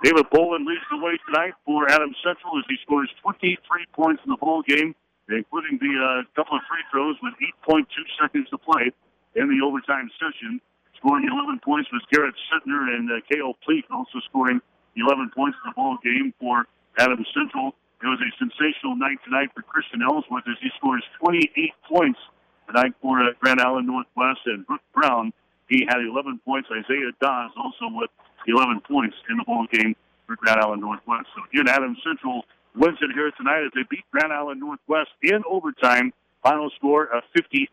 [0.03, 3.57] David Bolin leads the way tonight for Adam Central as he scores 23
[3.93, 4.95] points in the ball game
[5.29, 7.33] including the uh, couple of free throws with
[7.67, 7.87] 8.2
[8.19, 8.91] seconds to play
[9.35, 10.59] in the overtime session.
[10.97, 14.61] Scoring 11 points was Garrett Sittner and uh, Kale Pleak also scoring
[14.95, 16.65] 11 points in the ball game for
[16.97, 17.75] Adams Central.
[18.01, 21.53] It was a sensational night tonight for Christian Ellsworth as he scores 28
[21.87, 22.19] points
[22.67, 25.31] tonight for uh, Grand Island Northwest and Brooke Brown.
[25.69, 26.67] He had 11 points.
[26.71, 28.09] Isaiah Dawes also with
[28.47, 29.95] 11 points in the ball game
[30.27, 31.27] for Grand Island Northwest.
[31.35, 32.43] So again, Adams Central
[32.75, 36.13] wins it here tonight as they beat Grand Island Northwest in overtime.
[36.43, 37.69] Final score of 58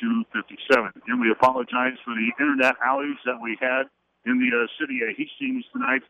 [0.00, 1.02] to 57.
[1.08, 3.90] And we apologize for the internet outage that we had
[4.24, 6.02] in the uh, city of Hastings tonight.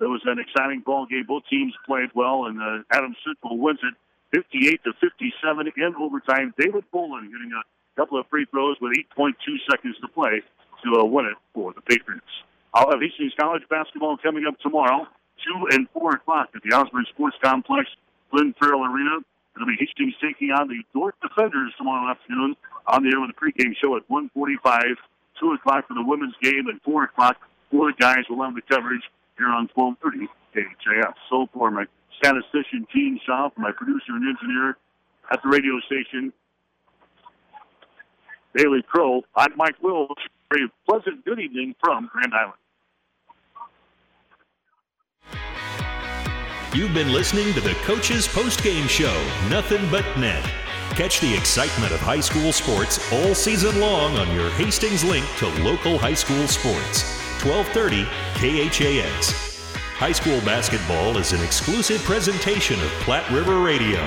[0.00, 1.24] It was an exciting ball game.
[1.26, 3.94] Both teams played well, and uh, Adams Central wins it
[4.34, 6.52] 58 to 57 in overtime.
[6.58, 7.64] David Bolin getting a
[7.96, 9.32] couple of free throws with 8.2
[9.70, 10.42] seconds to play
[10.84, 12.28] to uh, win it for the Patriots.
[12.74, 15.06] I'll have Hastings College basketball coming up tomorrow
[15.44, 17.88] 2 and 4 o'clock at the Osborne Sports Complex,
[18.32, 19.20] Lynn Farrell Arena.
[19.54, 22.56] It'll be Hastings taking on the Dordt Defenders tomorrow afternoon
[22.86, 24.82] on the air with a pregame show at 145,
[25.40, 27.36] 2 o'clock for the women's game, and 4 o'clock
[27.70, 28.24] for the guys.
[28.28, 29.02] We'll have the coverage
[29.38, 31.14] here on 1230 KHAS.
[31.30, 31.84] So for my
[32.18, 34.76] statistician, Gene Shaw, my producer and engineer
[35.30, 36.32] at the radio station,
[38.54, 40.16] Bailey Crow, I'm Mike Wills.
[40.52, 42.54] Very pleasant good evening from Grand Island.
[46.74, 49.14] You've been listening to the Coach's Post Game Show,
[49.48, 50.44] Nothing But Net.
[50.90, 55.46] Catch the excitement of high school sports all season long on your Hastings link to
[55.62, 57.15] local high school sports.
[57.44, 58.04] 1230
[58.70, 59.46] KHAS.
[59.96, 64.00] High school basketball is an exclusive presentation of Platte River Radio.